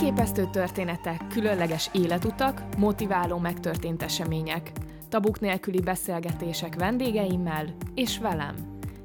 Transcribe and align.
Elképesztő 0.00 0.48
történetek, 0.52 1.26
különleges 1.26 1.90
életutak, 1.92 2.62
motiváló 2.78 3.38
megtörtént 3.38 4.02
események, 4.02 4.72
tabuk 5.08 5.40
nélküli 5.40 5.80
beszélgetések 5.80 6.74
vendégeimmel 6.74 7.74
és 7.94 8.18
velem. 8.18 8.54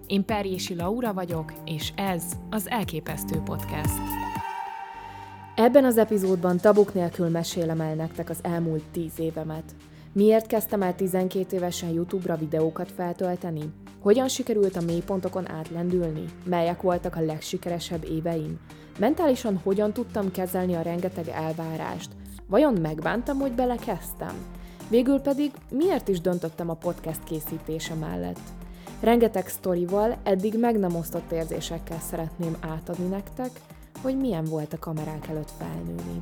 Én 0.08 0.26
Perjési 0.26 0.76
Laura 0.76 1.14
vagyok, 1.14 1.54
és 1.66 1.92
ez 1.96 2.24
az 2.50 2.70
Elképesztő 2.70 3.40
Podcast. 3.40 4.00
Ebben 5.56 5.86
az 5.86 5.98
epizódban 5.98 6.58
tabuk 6.58 6.94
nélkül 6.94 7.30
mesélem 7.30 7.82
el 7.82 7.96
nektek 7.96 8.30
az 8.30 8.40
elmúlt 8.42 8.84
tíz 8.92 9.20
évemet. 9.20 9.76
Miért 10.12 10.48
kezdtem 10.48 10.82
el 10.82 10.96
12 10.96 11.56
évesen 11.56 11.90
YouTube-ra 11.90 12.36
videókat 12.36 12.92
feltölteni? 12.92 13.74
Hogyan 14.00 14.28
sikerült 14.28 14.76
a 14.76 14.82
mélypontokon 14.82 15.50
átlendülni? 15.50 16.26
Melyek 16.46 16.82
voltak 16.82 17.16
a 17.16 17.26
legsikeresebb 17.26 18.04
éveim? 18.04 18.60
Mentálisan 19.00 19.58
hogyan 19.64 19.94
tudtam 19.94 20.32
kezelni 20.32 20.76
a 20.76 20.82
rengeteg 20.82 21.28
elvárást? 21.28 22.10
Vajon 22.48 22.74
megbántam, 22.74 23.40
hogy 23.40 23.52
belekezdtem? 23.52 24.46
Végül 24.90 25.20
pedig 25.20 25.52
miért 25.70 26.08
is 26.08 26.22
döntöttem 26.22 26.70
a 26.70 26.74
podcast 26.74 27.24
készítése 27.24 27.94
mellett? 27.94 28.40
Rengeteg 29.02 29.48
sztorival, 29.48 30.18
eddig 30.24 30.60
meg 30.60 30.80
nem 30.80 30.96
osztott 30.96 31.32
érzésekkel 31.32 32.00
szeretném 32.00 32.58
átadni 32.60 33.08
nektek, 33.08 33.50
hogy 34.02 34.18
milyen 34.18 34.44
volt 34.44 34.74
a 34.74 34.80
kamerák 34.80 35.28
előtt 35.28 35.52
felnőni. 35.58 36.22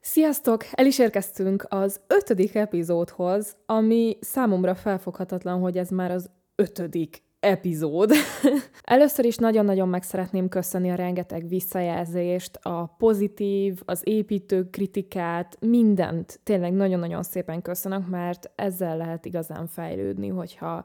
Sziasztok! 0.00 0.64
El 0.72 0.86
is 0.86 0.98
érkeztünk 0.98 1.66
az 1.68 2.00
ötödik 2.06 2.54
epizódhoz, 2.54 3.56
ami 3.66 4.16
számomra 4.20 4.74
felfoghatatlan, 4.74 5.60
hogy 5.60 5.78
ez 5.78 5.88
már 5.88 6.10
az 6.10 6.30
ötödik 6.54 7.22
epizód. 7.42 8.12
Először 8.82 9.24
is 9.24 9.36
nagyon-nagyon 9.36 9.88
meg 9.88 10.02
szeretném 10.02 10.48
köszönni 10.48 10.90
a 10.90 10.94
rengeteg 10.94 11.48
visszajelzést, 11.48 12.56
a 12.56 12.94
pozitív, 12.98 13.80
az 13.84 14.00
építő 14.04 14.70
kritikát, 14.70 15.56
mindent 15.60 16.40
tényleg 16.42 16.72
nagyon-nagyon 16.72 17.22
szépen 17.22 17.62
köszönök, 17.62 18.08
mert 18.08 18.50
ezzel 18.54 18.96
lehet 18.96 19.24
igazán 19.24 19.66
fejlődni, 19.66 20.28
hogyha 20.28 20.84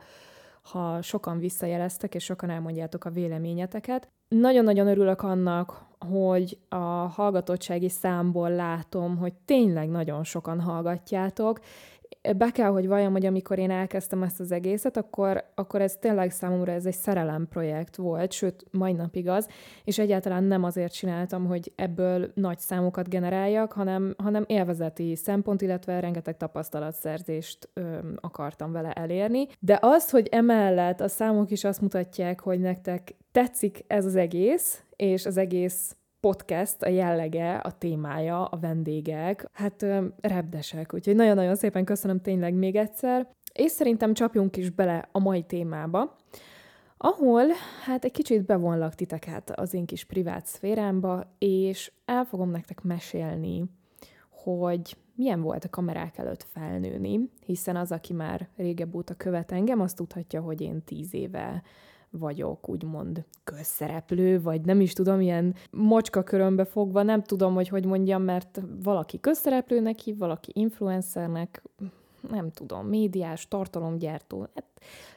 ha 0.61 1.01
sokan 1.01 1.39
visszajeleztek, 1.39 2.15
és 2.15 2.23
sokan 2.23 2.49
elmondjátok 2.49 3.05
a 3.05 3.09
véleményeteket. 3.09 4.09
Nagyon-nagyon 4.27 4.87
örülök 4.87 5.21
annak, 5.21 5.85
hogy 5.99 6.57
a 6.69 6.85
hallgatottsági 6.85 7.89
számból 7.89 8.49
látom, 8.49 9.17
hogy 9.17 9.33
tényleg 9.45 9.89
nagyon 9.89 10.23
sokan 10.23 10.59
hallgatjátok, 10.59 11.59
be 12.33 12.51
kell, 12.51 12.69
hogy 12.69 12.87
valljam, 12.87 13.11
hogy 13.11 13.25
amikor 13.25 13.59
én 13.59 13.71
elkezdtem 13.71 14.23
ezt 14.23 14.39
az 14.39 14.51
egészet, 14.51 14.97
akkor, 14.97 15.43
akkor 15.55 15.81
ez 15.81 15.95
tényleg 15.95 16.31
számomra 16.31 16.71
ez 16.71 16.85
egy 16.85 16.95
szerelem 16.95 17.47
projekt 17.49 17.95
volt, 17.95 18.31
sőt, 18.31 18.65
mai 18.71 18.93
napig 18.93 19.27
az, 19.27 19.47
és 19.83 19.99
egyáltalán 19.99 20.43
nem 20.43 20.63
azért 20.63 20.93
csináltam, 20.93 21.45
hogy 21.45 21.71
ebből 21.75 22.31
nagy 22.33 22.59
számokat 22.59 23.09
generáljak, 23.09 23.71
hanem, 23.71 24.15
hanem 24.17 24.43
élvezeti 24.47 25.15
szempont, 25.15 25.61
illetve 25.61 25.99
rengeteg 25.99 26.37
tapasztalatszerzést 26.37 27.69
ö, 27.73 27.97
akartam 28.15 28.71
vele 28.71 28.91
elérni. 28.91 29.47
De 29.59 29.77
az, 29.81 30.09
hogy 30.09 30.27
emellett 30.31 31.01
a 31.01 31.07
számok 31.07 31.51
is 31.51 31.63
azt 31.63 31.81
mutatják, 31.81 32.39
hogy 32.39 32.59
nektek 32.59 33.15
tetszik 33.31 33.83
ez 33.87 34.05
az 34.05 34.15
egész, 34.15 34.83
és 34.95 35.25
az 35.25 35.37
egész 35.37 35.96
podcast, 36.19 36.81
a 36.81 36.89
jellege, 36.89 37.55
a 37.55 37.71
témája, 37.71 38.45
a 38.45 38.57
vendégek, 38.57 39.49
hát 39.53 39.85
repdesek. 40.21 40.93
Úgyhogy 40.93 41.15
nagyon-nagyon 41.15 41.55
szépen 41.55 41.85
köszönöm 41.85 42.21
tényleg 42.21 42.53
még 42.53 42.75
egyszer. 42.75 43.27
És 43.53 43.71
szerintem 43.71 44.13
csapjunk 44.13 44.57
is 44.57 44.69
bele 44.69 45.09
a 45.11 45.19
mai 45.19 45.43
témába, 45.43 46.15
ahol 46.97 47.45
hát 47.83 48.05
egy 48.05 48.11
kicsit 48.11 48.45
bevonlak 48.45 48.95
titeket 48.95 49.51
az 49.59 49.73
én 49.73 49.85
kis 49.85 50.03
privát 50.03 50.45
szférámba, 50.45 51.35
és 51.37 51.91
el 52.05 52.23
fogom 52.23 52.49
nektek 52.49 52.81
mesélni, 52.81 53.63
hogy 54.29 54.97
milyen 55.15 55.41
volt 55.41 55.63
a 55.63 55.69
kamerák 55.69 56.17
előtt 56.17 56.43
felnőni, 56.43 57.29
hiszen 57.45 57.75
az, 57.75 57.91
aki 57.91 58.13
már 58.13 58.47
régebb 58.55 58.95
óta 58.95 59.13
követ 59.13 59.51
engem, 59.51 59.81
azt 59.81 59.95
tudhatja, 59.95 60.41
hogy 60.41 60.61
én 60.61 60.83
tíz 60.83 61.13
éve 61.13 61.63
vagyok, 62.17 62.69
úgymond 62.69 63.25
közszereplő, 63.43 64.41
vagy 64.41 64.61
nem 64.61 64.81
is 64.81 64.93
tudom, 64.93 65.21
ilyen 65.21 65.55
mocska 65.71 66.23
körömbe 66.23 66.65
fogva, 66.65 67.03
nem 67.03 67.23
tudom, 67.23 67.53
hogy 67.53 67.67
hogy 67.67 67.85
mondjam, 67.85 68.21
mert 68.21 68.61
valaki 68.83 69.19
közszereplőnek 69.19 69.99
hív, 69.99 70.17
valaki 70.17 70.51
influencernek, 70.53 71.63
nem 72.29 72.51
tudom, 72.51 72.87
médiás, 72.87 73.47
tartalomgyártó. 73.47 74.47
Hát, 74.55 74.65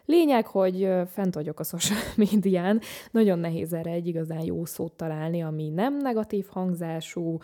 lényeg, 0.05 0.47
hogy 0.47 0.89
fent 1.07 1.35
vagyok 1.35 1.61
a 1.61 1.65
social 1.65 2.01
médián, 2.31 2.81
nagyon 3.11 3.39
nehéz 3.39 3.73
erre 3.73 3.91
egy 3.91 4.07
igazán 4.07 4.45
jó 4.45 4.65
szót 4.65 4.93
találni, 4.93 5.43
ami 5.43 5.69
nem 5.69 5.97
negatív 5.97 6.47
hangzású, 6.49 7.39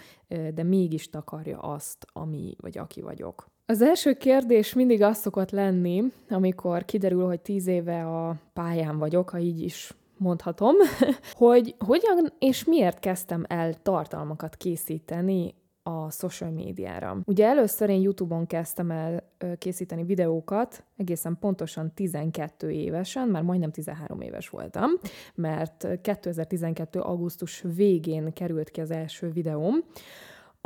de 0.55 0.63
mégis 0.63 1.11
takarja 1.11 1.59
azt, 1.59 2.07
ami 2.13 2.55
vagy 2.61 2.79
aki 2.79 3.01
vagyok. 3.01 3.55
Az 3.69 3.83
első 3.83 4.13
kérdés 4.13 4.75
mindig 4.75 5.03
az 5.03 5.19
szokott 5.19 5.51
lenni, 5.51 6.13
amikor 6.29 6.85
kiderül, 6.85 7.27
hogy 7.27 7.41
tíz 7.41 7.67
éve 7.67 8.07
a 8.07 8.37
pályán 8.53 8.99
vagyok, 8.99 9.31
ha 9.31 9.39
így 9.39 9.61
is 9.61 9.93
mondhatom, 10.17 10.75
hogy 11.33 11.75
hogyan 11.79 12.33
és 12.39 12.65
miért 12.65 12.99
kezdtem 12.99 13.45
el 13.49 13.75
tartalmakat 13.83 14.57
készíteni 14.57 15.55
a 15.83 16.11
social 16.11 16.51
médiára. 16.51 17.19
Ugye 17.25 17.47
először 17.47 17.89
én 17.89 18.01
YouTube-on 18.01 18.47
kezdtem 18.47 18.91
el 18.91 19.33
készíteni 19.59 20.05
videókat, 20.05 20.85
egészen 20.97 21.37
pontosan 21.41 21.93
12 21.95 22.71
évesen, 22.71 23.29
már 23.29 23.43
majdnem 23.43 23.71
13 23.71 24.21
éves 24.21 24.49
voltam, 24.49 24.91
mert 25.35 25.87
2012. 26.03 27.01
augusztus 27.01 27.65
végén 27.75 28.33
került 28.33 28.71
ki 28.71 28.81
az 28.81 28.91
első 28.91 29.31
videóm, 29.31 29.75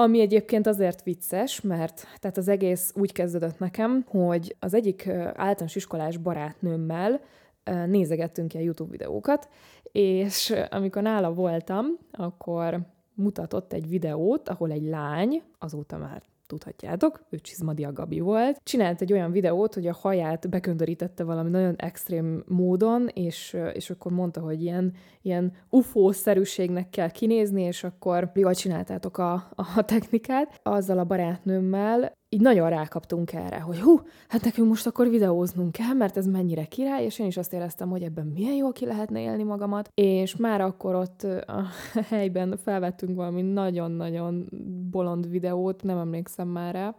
ami 0.00 0.21
egyébként 0.21 0.66
azért 0.66 1.03
vicces, 1.03 1.61
mert 1.61 2.06
tehát 2.19 2.37
az 2.37 2.49
egész 2.49 2.93
úgy 2.97 3.12
kezdődött 3.12 3.59
nekem, 3.59 4.05
hogy 4.09 4.56
az 4.59 4.75
egyik 4.75 5.09
általános 5.34 5.77
iskolás 5.77 6.16
barátnőmmel 6.16 7.21
nézegettünk 7.87 8.53
a 8.55 8.59
YouTube 8.59 8.91
videókat, 8.91 9.49
és 9.93 10.55
amikor 10.71 11.03
nála 11.03 11.33
voltam, 11.33 11.87
akkor 12.10 12.81
mutatott 13.15 13.72
egy 13.72 13.89
videót, 13.89 14.49
ahol 14.49 14.71
egy 14.71 14.83
lány, 14.83 15.43
azóta 15.59 15.99
már 15.99 16.22
tudhatjátok, 16.50 17.25
ő 17.31 17.38
Csizmadia 17.38 17.93
Gabi 17.93 18.21
volt. 18.21 18.61
Csinált 18.62 19.00
egy 19.00 19.12
olyan 19.12 19.31
videót, 19.31 19.75
hogy 19.75 19.87
a 19.87 19.99
haját 20.00 20.49
beköndörítette 20.49 21.25
valami 21.25 21.50
nagyon 21.50 21.75
extrém 21.77 22.44
módon, 22.47 23.09
és, 23.15 23.56
és 23.72 23.91
akkor 23.91 24.12
mondta, 24.12 24.41
hogy 24.41 24.62
ilyen, 24.62 24.93
ilyen 25.22 25.53
UFO-szerűségnek 25.69 26.91
kell 26.91 27.10
kinézni, 27.10 27.62
és 27.62 27.84
akkor 27.84 28.31
jól 28.34 28.55
csináltátok 28.55 29.19
a, 29.19 29.33
a 29.77 29.84
technikát. 29.84 30.60
Azzal 30.62 30.99
a 30.99 31.05
barátnőmmel 31.05 32.19
így 32.33 32.41
nagyon 32.41 32.69
rákaptunk 32.69 33.33
erre, 33.33 33.61
hogy 33.61 33.81
hú, 33.81 34.01
hát 34.29 34.45
nekünk 34.45 34.69
most 34.69 34.87
akkor 34.87 35.09
videóznunk 35.09 35.73
kell, 35.73 35.93
mert 35.93 36.17
ez 36.17 36.27
mennyire 36.27 36.65
király, 36.65 37.05
és 37.05 37.19
én 37.19 37.27
is 37.27 37.37
azt 37.37 37.53
éreztem, 37.53 37.91
hogy 37.91 38.03
ebben 38.03 38.27
milyen 38.27 38.55
jól 38.55 38.73
ki 38.73 38.87
lehetne 38.87 39.21
élni 39.21 39.43
magamat, 39.43 39.91
és 39.95 40.37
már 40.37 40.61
akkor 40.61 40.95
ott 40.95 41.23
a 41.47 41.65
helyben 42.11 42.57
felvettünk 42.65 43.17
valami 43.17 43.43
nagyon-nagyon 43.43 44.49
bolond 44.91 45.29
videót, 45.29 45.83
nem 45.83 45.99
emlékszem 45.99 46.49
már 46.49 46.75
rá, 46.75 46.95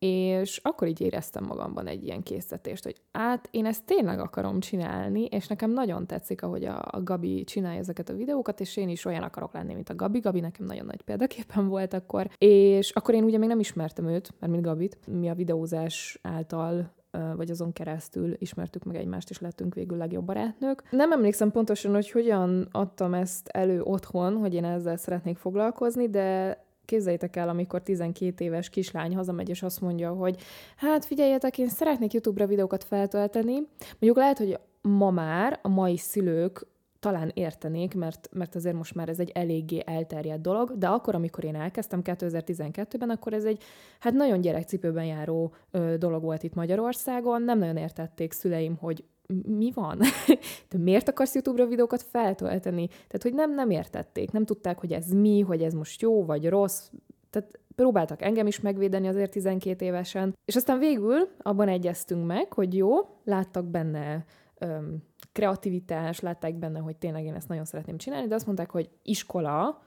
és 0.00 0.60
akkor 0.62 0.88
így 0.88 1.00
éreztem 1.00 1.44
magamban 1.44 1.86
egy 1.86 2.04
ilyen 2.04 2.22
készítést, 2.22 2.84
hogy 2.84 3.00
hát 3.12 3.48
én 3.50 3.66
ezt 3.66 3.84
tényleg 3.84 4.20
akarom 4.20 4.60
csinálni, 4.60 5.24
és 5.24 5.46
nekem 5.46 5.70
nagyon 5.70 6.06
tetszik, 6.06 6.42
ahogy 6.42 6.64
a, 6.64 6.82
a 6.90 7.02
Gabi 7.02 7.44
csinálja 7.44 7.78
ezeket 7.78 8.08
a 8.08 8.14
videókat, 8.14 8.60
és 8.60 8.76
én 8.76 8.88
is 8.88 9.04
olyan 9.04 9.22
akarok 9.22 9.52
lenni, 9.52 9.74
mint 9.74 9.88
a 9.88 9.94
Gabi. 9.94 10.18
Gabi 10.18 10.40
nekem 10.40 10.66
nagyon 10.66 10.86
nagy 10.86 11.02
példaképpen 11.02 11.68
volt 11.68 11.94
akkor, 11.94 12.30
és 12.38 12.90
akkor 12.90 13.14
én 13.14 13.24
ugye 13.24 13.38
még 13.38 13.48
nem 13.48 13.60
ismertem 13.60 14.08
őt, 14.08 14.34
mert 14.38 14.52
mint 14.52 14.64
Gabit, 14.64 14.98
mi 15.06 15.28
a 15.28 15.34
videózás 15.34 16.18
által 16.22 16.98
vagy 17.36 17.50
azon 17.50 17.72
keresztül 17.72 18.34
ismertük 18.38 18.84
meg 18.84 18.96
egymást, 18.96 19.30
és 19.30 19.40
lettünk 19.40 19.74
végül 19.74 19.96
legjobb 19.96 20.24
barátnők. 20.24 20.82
Nem 20.90 21.12
emlékszem 21.12 21.50
pontosan, 21.50 21.94
hogy 21.94 22.10
hogyan 22.10 22.68
adtam 22.72 23.14
ezt 23.14 23.48
elő 23.48 23.82
otthon, 23.82 24.36
hogy 24.36 24.54
én 24.54 24.64
ezzel 24.64 24.96
szeretnék 24.96 25.36
foglalkozni, 25.36 26.08
de 26.08 26.58
Képzeljétek 26.90 27.36
el, 27.36 27.48
amikor 27.48 27.82
12 27.82 28.44
éves 28.44 28.68
kislány 28.70 29.14
hazamegy, 29.16 29.48
és 29.48 29.62
azt 29.62 29.80
mondja, 29.80 30.10
hogy 30.12 30.42
hát 30.76 31.04
figyeljetek, 31.04 31.58
én 31.58 31.68
szeretnék 31.68 32.12
YouTube-ra 32.12 32.46
videókat 32.46 32.84
feltölteni. 32.84 33.54
Mondjuk 33.78 34.16
lehet, 34.16 34.38
hogy 34.38 34.58
ma 34.82 35.10
már 35.10 35.58
a 35.62 35.68
mai 35.68 35.96
szülők 35.96 36.66
talán 37.00 37.30
értenék, 37.34 37.94
mert, 37.94 38.28
mert 38.32 38.54
azért 38.54 38.76
most 38.76 38.94
már 38.94 39.08
ez 39.08 39.18
egy 39.18 39.30
eléggé 39.34 39.82
elterjedt 39.86 40.40
dolog, 40.40 40.78
de 40.78 40.88
akkor, 40.88 41.14
amikor 41.14 41.44
én 41.44 41.54
elkezdtem 41.54 42.00
2012-ben, 42.04 43.10
akkor 43.10 43.32
ez 43.32 43.44
egy 43.44 43.62
hát 44.00 44.12
nagyon 44.12 44.40
gyerekcipőben 44.40 45.04
járó 45.04 45.54
ö, 45.70 45.94
dolog 45.98 46.22
volt 46.22 46.42
itt 46.42 46.54
Magyarországon, 46.54 47.42
nem 47.42 47.58
nagyon 47.58 47.76
értették 47.76 48.32
szüleim, 48.32 48.76
hogy 48.76 49.04
mi 49.46 49.70
van? 49.74 49.98
Te 50.68 50.78
miért 50.78 51.08
akarsz 51.08 51.34
YouTube-ra 51.34 51.66
videókat 51.66 52.02
feltölteni? 52.02 52.86
Tehát, 52.86 53.22
hogy 53.22 53.34
nem, 53.34 53.54
nem 53.54 53.70
értették, 53.70 54.30
nem 54.30 54.44
tudták, 54.44 54.78
hogy 54.78 54.92
ez 54.92 55.12
mi, 55.12 55.40
hogy 55.40 55.62
ez 55.62 55.72
most 55.72 56.00
jó 56.00 56.24
vagy 56.24 56.48
rossz. 56.48 56.90
Tehát 57.30 57.60
próbáltak 57.74 58.22
engem 58.22 58.46
is 58.46 58.60
megvédeni 58.60 59.08
azért 59.08 59.30
12 59.30 59.84
évesen. 59.84 60.36
És 60.44 60.56
aztán 60.56 60.78
végül 60.78 61.28
abban 61.38 61.68
egyeztünk 61.68 62.26
meg, 62.26 62.52
hogy 62.52 62.76
jó, 62.76 62.90
láttak 63.24 63.64
benne 63.64 64.24
öm, 64.58 65.02
kreativitás, 65.32 66.20
látták 66.20 66.54
benne, 66.54 66.78
hogy 66.78 66.96
tényleg 66.96 67.24
én 67.24 67.34
ezt 67.34 67.48
nagyon 67.48 67.64
szeretném 67.64 67.96
csinálni, 67.96 68.26
de 68.28 68.34
azt 68.34 68.46
mondták, 68.46 68.70
hogy 68.70 68.90
iskola 69.02 69.82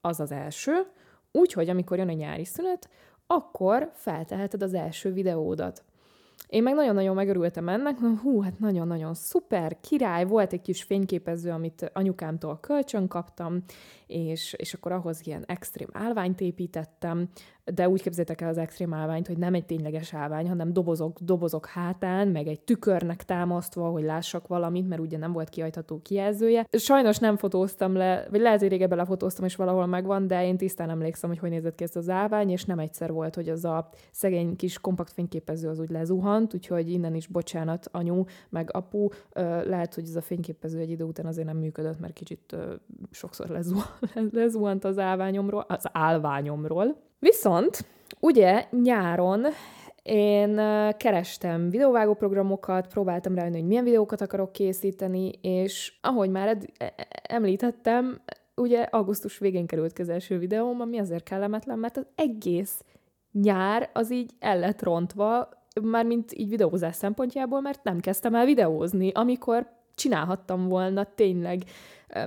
az 0.00 0.20
az 0.20 0.32
első, 0.32 0.72
úgyhogy 1.32 1.68
amikor 1.68 1.98
jön 1.98 2.08
a 2.08 2.12
nyári 2.12 2.44
szünet, 2.44 2.88
akkor 3.26 3.90
felteheted 3.94 4.62
az 4.62 4.74
első 4.74 5.12
videódat. 5.12 5.84
Én 6.48 6.62
meg 6.62 6.74
nagyon-nagyon 6.74 7.14
megörültem 7.14 7.68
ennek, 7.68 7.98
mondom, 7.98 8.20
hú, 8.20 8.40
hát 8.40 8.58
nagyon-nagyon 8.58 9.14
szuper, 9.14 9.80
király, 9.80 10.24
volt 10.24 10.52
egy 10.52 10.60
kis 10.60 10.82
fényképező, 10.82 11.50
amit 11.50 11.90
anyukámtól 11.92 12.58
kölcsön 12.60 13.08
kaptam, 13.08 13.62
és, 14.06 14.52
és 14.52 14.74
akkor 14.74 14.92
ahhoz 14.92 15.26
ilyen 15.26 15.44
extrém 15.46 15.88
állványt 15.92 16.40
építettem, 16.40 17.28
de 17.64 17.88
úgy 17.88 18.02
képzétek 18.02 18.40
el 18.40 18.48
az 18.48 18.58
extrém 18.58 18.94
állványt, 18.94 19.26
hogy 19.26 19.38
nem 19.38 19.54
egy 19.54 19.66
tényleges 19.66 20.14
állvány, 20.14 20.48
hanem 20.48 20.72
dobozok, 20.72 21.20
dobozok 21.20 21.66
hátán, 21.66 22.28
meg 22.28 22.46
egy 22.46 22.60
tükörnek 22.60 23.24
támasztva, 23.24 23.88
hogy 23.88 24.02
lássak 24.02 24.46
valamit, 24.46 24.88
mert 24.88 25.00
ugye 25.00 25.18
nem 25.18 25.32
volt 25.32 25.48
kiajtható 25.48 26.00
kijelzője. 26.02 26.66
Sajnos 26.70 27.18
nem 27.18 27.36
fotóztam 27.36 27.94
le, 27.94 28.26
vagy 28.30 28.40
lehet, 28.40 28.60
hogy 28.60 28.68
régebben 28.68 28.98
lefotóztam, 28.98 29.44
és 29.44 29.56
valahol 29.56 29.86
megvan, 29.86 30.26
de 30.26 30.46
én 30.46 30.56
tisztán 30.56 30.90
emlékszem, 30.90 31.30
hogy 31.30 31.38
hogy 31.38 31.50
nézett 31.50 31.74
ki 31.74 31.84
ez 31.84 31.96
az 31.96 32.08
állvány, 32.08 32.50
és 32.50 32.64
nem 32.64 32.78
egyszer 32.78 33.12
volt, 33.12 33.34
hogy 33.34 33.48
az 33.48 33.64
a 33.64 33.88
szegény 34.10 34.56
kis 34.56 34.78
kompakt 34.78 35.12
fényképező 35.12 35.68
az 35.68 35.78
úgy 35.78 35.90
lezuhant, 35.90 36.54
úgyhogy 36.54 36.90
innen 36.90 37.14
is 37.14 37.26
bocsánat, 37.26 37.88
anyu, 37.92 38.24
meg 38.48 38.68
apu, 38.72 39.08
lehet, 39.64 39.94
hogy 39.94 40.04
ez 40.04 40.16
a 40.16 40.20
fényképező 40.20 40.78
egy 40.78 40.90
idő 40.90 41.04
után 41.04 41.26
azért 41.26 41.46
nem 41.46 41.56
működött, 41.56 42.00
mert 42.00 42.12
kicsit 42.12 42.56
sokszor 43.10 43.48
lezuhant 44.32 44.84
az 44.84 44.98
állványomról, 44.98 45.64
az 45.68 45.88
állványomról. 45.92 47.10
Viszont 47.22 47.84
ugye 48.20 48.66
nyáron 48.82 49.46
én 50.02 50.54
kerestem 50.96 51.70
videóvágó 51.70 52.14
programokat, 52.14 52.86
próbáltam 52.86 53.34
rájönni, 53.34 53.58
hogy 53.58 53.66
milyen 53.66 53.84
videókat 53.84 54.20
akarok 54.20 54.52
készíteni, 54.52 55.30
és 55.40 55.92
ahogy 56.00 56.30
már 56.30 56.48
ed- 56.48 56.72
e, 56.78 56.84
e, 56.96 57.06
említettem, 57.22 58.20
ugye 58.56 58.82
augusztus 58.82 59.38
végén 59.38 59.66
került 59.66 59.98
az 59.98 60.08
első 60.08 60.38
videóm, 60.38 60.80
ami 60.80 60.98
azért 60.98 61.24
kellemetlen, 61.24 61.78
mert 61.78 61.96
az 61.96 62.06
egész 62.14 62.84
nyár 63.32 63.90
az 63.92 64.12
így 64.12 64.30
el 64.38 64.58
lett 64.58 64.82
rontva, 64.82 65.48
mármint 65.82 66.32
így 66.32 66.48
videózás 66.48 66.96
szempontjából, 66.96 67.60
mert 67.60 67.84
nem 67.84 68.00
kezdtem 68.00 68.34
el 68.34 68.44
videózni, 68.44 69.10
amikor 69.14 69.66
csinálhattam 69.94 70.68
volna 70.68 71.04
tényleg 71.14 71.62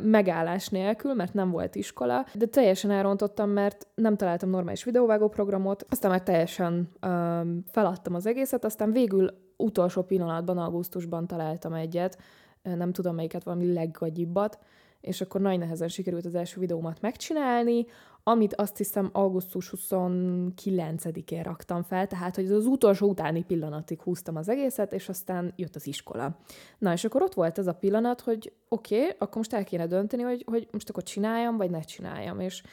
megállás 0.02 0.68
nélkül, 0.68 1.14
mert 1.14 1.34
nem 1.34 1.52
volt 1.52 1.76
iskola, 1.76 2.26
de 2.34 2.46
teljesen 2.46 2.92
elrontottam, 2.92 3.50
mert 3.50 3.88
nem 3.96 4.16
találtam 4.16 4.50
normális 4.50 4.84
videóvágó 4.84 5.28
programot, 5.28 5.86
aztán 5.90 6.12
már 6.12 6.24
teljesen 6.24 6.90
um, 7.08 7.64
feladtam 7.68 8.16
az 8.16 8.26
egészet, 8.26 8.66
aztán 8.66 8.92
végül 8.92 9.30
utolsó 9.58 10.02
pillanatban, 10.02 10.58
augusztusban 10.58 11.28
találtam 11.28 11.74
egyet, 11.74 12.18
nem 12.64 12.92
tudom 12.92 13.16
melyiket, 13.16 13.44
valami 13.44 13.74
leggagyibbat, 13.74 14.60
és 15.06 15.22
akkor 15.22 15.42
nagy 15.42 15.60
nehezen 15.60 15.88
sikerült 15.88 16.26
az 16.26 16.36
első 16.36 16.60
videómat 16.60 17.02
megcsinálni, 17.02 17.86
amit 18.24 18.56
azt 18.56 18.78
hiszem 18.78 19.10
augusztus 19.14 19.74
29-én 19.78 21.44
raktam 21.44 21.84
fel, 21.84 22.08
tehát 22.08 22.36
hogy 22.36 22.52
az 22.52 22.66
utolsó 22.66 23.10
utáni 23.10 23.44
pillanatig 23.44 24.02
húztam 24.02 24.36
az 24.36 24.50
egészet, 24.50 24.94
és 24.94 25.10
aztán 25.10 25.54
jött 25.56 25.76
az 25.76 25.88
iskola. 25.88 26.38
Na, 26.78 26.92
és 26.92 27.04
akkor 27.04 27.22
ott 27.22 27.34
volt 27.34 27.58
ez 27.58 27.68
a 27.68 27.74
pillanat, 27.74 28.22
hogy 28.22 28.54
oké, 28.68 29.02
okay, 29.02 29.10
akkor 29.18 29.36
most 29.36 29.54
el 29.54 29.64
kéne 29.64 29.88
dönteni, 29.88 30.24
hogy, 30.24 30.44
hogy 30.46 30.68
most 30.72 30.90
akkor 30.90 31.04
csináljam, 31.04 31.58
vagy 31.58 31.70
ne 31.70 31.82
csináljam, 31.82 32.40
és, 32.40 32.64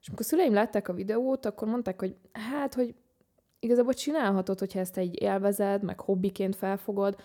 és 0.00 0.08
amikor 0.08 0.24
a 0.24 0.28
szüleim 0.28 0.52
látták 0.52 0.88
a 0.88 0.92
videót, 0.92 1.46
akkor 1.46 1.68
mondták, 1.68 2.00
hogy 2.00 2.16
hát, 2.32 2.74
hogy 2.74 2.94
igazából 3.58 3.94
csinálhatod, 3.94 4.58
hogyha 4.58 4.78
ezt 4.78 4.96
egy 4.98 5.22
élvezed, 5.22 5.82
meg 5.82 6.00
hobbiként 6.00 6.56
felfogod, 6.56 7.16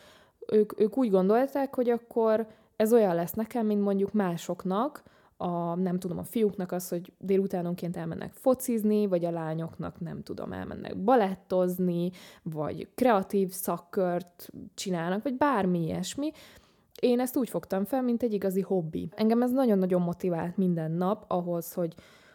ők, 0.47 0.79
ők 0.79 0.97
úgy 0.97 1.09
gondolták, 1.09 1.75
hogy 1.75 1.89
akkor 1.89 2.47
ez 2.81 2.93
olyan 2.93 3.15
lesz 3.15 3.33
nekem, 3.33 3.65
mint 3.65 3.81
mondjuk 3.81 4.13
másoknak, 4.13 5.03
a, 5.37 5.75
nem 5.75 5.99
tudom, 5.99 6.17
a 6.17 6.23
fiúknak 6.23 6.71
az, 6.71 6.89
hogy 6.89 7.13
délutánonként 7.17 7.97
elmennek 7.97 8.33
focizni, 8.33 9.07
vagy 9.07 9.25
a 9.25 9.31
lányoknak, 9.31 9.99
nem 9.99 10.23
tudom, 10.23 10.53
elmennek 10.53 10.97
balettozni, 10.97 12.11
vagy 12.43 12.87
kreatív 12.95 13.51
szakkört 13.51 14.49
csinálnak, 14.73 15.23
vagy 15.23 15.37
bármi 15.37 15.83
ilyesmi. 15.83 16.31
Én 16.99 17.19
ezt 17.19 17.37
úgy 17.37 17.49
fogtam 17.49 17.85
fel, 17.85 18.01
mint 18.01 18.23
egy 18.23 18.33
igazi 18.33 18.61
hobbi. 18.61 19.09
Engem 19.15 19.41
ez 19.41 19.51
nagyon-nagyon 19.51 20.01
motivált 20.01 20.57
minden 20.57 20.91
nap 20.91 21.25
ahhoz, 21.27 21.73
hogy, 21.73 21.93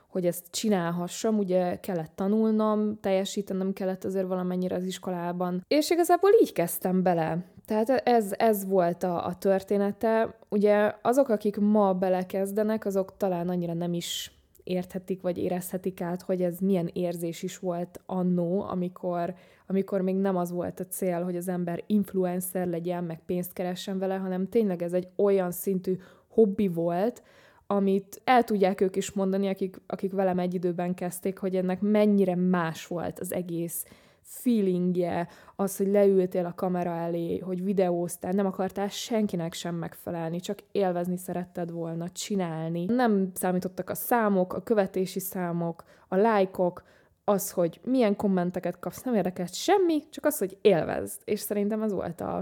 hogy 0.08 0.26
ezt 0.26 0.46
csinálhassam, 0.50 1.38
ugye 1.38 1.81
kellett 1.81 2.12
tanulnom, 2.14 3.00
teljesítenem 3.00 3.72
kellett 3.72 4.04
azért 4.04 4.26
valamennyire 4.26 4.76
az 4.76 4.84
iskolában. 4.84 5.64
És 5.69 5.90
igazából 5.90 6.31
így 6.42 6.52
kezdtem 6.52 7.02
bele. 7.02 7.54
Tehát 7.66 7.90
ez, 7.90 8.32
ez 8.36 8.66
volt 8.66 9.02
a, 9.02 9.26
a 9.26 9.34
története. 9.34 10.38
Ugye 10.48 10.94
azok, 11.02 11.28
akik 11.28 11.56
ma 11.56 11.94
belekezdenek, 11.94 12.84
azok 12.84 13.16
talán 13.16 13.48
annyira 13.48 13.72
nem 13.72 13.92
is 13.92 14.30
érthetik, 14.62 15.20
vagy 15.20 15.38
érezhetik 15.38 16.00
át, 16.00 16.22
hogy 16.22 16.42
ez 16.42 16.58
milyen 16.58 16.90
érzés 16.92 17.42
is 17.42 17.58
volt 17.58 18.00
annó, 18.06 18.62
amikor, 18.62 19.34
amikor 19.66 20.00
még 20.00 20.16
nem 20.16 20.36
az 20.36 20.50
volt 20.50 20.80
a 20.80 20.86
cél, 20.86 21.22
hogy 21.22 21.36
az 21.36 21.48
ember 21.48 21.82
influencer 21.86 22.66
legyen, 22.66 23.04
meg 23.04 23.20
pénzt 23.26 23.52
keressen 23.52 23.98
vele, 23.98 24.14
hanem 24.14 24.48
tényleg 24.48 24.82
ez 24.82 24.92
egy 24.92 25.08
olyan 25.16 25.50
szintű 25.50 25.98
hobbi 26.28 26.68
volt, 26.68 27.22
amit 27.66 28.20
el 28.24 28.44
tudják 28.44 28.80
ők 28.80 28.96
is 28.96 29.12
mondani, 29.12 29.48
akik, 29.48 29.76
akik 29.86 30.12
velem 30.12 30.38
egy 30.38 30.54
időben 30.54 30.94
kezdték, 30.94 31.38
hogy 31.38 31.56
ennek 31.56 31.80
mennyire 31.80 32.34
más 32.34 32.86
volt 32.86 33.18
az 33.18 33.32
egész 33.32 33.84
feelingje, 34.28 35.28
az, 35.56 35.76
hogy 35.76 35.87
leültél 35.87 36.46
a 36.46 36.55
kamera 36.55 36.90
elé, 36.90 37.38
hogy 37.38 37.64
videóztál, 37.64 38.32
nem 38.32 38.46
akartál 38.46 38.88
senkinek 38.88 39.52
sem 39.52 39.75
megfelelni, 39.75 40.40
csak 40.40 40.58
élvezni 40.73 41.17
szeretted 41.17 41.70
volna, 41.70 42.08
csinálni. 42.08 42.84
Nem 42.84 43.31
számítottak 43.34 43.90
a 43.90 43.94
számok, 43.94 44.52
a 44.55 44.62
követési 44.62 45.20
számok, 45.20 45.84
a 46.08 46.17
lájkok, 46.17 46.82
az, 47.25 47.50
hogy 47.50 47.81
milyen 47.84 48.17
kommenteket 48.17 48.78
kapsz, 48.78 49.02
nem 49.02 49.14
érdekelt 49.14 49.55
semmi, 49.55 50.02
csak 50.11 50.25
az, 50.25 50.38
hogy 50.38 50.58
élvezd. 50.61 51.20
És 51.25 51.40
szerintem 51.40 51.82
ez 51.82 51.93
volt 51.93 52.20
a, 52.20 52.37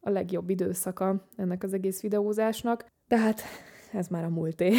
a 0.00 0.10
legjobb 0.10 0.50
időszaka 0.50 1.28
ennek 1.36 1.62
az 1.62 1.72
egész 1.72 2.00
videózásnak. 2.00 2.84
De 3.08 3.18
hát 3.18 3.42
ez 3.92 4.08
már 4.08 4.24
a 4.24 4.28
múlté. 4.28 4.72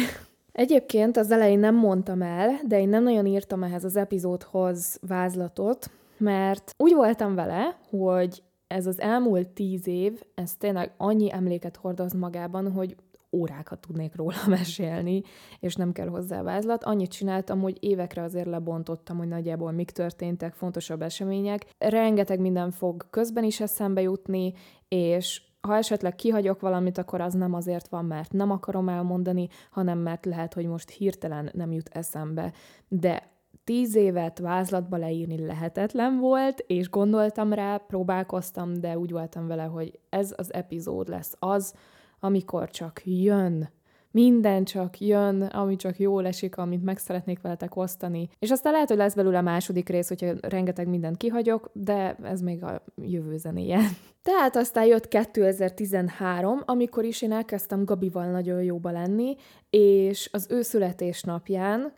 Egyébként 0.52 1.16
az 1.16 1.30
elején 1.30 1.58
nem 1.58 1.74
mondtam 1.74 2.22
el, 2.22 2.60
de 2.66 2.80
én 2.80 2.88
nem 2.88 3.02
nagyon 3.02 3.26
írtam 3.26 3.62
ehhez 3.62 3.84
az 3.84 3.96
epizódhoz 3.96 4.98
vázlatot, 5.06 5.90
mert 6.20 6.74
úgy 6.76 6.94
voltam 6.94 7.34
vele, 7.34 7.78
hogy 7.88 8.42
ez 8.66 8.86
az 8.86 9.00
elmúlt 9.00 9.48
tíz 9.48 9.86
év, 9.86 10.22
ez 10.34 10.56
tényleg 10.56 10.94
annyi 10.96 11.32
emléket 11.32 11.76
hordoz 11.76 12.12
magában, 12.12 12.72
hogy 12.72 12.96
órákat 13.32 13.80
tudnék 13.80 14.16
róla 14.16 14.46
mesélni, 14.58 15.22
és 15.60 15.74
nem 15.74 15.92
kell 15.92 16.08
hozzá 16.08 16.42
vázlat. 16.42 16.84
Annyit 16.84 17.10
csináltam, 17.10 17.60
hogy 17.60 17.76
évekre 17.80 18.22
azért 18.22 18.46
lebontottam, 18.46 19.18
hogy 19.18 19.28
nagyjából 19.28 19.72
mik 19.72 19.90
történtek, 19.90 20.54
fontosabb 20.54 21.02
események. 21.02 21.66
Rengeteg 21.78 22.40
minden 22.40 22.70
fog 22.70 23.06
közben 23.10 23.44
is 23.44 23.60
eszembe 23.60 24.00
jutni, 24.00 24.52
és 24.88 25.42
ha 25.60 25.76
esetleg 25.76 26.14
kihagyok 26.14 26.60
valamit, 26.60 26.98
akkor 26.98 27.20
az 27.20 27.34
nem 27.34 27.54
azért 27.54 27.88
van, 27.88 28.04
mert 28.04 28.32
nem 28.32 28.50
akarom 28.50 28.88
elmondani, 28.88 29.48
hanem 29.70 29.98
mert 29.98 30.24
lehet, 30.24 30.54
hogy 30.54 30.66
most 30.66 30.90
hirtelen 30.90 31.50
nem 31.52 31.72
jut 31.72 31.88
eszembe. 31.88 32.52
De 32.88 33.29
tíz 33.70 33.94
évet 33.94 34.38
vázlatba 34.38 34.96
leírni 34.96 35.46
lehetetlen 35.46 36.18
volt, 36.18 36.64
és 36.66 36.90
gondoltam 36.90 37.52
rá, 37.52 37.76
próbálkoztam, 37.76 38.74
de 38.74 38.98
úgy 38.98 39.10
voltam 39.10 39.46
vele, 39.46 39.62
hogy 39.62 39.98
ez 40.08 40.34
az 40.36 40.54
epizód 40.54 41.08
lesz 41.08 41.34
az, 41.38 41.74
amikor 42.20 42.70
csak 42.70 43.00
jön 43.04 43.70
minden 44.10 44.64
csak 44.64 45.00
jön, 45.00 45.42
ami 45.42 45.76
csak 45.76 45.98
jól 45.98 46.26
esik, 46.26 46.56
amit 46.56 46.82
meg 46.82 46.98
szeretnék 46.98 47.40
veletek 47.40 47.76
osztani. 47.76 48.28
És 48.38 48.50
aztán 48.50 48.72
lehet, 48.72 48.88
hogy 48.88 48.96
lesz 48.96 49.14
belőle 49.14 49.38
a 49.38 49.42
második 49.42 49.88
rész, 49.88 50.08
hogyha 50.08 50.32
rengeteg 50.40 50.88
mindent 50.88 51.16
kihagyok, 51.16 51.70
de 51.72 52.16
ez 52.22 52.40
még 52.40 52.62
a 52.62 52.82
jövő 52.96 53.36
zenéje. 53.36 53.80
Tehát 54.22 54.56
aztán 54.56 54.84
jött 54.84 55.08
2013, 55.08 56.62
amikor 56.64 57.04
is 57.04 57.22
én 57.22 57.32
elkezdtem 57.32 57.84
Gabival 57.84 58.30
nagyon 58.30 58.62
jóba 58.62 58.90
lenni, 58.90 59.36
és 59.70 60.28
az 60.32 60.46
ő 60.50 60.62
születésnapján, 60.62 61.92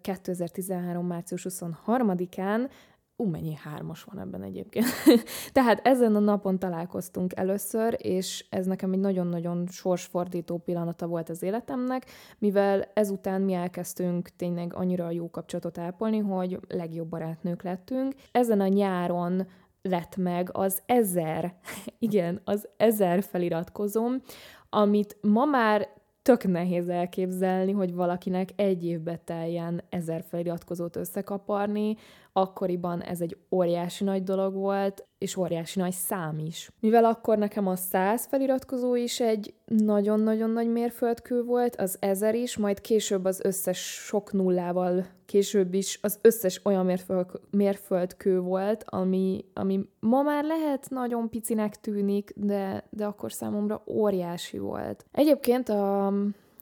2013. 0.00 1.06
március 1.06 1.46
23-án 1.48 2.68
Ú, 3.16 3.24
mennyi 3.24 3.54
hármas 3.54 4.02
van 4.02 4.20
ebben 4.20 4.42
egyébként. 4.42 4.86
Tehát 5.52 5.86
ezen 5.86 6.16
a 6.16 6.18
napon 6.18 6.58
találkoztunk 6.58 7.36
először, 7.36 7.96
és 7.98 8.46
ez 8.50 8.66
nekem 8.66 8.92
egy 8.92 8.98
nagyon-nagyon 8.98 9.66
sorsfordító 9.66 10.58
pillanata 10.58 11.06
volt 11.06 11.28
az 11.28 11.42
életemnek, 11.42 12.06
mivel 12.38 12.90
ezután 12.94 13.40
mi 13.40 13.52
elkezdtünk 13.52 14.28
tényleg 14.28 14.74
annyira 14.74 15.10
jó 15.10 15.30
kapcsolatot 15.30 15.78
ápolni, 15.78 16.18
hogy 16.18 16.58
legjobb 16.68 17.08
barátnők 17.08 17.62
lettünk. 17.62 18.14
Ezen 18.32 18.60
a 18.60 18.66
nyáron 18.66 19.46
lett 19.82 20.16
meg 20.16 20.48
az 20.52 20.82
ezer, 20.86 21.54
igen, 21.98 22.40
az 22.44 22.68
ezer 22.76 23.22
feliratkozom, 23.22 24.22
amit 24.70 25.16
ma 25.20 25.44
már 25.44 25.88
tök 26.24 26.44
nehéz 26.46 26.88
elképzelni, 26.88 27.72
hogy 27.72 27.94
valakinek 27.94 28.48
egy 28.56 28.84
évbe 28.84 29.16
teljen 29.16 29.82
ezer 29.88 30.24
feliratkozót 30.28 30.96
összekaparni. 30.96 31.96
Akkoriban 32.32 33.02
ez 33.02 33.20
egy 33.20 33.36
óriási 33.50 34.04
nagy 34.04 34.22
dolog 34.22 34.54
volt, 34.54 35.06
és 35.24 35.36
óriási 35.36 35.78
nagy 35.78 35.92
szám 35.92 36.38
is. 36.38 36.70
Mivel 36.80 37.04
akkor 37.04 37.38
nekem 37.38 37.66
a 37.66 37.76
100 37.76 38.26
feliratkozó 38.26 38.94
is 38.94 39.20
egy 39.20 39.54
nagyon-nagyon 39.66 40.50
nagy 40.50 40.68
mérföldkő 40.68 41.42
volt, 41.42 41.76
az 41.76 41.96
ezer 42.00 42.34
is, 42.34 42.56
majd 42.56 42.80
később 42.80 43.24
az 43.24 43.40
összes 43.44 43.78
sok 43.78 44.32
nullával 44.32 45.06
később 45.26 45.74
is 45.74 45.98
az 46.02 46.18
összes 46.22 46.60
olyan 46.64 46.84
mérföld, 46.84 47.26
mérföldkő 47.50 48.40
volt, 48.40 48.84
ami, 48.86 49.44
ami 49.52 49.88
ma 50.00 50.22
már 50.22 50.44
lehet 50.44 50.90
nagyon 50.90 51.28
picinek 51.28 51.80
tűnik, 51.80 52.32
de, 52.36 52.84
de 52.90 53.04
akkor 53.04 53.32
számomra 53.32 53.82
óriási 53.86 54.58
volt. 54.58 55.04
Egyébként 55.12 55.68
a, 55.68 56.12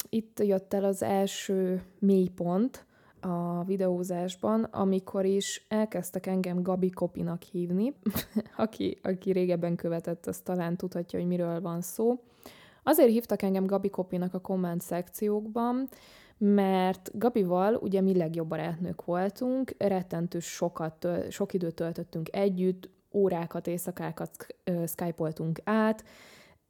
itt 0.08 0.40
jött 0.42 0.74
el 0.74 0.84
az 0.84 1.02
első 1.02 1.82
mélypont, 1.98 2.86
a 3.24 3.64
videózásban, 3.64 4.62
amikor 4.64 5.24
is 5.24 5.64
elkezdtek 5.68 6.26
engem 6.26 6.62
Gabi 6.62 6.90
Kopinak 6.90 7.42
hívni, 7.42 7.94
aki, 8.56 8.98
aki 9.02 9.32
régebben 9.32 9.76
követett, 9.76 10.26
az 10.26 10.38
talán 10.38 10.76
tudhatja, 10.76 11.18
hogy 11.18 11.28
miről 11.28 11.60
van 11.60 11.80
szó. 11.80 12.18
Azért 12.82 13.10
hívtak 13.10 13.42
engem 13.42 13.66
Gabi 13.66 13.90
Kopinak 13.90 14.34
a 14.34 14.40
komment 14.40 14.80
szekciókban, 14.80 15.88
mert 16.38 17.10
Gabival 17.18 17.74
ugye 17.74 18.00
mi 18.00 18.16
legjobb 18.16 18.48
barátnők 18.48 19.04
voltunk, 19.04 19.74
rettentő 19.78 20.38
sokat, 20.38 21.08
sok 21.30 21.54
időt 21.54 21.74
töltöttünk 21.74 22.28
együtt, 22.32 22.88
órákat, 23.12 23.66
éjszakákat 23.66 24.46
skype-oltunk 24.86 25.60
át, 25.64 26.04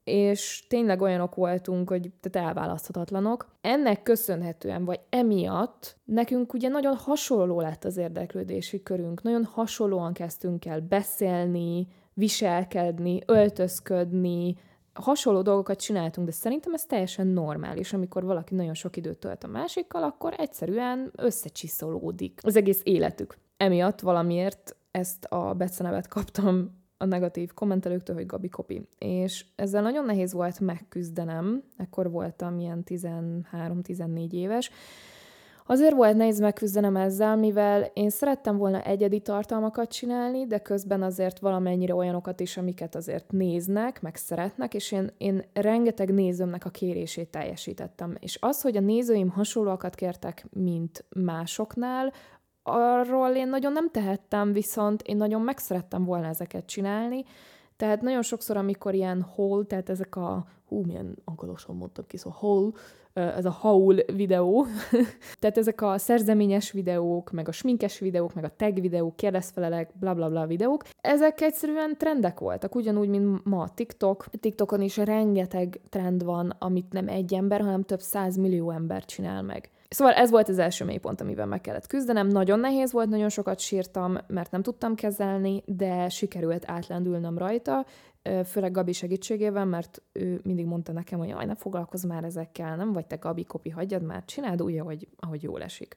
és 0.05 0.67
tényleg 0.69 1.01
olyanok 1.01 1.35
voltunk, 1.35 1.89
hogy 1.89 2.11
tehát 2.21 2.49
elválaszthatatlanok. 2.49 3.57
Ennek 3.61 4.03
köszönhetően, 4.03 4.85
vagy 4.85 5.01
emiatt 5.11 5.97
nekünk 6.05 6.53
ugye 6.53 6.69
nagyon 6.69 6.95
hasonló 6.97 7.61
lett 7.61 7.85
az 7.85 7.97
érdeklődési 7.97 8.83
körünk, 8.83 9.23
nagyon 9.23 9.45
hasonlóan 9.45 10.13
kezdtünk 10.13 10.65
el 10.65 10.81
beszélni, 10.81 11.87
viselkedni, 12.15 13.21
öltözködni, 13.27 14.57
hasonló 14.93 15.43
dolgokat 15.43 15.81
csináltunk, 15.81 16.27
de 16.27 16.33
szerintem 16.33 16.75
ez 16.75 16.85
teljesen 16.85 17.27
normális. 17.27 17.93
Amikor 17.93 18.25
valaki 18.25 18.55
nagyon 18.55 18.75
sok 18.75 18.97
időt 18.97 19.19
tölt 19.19 19.45
a 19.45 19.49
másikkal, 19.49 20.03
akkor 20.03 20.35
egyszerűen 20.37 21.13
összecsiszolódik 21.17 22.41
az 22.43 22.57
egész 22.57 22.81
életük. 22.83 23.37
Emiatt 23.57 24.01
valamiért 24.01 24.77
ezt 24.91 25.25
a 25.25 25.55
becenevet 25.55 26.09
kaptam 26.09 26.82
a 27.03 27.07
negatív 27.07 27.53
kommentelőktől, 27.55 28.17
hogy 28.17 28.27
Gabi 28.27 28.49
Kopi. 28.49 28.89
És 28.99 29.45
ezzel 29.57 29.83
nagyon 29.83 30.05
nehéz 30.05 30.33
volt 30.33 30.61
megküzdenem, 30.61 31.63
ekkor 31.77 32.11
voltam 32.11 32.59
ilyen 32.59 32.83
13-14 32.87 34.33
éves, 34.33 34.71
Azért 35.67 35.95
volt 35.95 36.17
nehéz 36.17 36.41
megküzdenem 36.41 36.97
ezzel, 36.97 37.37
mivel 37.37 37.91
én 37.93 38.11
szerettem 38.11 38.57
volna 38.57 38.83
egyedi 38.83 39.21
tartalmakat 39.21 39.93
csinálni, 39.93 40.47
de 40.47 40.59
közben 40.59 41.03
azért 41.03 41.39
valamennyire 41.39 41.95
olyanokat 41.95 42.41
is, 42.41 42.57
amiket 42.57 42.95
azért 42.95 43.31
néznek, 43.31 44.01
meg 44.01 44.17
szeretnek, 44.17 44.75
és 44.75 44.93
én, 44.93 45.11
én 45.19 45.45
rengeteg 45.53 46.13
nézőmnek 46.13 46.65
a 46.65 46.71
kérését 46.71 47.29
teljesítettem. 47.29 48.17
És 48.21 48.39
az, 48.41 48.63
hogy 48.63 48.77
a 48.77 48.81
nézőim 48.81 49.29
hasonlóakat 49.29 49.95
kértek, 49.95 50.47
mint 50.51 51.05
másoknál, 51.15 52.13
arról 52.63 53.31
én 53.31 53.49
nagyon 53.49 53.73
nem 53.73 53.91
tehettem, 53.91 54.53
viszont 54.53 55.03
én 55.03 55.17
nagyon 55.17 55.41
megszerettem 55.41 56.05
volna 56.05 56.27
ezeket 56.27 56.67
csinálni, 56.67 57.25
tehát 57.77 58.01
nagyon 58.01 58.23
sokszor, 58.23 58.57
amikor 58.57 58.95
ilyen 58.95 59.23
haul, 59.23 59.67
tehát 59.67 59.89
ezek 59.89 60.17
a, 60.17 60.45
hú, 60.69 60.85
milyen 60.85 61.19
angolosan 61.25 61.77
mondtam 61.77 62.07
ki, 62.07 62.17
szóval 62.17 62.39
haul, 62.39 62.73
ez 63.13 63.45
a 63.45 63.51
haul 63.51 63.95
videó, 63.95 64.67
tehát 65.41 65.59
ezek 65.59 65.83
a 65.83 65.99
szerzeményes 65.99 66.71
videók, 66.71 67.31
meg 67.31 67.49
a 67.49 67.53
sminkes 67.53 67.99
videók, 67.99 68.35
meg 68.35 68.45
a 68.45 68.57
tag 68.57 68.81
videók, 68.81 69.17
kérdezfelelek, 69.17 69.91
bla 69.95 70.15
bla 70.15 70.29
bla 70.29 70.47
videók, 70.47 70.83
ezek 71.01 71.41
egyszerűen 71.41 71.97
trendek 71.99 72.41
voltak, 72.41 72.75
ugyanúgy, 72.75 73.09
mint 73.09 73.45
ma 73.45 73.63
a 73.63 73.71
TikTok. 73.75 74.25
TikTokon 74.41 74.81
is 74.81 74.97
rengeteg 74.97 75.81
trend 75.89 76.25
van, 76.25 76.57
amit 76.59 76.93
nem 76.93 77.09
egy 77.09 77.35
ember, 77.35 77.61
hanem 77.61 77.83
több 77.83 78.01
száz 78.01 78.37
millió 78.37 78.71
ember 78.71 79.05
csinál 79.05 79.43
meg. 79.43 79.71
Szóval 79.93 80.13
ez 80.13 80.31
volt 80.31 80.49
az 80.49 80.59
első 80.59 80.85
mélypont, 80.85 81.21
amivel 81.21 81.47
meg 81.47 81.61
kellett 81.61 81.87
küzdenem. 81.87 82.29
Nagyon 82.29 82.61
nehéz 82.61 82.93
volt, 82.93 83.09
nagyon 83.09 83.29
sokat 83.29 83.59
sírtam, 83.59 84.19
mert 84.27 84.51
nem 84.51 84.63
tudtam 84.63 84.95
kezelni, 84.95 85.63
de 85.67 86.09
sikerült 86.09 86.65
átlendülnöm 86.67 87.39
rajta, 87.39 87.87
főleg 88.45 88.73
Gabi 88.73 88.93
segítségével, 88.93 89.65
mert 89.65 90.03
ő 90.13 90.41
mindig 90.43 90.67
mondta 90.67 90.93
nekem, 90.93 91.19
hogy 91.19 91.31
aj, 91.31 91.45
ne 91.45 91.55
foglalkozz 91.55 92.05
már 92.05 92.25
ezekkel, 92.25 92.77
nem 92.77 92.93
vagy 92.93 93.07
te 93.07 93.17
Gabi, 93.17 93.45
kopi, 93.45 93.71
hagyjad 93.71 94.03
már, 94.03 94.25
csináld 94.25 94.63
úgy, 94.63 94.79
ahogy, 94.79 95.09
ahogy 95.17 95.43
jól 95.43 95.63
esik. 95.63 95.97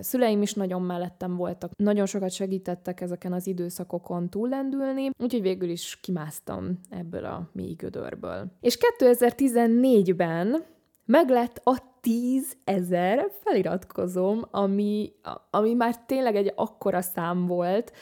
Szüleim 0.00 0.42
is 0.42 0.54
nagyon 0.54 0.82
mellettem 0.82 1.36
voltak, 1.36 1.70
nagyon 1.76 2.06
sokat 2.06 2.30
segítettek 2.30 3.00
ezeken 3.00 3.32
az 3.32 3.46
időszakokon 3.46 4.28
túllendülni, 4.28 5.10
úgyhogy 5.18 5.42
végül 5.42 5.68
is 5.68 5.98
kimásztam 6.00 6.80
ebből 6.90 7.24
a 7.24 7.48
mély 7.52 7.72
gödörből. 7.72 8.46
És 8.60 8.78
2014-ben 8.98 10.64
meglett 11.08 11.60
a 11.64 11.76
10 12.00 12.56
ezer 12.64 13.30
feliratkozom, 13.42 14.42
ami, 14.50 15.12
ami 15.50 15.74
már 15.74 15.96
tényleg 15.96 16.36
egy 16.36 16.52
akkora 16.56 17.00
szám 17.00 17.46
volt, 17.46 17.92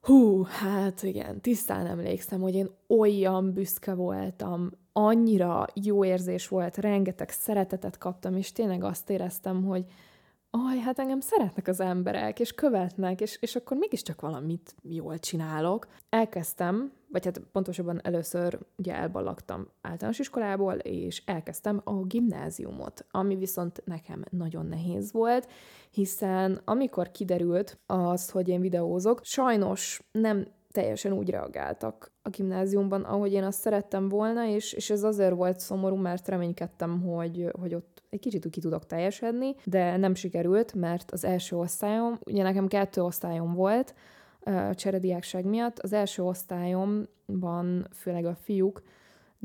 Hú, 0.00 0.42
hát 0.42 1.02
igen, 1.02 1.40
tisztán 1.40 1.86
emlékszem, 1.86 2.40
hogy 2.40 2.54
én 2.54 2.70
olyan 2.88 3.52
büszke 3.52 3.94
voltam, 3.94 4.70
annyira 4.92 5.66
jó 5.74 6.04
érzés 6.04 6.48
volt, 6.48 6.76
rengeteg 6.76 7.30
szeretetet 7.30 7.98
kaptam, 7.98 8.36
és 8.36 8.52
tényleg 8.52 8.84
azt 8.84 9.10
éreztem, 9.10 9.64
hogy 9.64 9.84
aj, 10.50 10.78
hát 10.78 10.98
engem 10.98 11.20
szeretnek 11.20 11.68
az 11.68 11.80
emberek, 11.80 12.40
és 12.40 12.52
követnek, 12.52 13.20
és, 13.20 13.36
és 13.40 13.56
akkor 13.56 13.76
mégiscsak 13.76 14.20
valamit 14.20 14.74
jól 14.82 15.18
csinálok. 15.18 15.86
Elkezdtem, 16.08 16.92
vagy 17.14 17.24
hát 17.24 17.40
pontosabban 17.52 18.00
először 18.02 18.58
ugye 18.76 18.94
elballagtam 18.94 19.68
általános 19.80 20.18
iskolából, 20.18 20.74
és 20.74 21.22
elkezdtem 21.26 21.80
a 21.84 21.92
gimnáziumot, 21.92 23.06
ami 23.10 23.36
viszont 23.36 23.82
nekem 23.84 24.24
nagyon 24.30 24.66
nehéz 24.66 25.12
volt, 25.12 25.48
hiszen 25.90 26.60
amikor 26.64 27.10
kiderült 27.10 27.78
az, 27.86 28.30
hogy 28.30 28.48
én 28.48 28.60
videózok, 28.60 29.20
sajnos 29.22 30.02
nem 30.12 30.46
teljesen 30.70 31.12
úgy 31.12 31.30
reagáltak 31.30 32.12
a 32.22 32.28
gimnáziumban, 32.28 33.02
ahogy 33.02 33.32
én 33.32 33.44
azt 33.44 33.60
szerettem 33.60 34.08
volna, 34.08 34.46
és, 34.46 34.72
és 34.72 34.90
ez 34.90 35.02
azért 35.02 35.34
volt 35.34 35.60
szomorú, 35.60 35.96
mert 35.96 36.28
reménykedtem, 36.28 37.02
hogy, 37.02 37.50
hogy 37.60 37.74
ott 37.74 38.02
egy 38.10 38.20
kicsit 38.20 38.50
ki 38.50 38.60
tudok 38.60 38.86
teljesedni, 38.86 39.54
de 39.64 39.96
nem 39.96 40.14
sikerült, 40.14 40.74
mert 40.74 41.10
az 41.10 41.24
első 41.24 41.56
osztályom, 41.56 42.18
ugye 42.24 42.42
nekem 42.42 42.66
kettő 42.66 43.02
osztályom 43.02 43.54
volt, 43.54 43.94
cserediákság 44.74 45.44
miatt. 45.44 45.78
Az 45.78 45.92
első 45.92 46.22
osztályomban, 46.22 47.88
főleg 47.92 48.24
a 48.24 48.34
fiúk, 48.34 48.82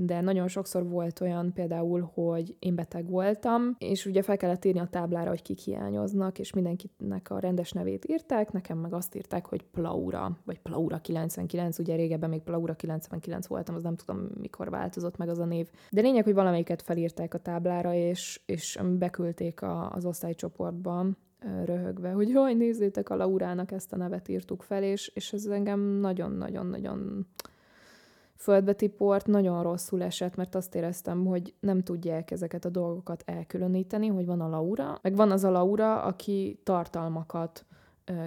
de 0.05 0.21
nagyon 0.21 0.47
sokszor 0.47 0.87
volt 0.87 1.21
olyan 1.21 1.53
például, 1.53 2.09
hogy 2.13 2.55
én 2.59 2.75
beteg 2.75 3.09
voltam, 3.09 3.75
és 3.77 4.05
ugye 4.05 4.21
fel 4.21 4.37
kellett 4.37 4.65
írni 4.65 4.79
a 4.79 4.87
táblára, 4.87 5.29
hogy 5.29 5.41
kik 5.41 5.59
hiányoznak, 5.59 6.39
és 6.39 6.53
mindenkinek 6.53 7.29
a 7.29 7.39
rendes 7.39 7.71
nevét 7.71 8.05
írták, 8.07 8.51
nekem 8.51 8.77
meg 8.77 8.93
azt 8.93 9.15
írták, 9.15 9.45
hogy 9.45 9.63
Plaura, 9.63 10.37
vagy 10.45 10.59
Plaura 10.59 10.97
99, 10.97 11.79
ugye 11.79 11.95
régebben 11.95 12.29
még 12.29 12.41
Plaura 12.41 12.73
99 12.73 13.47
voltam, 13.47 13.75
az 13.75 13.83
nem 13.83 13.95
tudom, 13.95 14.27
mikor 14.39 14.69
változott 14.69 15.17
meg 15.17 15.29
az 15.29 15.39
a 15.39 15.45
név. 15.45 15.69
De 15.91 16.01
lényeg, 16.01 16.23
hogy 16.23 16.33
valamelyiket 16.33 16.81
felírták 16.81 17.33
a 17.33 17.37
táblára, 17.37 17.93
és, 17.93 18.41
és 18.45 18.79
beküldték 18.97 19.61
a, 19.61 19.91
az 19.91 20.05
osztálycsoportba, 20.05 21.05
röhögve, 21.65 22.11
hogy 22.11 22.29
jaj, 22.29 22.53
nézzétek, 22.53 23.09
a 23.09 23.15
Laurának 23.15 23.71
ezt 23.71 23.93
a 23.93 23.97
nevet 23.97 24.27
írtuk 24.27 24.63
fel, 24.63 24.83
és, 24.83 25.11
és 25.13 25.33
ez 25.33 25.45
engem 25.45 25.79
nagyon-nagyon-nagyon 25.79 27.27
földbe 28.39 28.73
tiport, 28.73 29.27
nagyon 29.27 29.63
rosszul 29.63 30.03
esett, 30.03 30.35
mert 30.35 30.55
azt 30.55 30.75
éreztem, 30.75 31.25
hogy 31.25 31.53
nem 31.59 31.83
tudják 31.83 32.31
ezeket 32.31 32.65
a 32.65 32.69
dolgokat 32.69 33.23
elkülöníteni, 33.25 34.07
hogy 34.07 34.25
van 34.25 34.41
a 34.41 34.49
Laura, 34.49 34.99
meg 35.01 35.15
van 35.15 35.31
az 35.31 35.43
a 35.43 35.49
Laura, 35.49 36.01
aki 36.01 36.59
tartalmakat 36.63 37.65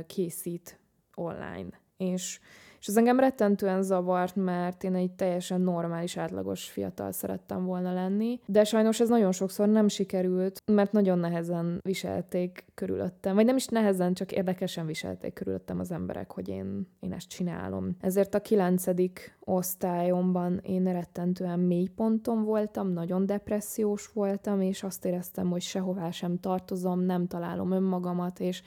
készít 0.07 0.81
online. 1.15 1.81
És 1.97 2.41
és 2.83 2.89
ez 2.89 2.97
engem 2.97 3.21
rettentően 3.21 3.83
zavart, 3.83 4.37
mert 4.37 4.85
én 4.85 4.95
egy 4.95 5.13
teljesen 5.13 5.61
normális, 5.61 6.17
átlagos 6.17 6.65
fiatal 6.65 7.13
szerettem 7.13 7.65
volna 7.65 7.93
lenni, 7.93 8.41
de 8.47 8.65
sajnos 8.65 9.01
ez 9.01 9.09
nagyon 9.09 9.33
sokszor 9.33 9.69
nem 9.69 9.89
sikerült, 9.89 10.63
mert 10.73 10.93
nagyon 10.93 11.19
nehezen 11.19 11.81
viselték 11.83 12.65
körülöttem, 12.75 13.35
vagy 13.35 13.45
nem 13.45 13.57
is 13.57 13.67
nehezen, 13.67 14.15
csak 14.15 14.33
érdekesen 14.33 14.87
viselték 14.87 15.33
körülöttem 15.33 15.79
az 15.79 15.93
emberek, 15.93 16.33
hogy 16.33 16.49
én, 16.49 16.89
én 17.01 17.13
ezt 17.13 17.29
csinálom. 17.29 17.97
Ezért 18.01 18.35
a 18.35 18.41
kilencedik 18.41 19.39
osztályomban 19.41 20.61
én 20.63 20.93
rettentően 20.93 21.59
mély 21.59 21.87
ponton 21.87 22.45
voltam, 22.45 22.89
nagyon 22.89 23.27
depressziós 23.27 24.11
voltam, 24.13 24.61
és 24.61 24.83
azt 24.83 25.05
éreztem, 25.05 25.51
hogy 25.51 25.63
sehová 25.63 26.11
sem 26.11 26.39
tartozom, 26.39 27.01
nem 27.01 27.27
találom 27.27 27.71
önmagamat, 27.71 28.41
és 28.41 28.63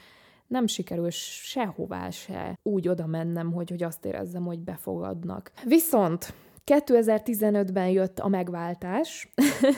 nem 0.47 0.67
sikerül 0.67 1.09
sehová 1.09 2.09
se 2.09 2.59
úgy 2.63 2.87
oda 2.87 3.05
mennem, 3.05 3.53
hogy, 3.53 3.69
hogy 3.69 3.83
azt 3.83 4.05
érezzem, 4.05 4.45
hogy 4.45 4.59
befogadnak. 4.59 5.51
Viszont 5.65 6.33
2015-ben 6.65 7.89
jött 7.89 8.19
a 8.19 8.27
megváltás, 8.27 9.33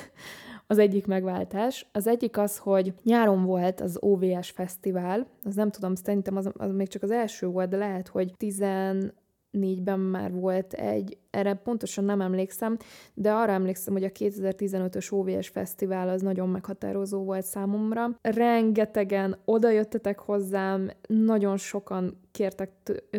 az 0.68 0.78
egyik 0.78 1.06
megváltás. 1.06 1.88
Az 1.92 2.08
egyik 2.08 2.38
az, 2.38 2.58
hogy 2.58 2.94
nyáron 3.04 3.44
volt 3.44 3.82
az 3.82 3.98
OVS 4.00 4.50
fesztivál, 4.50 5.28
az 5.44 5.56
nem 5.56 5.70
tudom, 5.70 5.96
szerintem 5.96 6.38
az, 6.38 6.50
az 6.54 6.72
még 6.72 6.88
csak 6.88 7.04
az 7.04 7.12
első 7.12 7.48
volt, 7.48 7.70
de 7.70 7.78
lehet, 7.78 8.08
hogy 8.08 8.34
14 8.38 9.14
2014-ben 9.58 10.00
már 10.00 10.32
volt 10.32 10.74
egy, 10.74 11.18
erre 11.38 11.54
pontosan 11.54 12.04
nem 12.04 12.22
emlékszem, 12.22 12.78
de 13.14 13.32
arra 13.32 13.52
emlékszem, 13.52 13.94
hogy 13.94 14.04
a 14.04 14.10
2015-ös 14.10 15.12
OVS 15.12 15.48
Fesztivál 15.48 16.10
az 16.10 16.22
nagyon 16.22 16.50
meghatározó 16.50 17.24
volt 17.24 17.46
számomra. 17.46 18.10
Rengetegen 18.22 19.38
odajöttetek 19.46 20.20
hozzám, 20.20 20.90
nagyon 21.08 21.58
sokan 21.58 22.20
kértek, 22.32 22.72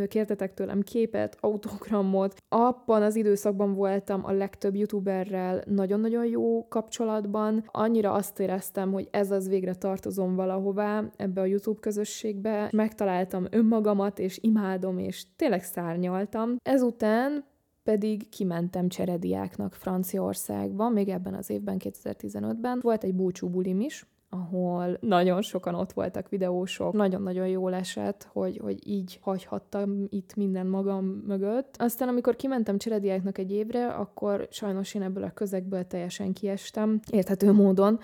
kértetek 0.08 0.54
tőlem 0.54 0.82
képet, 0.82 1.36
autogramot. 1.40 2.34
Abban 2.48 3.02
az 3.02 3.16
időszakban 3.16 3.72
voltam 3.72 4.24
a 4.24 4.32
legtöbb 4.32 4.74
youtuberrel 4.74 5.62
nagyon-nagyon 5.66 6.26
jó 6.26 6.68
kapcsolatban. 6.68 7.64
Annyira 7.66 8.12
azt 8.12 8.40
éreztem, 8.40 8.92
hogy 8.92 9.08
ez 9.10 9.30
az 9.30 9.48
végre 9.48 9.74
tartozom 9.74 10.34
valahová 10.34 11.04
ebbe 11.16 11.40
a 11.40 11.44
YouTube 11.44 11.80
közösségbe. 11.80 12.68
Megtaláltam 12.72 13.46
önmagamat, 13.50 14.18
és 14.18 14.38
imádom, 14.40 14.98
és 14.98 15.24
tényleg 15.36 15.64
szárnyaltam. 15.64 16.56
Ezután 16.62 17.44
pedig 17.88 18.28
kimentem 18.28 18.88
cserediáknak 18.88 19.74
Franciaországba, 19.74 20.88
még 20.88 21.08
ebben 21.08 21.34
az 21.34 21.50
évben, 21.50 21.76
2015-ben. 21.84 22.78
Volt 22.82 23.04
egy 23.04 23.14
búcsú 23.14 23.48
bulim 23.48 23.80
is, 23.80 24.06
ahol 24.28 24.98
nagyon 25.00 25.42
sokan 25.42 25.74
ott 25.74 25.92
voltak 25.92 26.28
videósok, 26.28 26.92
nagyon-nagyon 26.92 27.46
jól 27.46 27.74
esett, 27.74 28.28
hogy, 28.32 28.58
hogy 28.62 28.88
így 28.88 29.18
hagyhattam 29.22 30.06
itt 30.08 30.34
minden 30.36 30.66
magam 30.66 31.04
mögött. 31.04 31.74
Aztán, 31.78 32.08
amikor 32.08 32.36
kimentem 32.36 32.78
cserediáknak 32.78 33.38
egy 33.38 33.52
évre, 33.52 33.86
akkor 33.86 34.48
sajnos 34.50 34.94
én 34.94 35.02
ebből 35.02 35.22
a 35.24 35.32
közegből 35.34 35.86
teljesen 35.86 36.32
kiestem, 36.32 37.00
érthető 37.10 37.52
módon, 37.52 37.98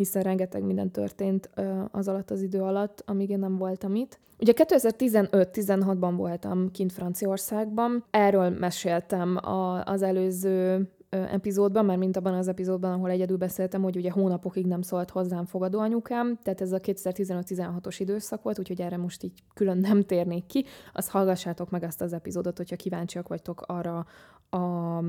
hiszen 0.00 0.22
rengeteg 0.22 0.62
minden 0.62 0.90
történt 0.90 1.50
az 1.90 2.08
alatt 2.08 2.30
az 2.30 2.42
idő 2.42 2.60
alatt, 2.60 3.02
amíg 3.06 3.30
én 3.30 3.38
nem 3.38 3.56
voltam 3.56 3.94
itt. 3.94 4.18
Ugye 4.38 4.52
2015-16-ban 4.56 6.12
voltam 6.16 6.70
kint 6.70 6.92
Franciaországban, 6.92 8.04
erről 8.10 8.50
meséltem 8.50 9.36
a, 9.36 9.84
az 9.84 10.02
előző 10.02 10.88
epizódban, 11.10 11.84
már 11.84 11.96
mint 11.96 12.16
abban 12.16 12.34
az 12.34 12.48
epizódban, 12.48 12.92
ahol 12.92 13.10
egyedül 13.10 13.36
beszéltem, 13.36 13.82
hogy 13.82 13.96
ugye 13.96 14.10
hónapokig 14.10 14.66
nem 14.66 14.82
szólt 14.82 15.10
hozzám 15.10 15.44
fogadó 15.44 15.78
anyukám, 15.78 16.38
tehát 16.42 16.60
ez 16.60 16.72
a 16.72 16.78
2015-16-os 16.78 17.96
időszak 17.98 18.42
volt, 18.42 18.58
úgyhogy 18.58 18.80
erre 18.80 18.96
most 18.96 19.22
így 19.22 19.42
külön 19.54 19.78
nem 19.78 20.02
térnék 20.02 20.46
ki. 20.46 20.64
Azt 20.92 21.10
hallgassátok 21.10 21.70
meg 21.70 21.82
azt 21.82 22.00
az 22.00 22.12
epizódot, 22.12 22.56
hogyha 22.56 22.76
kíváncsiak 22.76 23.28
vagytok 23.28 23.62
arra 23.66 24.06
a 24.50 25.02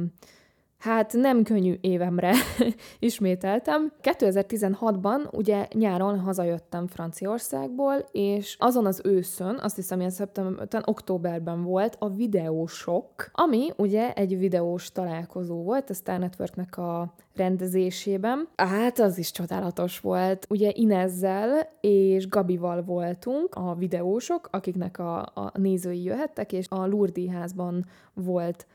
hát 0.81 1.13
nem 1.13 1.43
könnyű 1.43 1.77
évemre 1.81 2.33
ismételtem. 2.99 3.91
2016-ban 4.03 5.31
ugye 5.31 5.67
nyáron 5.73 6.19
hazajöttem 6.19 6.87
Franciaországból, 6.87 8.05
és 8.11 8.55
azon 8.59 8.85
az 8.85 9.01
őszön, 9.03 9.59
azt 9.61 9.75
hiszem 9.75 9.99
ilyen 9.99 10.11
szeptemberben, 10.11 10.83
októberben 10.85 11.63
volt 11.63 11.95
a 11.99 12.09
videósok, 12.09 13.29
ami 13.31 13.69
ugye 13.77 14.13
egy 14.13 14.37
videós 14.37 14.91
találkozó 14.91 15.63
volt 15.63 15.89
a 15.89 15.93
Star 15.93 16.19
Networknek 16.19 16.77
a 16.77 17.13
rendezésében. 17.35 18.47
Hát 18.55 18.99
az 18.99 19.17
is 19.17 19.31
csodálatos 19.31 19.99
volt. 19.99 20.45
Ugye 20.49 20.71
Inezzel 20.73 21.69
és 21.81 22.29
Gabival 22.29 22.83
voltunk 22.83 23.55
a 23.55 23.75
videósok, 23.75 24.47
akiknek 24.51 24.99
a, 24.99 25.19
a 25.19 25.51
nézői 25.53 26.03
jöhettek, 26.03 26.51
és 26.51 26.65
a 26.69 26.85
Lurdi 26.85 27.27
házban 27.27 27.85
volt 28.13 28.65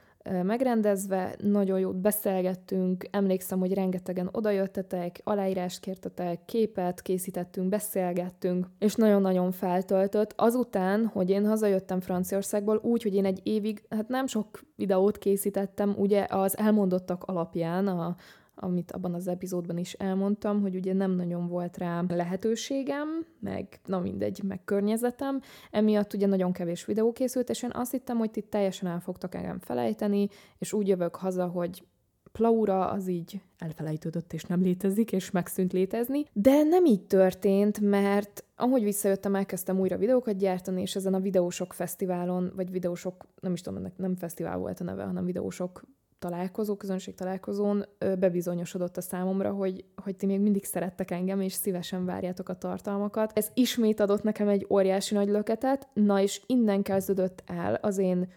megrendezve, 0.42 1.35
nagyon 1.38 1.78
jót 1.78 1.97
beszélgettünk, 1.97 3.06
emlékszem, 3.11 3.59
hogy 3.59 3.75
rengetegen 3.75 4.28
odajöttetek, 4.33 5.21
aláírást 5.25 5.80
kértetek, 5.80 6.45
képet 6.45 7.02
készítettünk, 7.02 7.68
beszélgettünk, 7.68 8.66
és 8.78 8.95
nagyon-nagyon 8.95 9.52
feltöltött. 9.52 10.33
Azután, 10.37 11.06
hogy 11.06 11.30
én 11.30 11.47
hazajöttem 11.47 12.00
Franciaországból, 12.00 12.80
úgy, 12.83 13.02
hogy 13.02 13.14
én 13.14 13.25
egy 13.25 13.40
évig, 13.42 13.83
hát 13.90 14.09
nem 14.09 14.26
sok 14.26 14.61
videót 14.76 15.18
készítettem, 15.18 15.95
ugye 15.99 16.26
az 16.28 16.59
elmondottak 16.59 17.25
alapján, 17.25 17.87
a, 17.87 18.16
amit 18.59 18.93
abban 18.93 19.15
az 19.15 19.29
epizódban 19.29 19.79
is 19.79 19.93
elmondtam, 19.93 20.61
hogy 20.61 20.75
ugye 20.75 20.93
nem 20.93 21.11
nagyon 21.11 21.49
volt 21.49 21.77
rá 21.77 22.05
lehetőségem, 22.09 23.27
meg 23.41 23.80
na 23.85 23.99
mindegy, 23.99 24.43
meg 24.43 24.65
környezetem, 24.65 25.41
emiatt 25.71 26.15
ugye 26.15 26.26
nagyon 26.26 26.52
kevés 26.52 26.85
videó 26.85 27.13
készült, 27.13 27.50
és 27.50 27.63
én 27.63 27.71
azt 27.73 27.91
hittem, 27.91 28.17
hogy 28.17 28.30
itt 28.35 28.50
teljesen 28.50 28.89
el 28.89 29.00
fogtak 29.00 29.35
engem 29.35 29.59
felejteni, 29.59 30.28
és 30.59 30.73
úgy 30.73 30.89
jövök 30.89 31.17
haza, 31.17 31.47
hogy 31.47 31.85
Plaura 32.33 32.91
az 32.91 33.09
így 33.09 33.41
elfelejtődött 33.59 34.33
és 34.33 34.45
nem 34.45 34.63
létezik, 34.63 35.13
és 35.13 35.30
megszűnt 35.30 35.73
létezni. 35.73 36.25
De 36.33 36.63
nem 36.63 36.85
így 36.85 37.07
történt, 37.07 37.80
mert 37.80 38.45
ahogy 38.57 38.83
visszajöttem, 38.83 39.35
elkezdtem 39.35 39.80
újra 39.80 39.97
videókat 39.97 40.37
gyártani, 40.37 40.80
és 40.80 40.97
ezen 40.97 41.15
a 41.15 41.21
videósok 41.21 41.73
fesztiválon, 41.73 42.52
vagy 42.57 42.71
videósok, 42.71 43.26
nem 43.41 43.52
is 43.52 43.61
tudom, 43.61 43.78
ennek 43.78 43.97
nem 43.97 44.17
fesztivál 44.17 44.59
volt 44.59 44.80
a 44.80 44.85
neve, 44.85 45.04
hanem 45.04 45.25
videósok 45.25 45.83
találkozó, 46.26 46.76
közönség 46.76 47.15
találkozón 47.15 47.84
bebizonyosodott 48.19 48.97
a 48.97 49.00
számomra, 49.00 49.50
hogy, 49.50 49.84
hogy 50.02 50.17
ti 50.17 50.26
még 50.26 50.41
mindig 50.41 50.65
szerettek 50.65 51.10
engem, 51.10 51.41
és 51.41 51.52
szívesen 51.52 52.04
várjátok 52.04 52.49
a 52.49 52.58
tartalmakat. 52.58 53.32
Ez 53.34 53.50
ismét 53.54 54.00
adott 54.00 54.23
nekem 54.23 54.49
egy 54.49 54.67
óriási 54.71 55.15
nagy 55.15 55.28
löketet, 55.28 55.89
na 55.93 56.21
és 56.21 56.43
innen 56.47 56.82
kezdődött 56.82 57.43
el 57.47 57.75
az 57.75 57.99
én, 57.99 58.28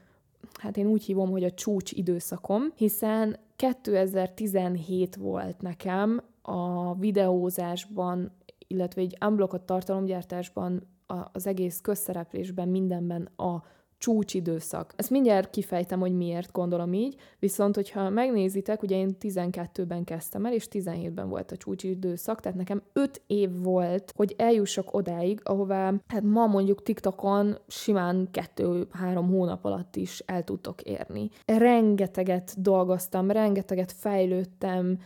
hát 0.54 0.78
én 0.78 0.88
úgy 0.88 1.04
hívom, 1.04 1.30
hogy 1.30 1.44
a 1.44 1.52
csúcs 1.52 1.92
időszakom, 1.92 2.64
hiszen 2.76 3.38
2017 3.56 5.16
volt 5.16 5.62
nekem 5.62 6.22
a 6.42 6.96
videózásban, 6.96 8.32
illetve 8.68 9.02
egy 9.02 9.18
unblockot 9.26 9.62
tartalomgyártásban, 9.62 10.88
az 11.32 11.48
egész 11.48 11.80
közszereplésben, 11.82 12.68
mindenben 12.68 13.30
a 13.36 13.64
csúcsidőszak. 14.00 14.94
Ezt 14.96 15.10
mindjárt 15.10 15.50
kifejtem, 15.50 16.00
hogy 16.00 16.16
miért 16.16 16.52
gondolom 16.52 16.94
így, 16.94 17.16
viszont 17.40 17.76
hogyha 17.76 18.10
megnézitek, 18.10 18.84
ugye 18.84 18.96
én 18.96 19.16
12-ben 19.22 20.04
kezdtem 20.04 20.46
el, 20.46 20.54
és 20.54 20.68
17-ben 20.72 21.30
volt 21.30 21.52
a 21.52 21.58
csúcsidőszak, 21.58 22.40
tehát 22.40 22.58
nekem 22.58 22.82
5 22.94 23.22
év 23.28 23.62
volt, 23.62 24.14
hogy 24.16 24.34
eljussak 24.38 24.94
odáig, 24.94 25.42
ahová 25.44 25.94
hát 26.08 26.24
ma 26.24 26.48
mondjuk 26.48 26.84
TikTokon 26.84 27.58
simán 27.68 28.30
2-3 28.56 29.26
hónap 29.30 29.66
alatt 29.66 29.96
is 29.96 30.20
el 30.26 30.44
tudtok 30.44 30.82
érni. 30.82 31.30
Rengeteget 31.46 32.62
dolgoztam, 32.62 33.32
rengeteget 33.32 33.92
fejlődtem, 33.92 35.00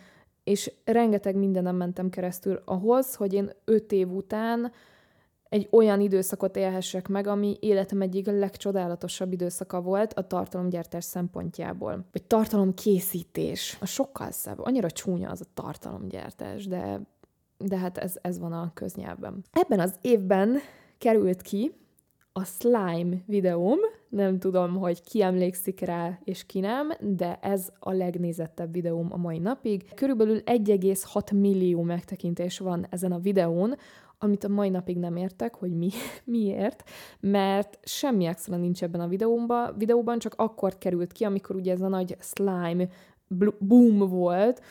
és 0.43 0.71
rengeteg 0.83 1.35
mindenem 1.35 1.75
mentem 1.75 2.09
keresztül 2.09 2.61
ahhoz, 2.65 3.15
hogy 3.15 3.33
én 3.33 3.49
5 3.65 3.91
év 3.91 4.11
után 4.11 4.71
egy 5.53 5.67
olyan 5.71 6.01
időszakot 6.01 6.55
élhessek 6.55 7.07
meg, 7.07 7.27
ami 7.27 7.57
életem 7.59 8.01
egyik 8.01 8.25
legcsodálatosabb 8.25 9.33
időszaka 9.33 9.81
volt 9.81 10.13
a 10.13 10.27
tartalomgyártás 10.27 11.03
szempontjából. 11.03 12.05
Vagy 12.11 12.23
tartalomkészítés. 12.23 13.77
A 13.81 13.85
sokkal 13.85 14.31
szebb. 14.31 14.59
Annyira 14.59 14.91
csúnya 14.91 15.29
az 15.29 15.41
a 15.41 15.49
tartalomgyártás, 15.53 16.67
de, 16.67 17.01
de 17.57 17.77
hát 17.77 17.97
ez, 17.97 18.15
ez 18.21 18.39
van 18.39 18.53
a 18.53 18.71
köznyelvben. 18.73 19.43
Ebben 19.51 19.79
az 19.79 19.95
évben 20.01 20.57
került 20.97 21.41
ki 21.41 21.71
a 22.31 22.43
slime 22.43 23.15
videóm, 23.25 23.77
nem 24.09 24.39
tudom, 24.39 24.75
hogy 24.75 25.01
ki 25.01 25.21
emlékszik 25.21 25.79
rá 25.79 26.19
és 26.23 26.45
ki 26.45 26.59
nem, 26.59 26.91
de 26.99 27.39
ez 27.41 27.69
a 27.79 27.91
legnézettebb 27.91 28.73
videóm 28.73 29.07
a 29.11 29.17
mai 29.17 29.37
napig. 29.37 29.93
Körülbelül 29.95 30.39
1,6 30.45 31.39
millió 31.39 31.81
megtekintés 31.81 32.59
van 32.59 32.85
ezen 32.89 33.11
a 33.11 33.19
videón, 33.19 33.75
amit 34.23 34.43
a 34.43 34.47
mai 34.47 34.69
napig 34.69 34.97
nem 34.97 35.15
értek, 35.15 35.55
hogy 35.55 35.77
mi, 35.77 35.89
miért, 36.23 36.83
mert 37.19 37.79
semmi 37.83 38.25
extra 38.25 38.55
nincs 38.55 38.83
ebben 38.83 39.01
a 39.01 39.07
videóban, 39.07 39.75
videóban, 39.77 40.19
csak 40.19 40.33
akkor 40.37 40.77
került 40.77 41.11
ki, 41.11 41.23
amikor 41.23 41.55
ugye 41.55 41.71
ez 41.71 41.81
a 41.81 41.87
nagy 41.87 42.17
slime 42.19 42.87
boom 43.59 43.97
volt, 43.97 44.61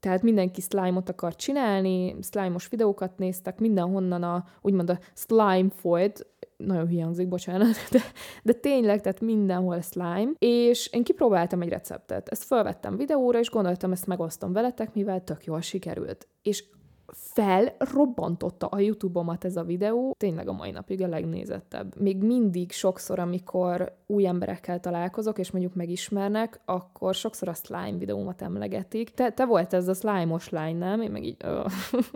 tehát 0.00 0.22
mindenki 0.22 0.60
slime-ot 0.60 1.08
akar 1.08 1.36
csinálni, 1.36 2.16
slime-os 2.22 2.68
videókat 2.68 3.18
néztek, 3.18 3.58
mindenhonnan 3.58 4.22
a, 4.22 4.44
úgymond 4.60 4.90
a 4.90 4.98
slime 5.14 5.68
folyt, 5.70 6.26
nagyon 6.56 6.86
hiányzik, 6.86 7.28
bocsánat, 7.28 7.74
de, 7.90 8.00
de 8.42 8.52
tényleg, 8.52 9.00
tehát 9.00 9.20
mindenhol 9.20 9.80
slime, 9.80 10.30
és 10.38 10.86
én 10.92 11.04
kipróbáltam 11.04 11.62
egy 11.62 11.68
receptet. 11.68 12.28
Ezt 12.28 12.44
felvettem 12.44 12.96
videóra, 12.96 13.38
és 13.38 13.50
gondoltam, 13.50 13.92
ezt 13.92 14.06
megosztom 14.06 14.52
veletek, 14.52 14.94
mivel 14.94 15.24
tök 15.24 15.44
jól 15.44 15.60
sikerült. 15.60 16.28
És 16.42 16.64
felrobbantotta 17.12 18.66
a 18.66 18.78
YouTube-omat 18.78 19.44
ez 19.44 19.56
a 19.56 19.62
videó, 19.62 20.14
tényleg 20.18 20.48
a 20.48 20.52
mai 20.52 20.70
napig 20.70 21.02
a 21.02 21.06
legnézettebb. 21.06 22.00
Még 22.00 22.22
mindig 22.22 22.72
sokszor, 22.72 23.18
amikor 23.18 23.96
új 24.06 24.26
emberekkel 24.26 24.80
találkozok, 24.80 25.38
és 25.38 25.50
mondjuk 25.50 25.74
megismernek, 25.74 26.60
akkor 26.64 27.14
sokszor 27.14 27.48
a 27.48 27.54
slime 27.54 27.98
videómat 27.98 28.42
emlegetik. 28.42 29.10
Te, 29.10 29.30
te 29.30 29.44
volt 29.44 29.72
ez 29.72 29.88
a 29.88 29.94
slime-os 29.94 30.48
lány, 30.48 30.76
nem? 30.76 31.00
Én 31.00 31.10
meg 31.10 31.24
így, 31.24 31.36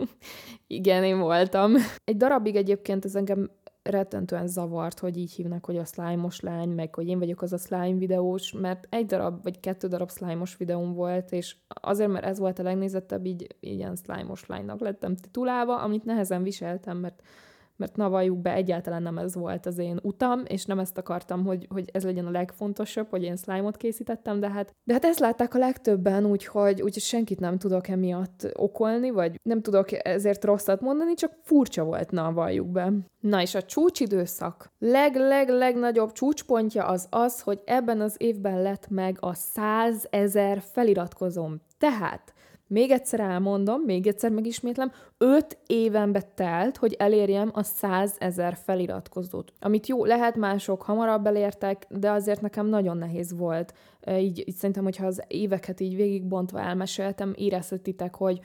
igen, 0.67 1.03
én 1.03 1.19
voltam. 1.19 1.73
Egy 2.03 2.17
darabig 2.17 2.55
egyébként 2.55 3.05
ez 3.05 3.15
engem 3.15 3.49
rettentően 3.83 4.47
zavart, 4.47 4.99
hogy 4.99 5.17
így 5.17 5.31
hívnak, 5.31 5.65
hogy 5.65 5.77
a 5.77 5.85
slime-os 5.85 6.39
lány, 6.39 6.69
meg 6.69 6.95
hogy 6.95 7.07
én 7.07 7.19
vagyok 7.19 7.41
az 7.41 7.53
a 7.53 7.57
slime 7.57 7.97
videós, 7.97 8.51
mert 8.51 8.87
egy 8.89 9.05
darab, 9.05 9.43
vagy 9.43 9.59
kettő 9.59 9.87
darab 9.87 10.11
slime-os 10.11 10.57
videóm 10.57 10.93
volt, 10.93 11.31
és 11.31 11.55
azért, 11.67 12.11
mert 12.11 12.25
ez 12.25 12.39
volt 12.39 12.59
a 12.59 12.63
legnézettebb, 12.63 13.25
így 13.25 13.55
ilyen 13.59 13.95
slime-os 13.95 14.45
lánynak 14.45 14.79
lettem 14.79 15.15
titulálva, 15.15 15.81
amit 15.81 16.05
nehezen 16.05 16.43
viseltem, 16.43 16.97
mert 16.97 17.21
mert 17.83 17.95
navajuk 17.95 18.37
be 18.37 18.53
egyáltalán 18.53 19.01
nem 19.01 19.17
ez 19.17 19.35
volt 19.35 19.65
az 19.65 19.77
én 19.77 19.99
utam, 20.01 20.41
és 20.47 20.65
nem 20.65 20.79
ezt 20.79 20.97
akartam, 20.97 21.45
hogy, 21.45 21.67
hogy 21.69 21.89
ez 21.91 22.03
legyen 22.03 22.25
a 22.25 22.31
legfontosabb, 22.31 23.07
hogy 23.09 23.23
én 23.23 23.35
slime-ot 23.35 23.77
készítettem, 23.77 24.39
de 24.39 24.49
hát, 24.49 24.75
de 24.83 24.93
hát 24.93 25.05
ezt 25.05 25.19
látták 25.19 25.53
a 25.53 25.57
legtöbben, 25.57 26.25
úgyhogy, 26.25 26.81
úgyhogy 26.81 27.01
senkit 27.01 27.39
nem 27.39 27.57
tudok 27.57 27.87
emiatt 27.87 28.51
okolni, 28.53 29.09
vagy 29.09 29.39
nem 29.43 29.61
tudok 29.61 30.05
ezért 30.05 30.43
rosszat 30.43 30.81
mondani, 30.81 31.13
csak 31.13 31.31
furcsa 31.41 31.83
volt, 31.83 32.11
na, 32.11 32.31
valljuk 32.31 32.67
be. 32.67 32.91
Na 33.19 33.41
és 33.41 33.55
a 33.55 33.63
csúcsidőszak 33.63 34.71
leg-leg-legnagyobb 34.79 36.11
csúcspontja 36.11 36.85
az 36.85 37.07
az, 37.09 37.41
hogy 37.41 37.61
ebben 37.65 38.01
az 38.01 38.15
évben 38.17 38.61
lett 38.61 38.89
meg 38.89 39.17
a 39.19 39.33
100 39.33 40.07
ezer 40.09 40.61
feliratkozóm. 40.71 41.61
Tehát 41.77 42.33
még 42.73 42.91
egyszer 42.91 43.19
elmondom, 43.19 43.81
még 43.81 44.07
egyszer 44.07 44.31
megismétlem, 44.31 44.91
5 45.17 45.57
évenbe 45.67 46.21
telt, 46.21 46.77
hogy 46.77 46.93
elérjem 46.93 47.49
a 47.53 47.63
100 47.63 48.15
ezer 48.17 48.57
feliratkozót. 48.63 49.53
Amit 49.59 49.87
jó, 49.87 50.05
lehet 50.05 50.35
mások 50.35 50.81
hamarabb 50.81 51.25
elértek, 51.25 51.85
de 51.89 52.11
azért 52.11 52.41
nekem 52.41 52.65
nagyon 52.65 52.97
nehéz 52.97 53.33
volt. 53.37 53.73
Így, 54.17 54.43
így 54.47 54.55
szerintem, 54.55 54.83
hogyha 54.83 55.05
az 55.05 55.23
éveket 55.27 55.79
így 55.79 55.95
végigbontva 55.95 56.59
elmeséltem, 56.59 57.33
érezhetitek, 57.37 58.15
hogy, 58.15 58.39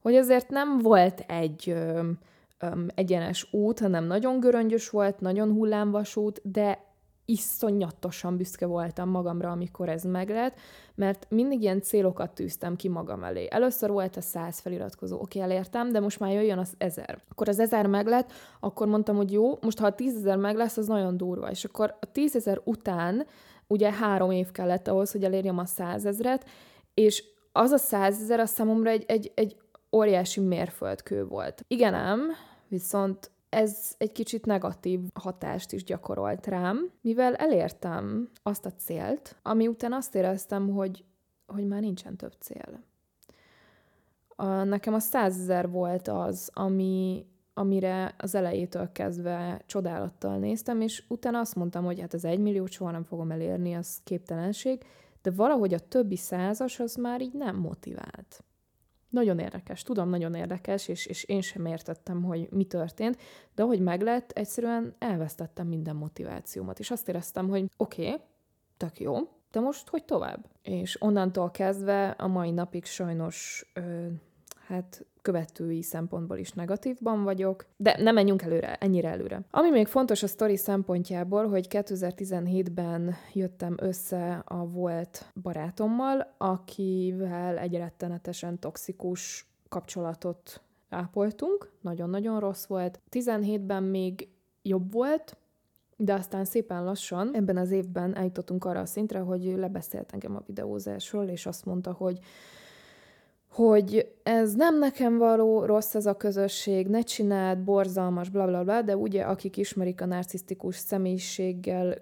hogy 0.00 0.14
azért 0.14 0.48
nem 0.50 0.78
volt 0.78 1.24
egy 1.26 1.70
ö, 1.70 2.08
ö, 2.58 2.66
egyenes 2.94 3.48
út, 3.52 3.78
hanem 3.78 4.04
nagyon 4.04 4.40
göröngyös 4.40 4.90
volt, 4.90 5.20
nagyon 5.20 5.52
hullámvasút, 5.52 6.40
de 6.44 6.91
iszonyatosan 7.24 8.36
büszke 8.36 8.66
voltam 8.66 9.08
magamra, 9.08 9.50
amikor 9.50 9.88
ez 9.88 10.02
meglett, 10.04 10.58
mert 10.94 11.26
mindig 11.28 11.62
ilyen 11.62 11.80
célokat 11.80 12.34
tűztem 12.34 12.76
ki 12.76 12.88
magam 12.88 13.24
elé. 13.24 13.46
Először 13.50 13.90
volt 13.90 14.16
a 14.16 14.20
száz 14.20 14.58
feliratkozó, 14.58 15.20
oké, 15.20 15.40
elértem, 15.40 15.92
de 15.92 16.00
most 16.00 16.20
már 16.20 16.32
jöjjön 16.32 16.58
az 16.58 16.74
ezer. 16.78 17.18
Akkor 17.28 17.48
az 17.48 17.58
ezer 17.58 17.86
meglett, 17.86 18.32
akkor 18.60 18.86
mondtam, 18.86 19.16
hogy 19.16 19.32
jó, 19.32 19.58
most 19.60 19.78
ha 19.78 19.86
a 19.86 19.94
tízezer 19.94 20.36
meg 20.36 20.56
lesz, 20.56 20.76
az 20.76 20.86
nagyon 20.86 21.16
durva. 21.16 21.50
És 21.50 21.64
akkor 21.64 21.96
a 22.00 22.12
tízezer 22.12 22.60
után 22.64 23.26
ugye 23.66 23.92
három 23.92 24.30
év 24.30 24.50
kellett 24.50 24.88
ahhoz, 24.88 25.12
hogy 25.12 25.24
elérjem 25.24 25.58
a 25.58 25.66
százezret, 25.66 26.48
és 26.94 27.24
az 27.52 27.70
a 27.70 27.78
százezer 27.78 28.40
a 28.40 28.46
számomra 28.46 28.90
egy, 28.90 29.04
egy, 29.06 29.32
egy 29.34 29.56
óriási 29.92 30.40
mérföldkő 30.40 31.24
volt. 31.24 31.64
Igen 31.68 31.94
ám, 31.94 32.20
viszont 32.68 33.30
ez 33.52 33.94
egy 33.98 34.12
kicsit 34.12 34.46
negatív 34.46 35.00
hatást 35.14 35.72
is 35.72 35.84
gyakorolt 35.84 36.46
rám, 36.46 36.90
mivel 37.00 37.34
elértem 37.34 38.30
azt 38.42 38.66
a 38.66 38.72
célt, 38.72 39.36
ami 39.42 39.68
után 39.68 39.92
azt 39.92 40.14
éreztem, 40.14 40.68
hogy, 40.68 41.04
hogy 41.46 41.66
már 41.66 41.80
nincsen 41.80 42.16
több 42.16 42.32
cél. 42.38 42.82
A, 44.36 44.44
nekem 44.44 44.94
a 44.94 44.98
százezer 44.98 45.70
volt 45.70 46.08
az, 46.08 46.50
ami, 46.54 47.26
amire 47.54 48.14
az 48.18 48.34
elejétől 48.34 48.92
kezdve 48.92 49.62
csodálattal 49.66 50.38
néztem, 50.38 50.80
és 50.80 51.04
utána 51.08 51.38
azt 51.38 51.54
mondtam, 51.54 51.84
hogy 51.84 52.00
hát 52.00 52.14
az 52.14 52.24
egymilliót 52.24 52.70
soha 52.70 52.90
nem 52.90 53.04
fogom 53.04 53.30
elérni, 53.30 53.74
az 53.74 54.00
képtelenség, 54.04 54.84
de 55.22 55.30
valahogy 55.30 55.74
a 55.74 55.88
többi 55.88 56.16
százas 56.16 56.80
az 56.80 56.94
már 56.94 57.20
így 57.20 57.34
nem 57.34 57.56
motivált. 57.56 58.44
Nagyon 59.12 59.38
érdekes, 59.38 59.82
tudom, 59.82 60.08
nagyon 60.08 60.34
érdekes, 60.34 60.88
és, 60.88 61.06
és 61.06 61.24
én 61.24 61.40
sem 61.40 61.66
értettem, 61.66 62.22
hogy 62.22 62.48
mi 62.50 62.64
történt, 62.64 63.16
de 63.54 63.62
ahogy 63.62 63.80
meglett, 63.80 64.30
egyszerűen 64.30 64.94
elvesztettem 64.98 65.66
minden 65.66 65.96
motivációmat, 65.96 66.78
és 66.78 66.90
azt 66.90 67.08
éreztem, 67.08 67.48
hogy 67.48 67.70
oké, 67.76 68.06
okay, 68.06 68.20
tök 68.76 69.00
jó, 69.00 69.16
de 69.50 69.60
most 69.60 69.88
hogy 69.88 70.04
tovább? 70.04 70.44
És 70.62 71.02
onnantól 71.02 71.50
kezdve 71.50 72.08
a 72.08 72.26
mai 72.26 72.50
napig 72.50 72.84
sajnos 72.84 73.66
ö, 73.74 74.06
hát 74.72 75.06
követői 75.22 75.82
szempontból 75.82 76.36
is 76.36 76.52
negatívban 76.52 77.22
vagyok, 77.22 77.66
de 77.76 77.96
nem 77.98 78.14
menjünk 78.14 78.42
előre, 78.42 78.74
ennyire 78.74 79.08
előre. 79.08 79.40
Ami 79.50 79.70
még 79.70 79.86
fontos 79.86 80.22
a 80.22 80.26
sztori 80.26 80.56
szempontjából, 80.56 81.48
hogy 81.48 81.66
2017-ben 81.70 83.14
jöttem 83.32 83.74
össze 83.80 84.42
a 84.46 84.66
volt 84.66 85.32
barátommal, 85.42 86.34
akivel 86.38 87.58
egy 87.58 87.76
rettenetesen 87.76 88.58
toxikus 88.58 89.46
kapcsolatot 89.68 90.60
ápoltunk, 90.88 91.70
nagyon-nagyon 91.80 92.40
rossz 92.40 92.66
volt. 92.66 93.00
17-ben 93.10 93.82
még 93.82 94.28
jobb 94.62 94.92
volt, 94.92 95.36
de 95.96 96.14
aztán 96.14 96.44
szépen 96.44 96.84
lassan 96.84 97.34
ebben 97.34 97.56
az 97.56 97.70
évben 97.70 98.16
eljutottunk 98.16 98.64
arra 98.64 98.80
a 98.80 98.86
szintre, 98.86 99.18
hogy 99.18 99.44
lebeszélt 99.56 100.12
engem 100.12 100.36
a 100.36 100.42
videózásról, 100.46 101.28
és 101.28 101.46
azt 101.46 101.64
mondta, 101.64 101.92
hogy 101.92 102.18
hogy 103.52 104.12
ez 104.22 104.54
nem 104.54 104.78
nekem 104.78 105.18
való, 105.18 105.64
rossz 105.64 105.94
ez 105.94 106.06
a 106.06 106.16
közösség, 106.16 106.86
ne 106.86 107.00
csináld, 107.00 107.58
borzalmas, 107.58 108.28
bla 108.28 108.46
bla 108.46 108.62
bla, 108.62 108.82
de 108.82 108.96
ugye 108.96 109.22
akik 109.22 109.56
ismerik 109.56 110.00
a 110.00 110.06
narcisztikus 110.06 110.76
személyiséggel, 110.76 111.94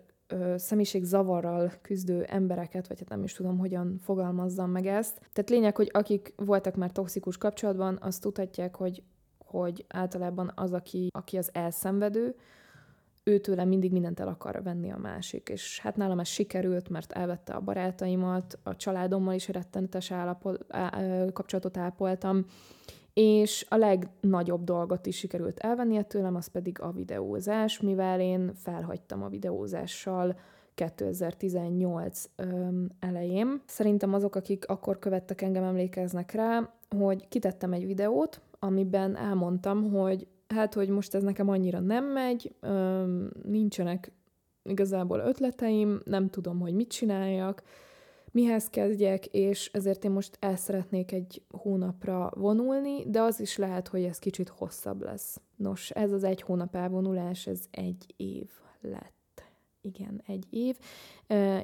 személyiség 0.56 1.04
zavarral 1.04 1.72
küzdő 1.82 2.22
embereket, 2.22 2.88
vagy 2.88 2.98
hát 2.98 3.08
nem 3.08 3.22
is 3.22 3.32
tudom, 3.32 3.58
hogyan 3.58 3.98
fogalmazzam 4.02 4.70
meg 4.70 4.86
ezt. 4.86 5.18
Tehát 5.32 5.50
lényeg, 5.50 5.76
hogy 5.76 5.90
akik 5.92 6.32
voltak 6.36 6.76
már 6.76 6.90
toxikus 6.90 7.36
kapcsolatban, 7.36 7.98
azt 8.00 8.20
tudhatják, 8.20 8.76
hogy, 8.76 9.02
hogy 9.38 9.84
általában 9.88 10.52
az, 10.54 10.72
aki, 10.72 11.08
aki 11.12 11.36
az 11.36 11.50
elszenvedő, 11.52 12.34
őtőle 13.30 13.64
mindig 13.64 13.92
mindent 13.92 14.20
el 14.20 14.28
akar 14.28 14.62
venni 14.62 14.90
a 14.90 14.98
másik. 14.98 15.48
És 15.48 15.80
hát 15.80 15.96
nálam 15.96 16.18
ez 16.18 16.28
sikerült, 16.28 16.88
mert 16.88 17.12
elvette 17.12 17.52
a 17.52 17.60
barátaimat, 17.60 18.58
a 18.62 18.76
családommal 18.76 19.34
is 19.34 19.48
rettenetes 19.48 20.10
állapot, 20.10 20.64
á, 20.68 21.00
kapcsolatot 21.32 21.76
ápoltam, 21.76 22.44
és 23.12 23.66
a 23.68 23.76
legnagyobb 23.76 24.64
dolgot 24.64 25.06
is 25.06 25.16
sikerült 25.16 25.58
elvennie 25.58 26.02
tőlem, 26.02 26.34
az 26.34 26.46
pedig 26.46 26.80
a 26.80 26.92
videózás, 26.92 27.80
mivel 27.80 28.20
én 28.20 28.52
felhagytam 28.54 29.22
a 29.22 29.28
videózással 29.28 30.36
2018 30.74 32.24
öm, 32.36 32.88
elején. 33.00 33.62
Szerintem 33.66 34.14
azok, 34.14 34.34
akik 34.34 34.68
akkor 34.68 34.98
követtek 34.98 35.42
engem, 35.42 35.64
emlékeznek 35.64 36.32
rá, 36.32 36.72
hogy 36.96 37.28
kitettem 37.28 37.72
egy 37.72 37.86
videót, 37.86 38.40
amiben 38.58 39.16
elmondtam, 39.16 39.90
hogy 39.92 40.26
hát, 40.54 40.74
hogy 40.74 40.88
most 40.88 41.14
ez 41.14 41.22
nekem 41.22 41.48
annyira 41.48 41.80
nem 41.80 42.04
megy, 42.04 42.54
nincsenek 43.42 44.12
igazából 44.62 45.18
ötleteim, 45.18 46.00
nem 46.04 46.28
tudom, 46.28 46.60
hogy 46.60 46.74
mit 46.74 46.88
csináljak, 46.88 47.62
mihez 48.32 48.68
kezdjek, 48.68 49.26
és 49.26 49.70
ezért 49.72 50.04
én 50.04 50.10
most 50.10 50.36
el 50.40 50.56
szeretnék 50.56 51.12
egy 51.12 51.42
hónapra 51.50 52.30
vonulni, 52.34 53.10
de 53.10 53.20
az 53.20 53.40
is 53.40 53.56
lehet, 53.56 53.88
hogy 53.88 54.02
ez 54.02 54.18
kicsit 54.18 54.48
hosszabb 54.48 55.02
lesz. 55.02 55.40
Nos, 55.56 55.90
ez 55.90 56.12
az 56.12 56.24
egy 56.24 56.42
hónap 56.42 56.74
elvonulás, 56.74 57.46
ez 57.46 57.60
egy 57.70 58.14
év 58.16 58.48
lett. 58.80 59.18
Igen, 59.82 60.22
egy 60.26 60.46
év. 60.50 60.78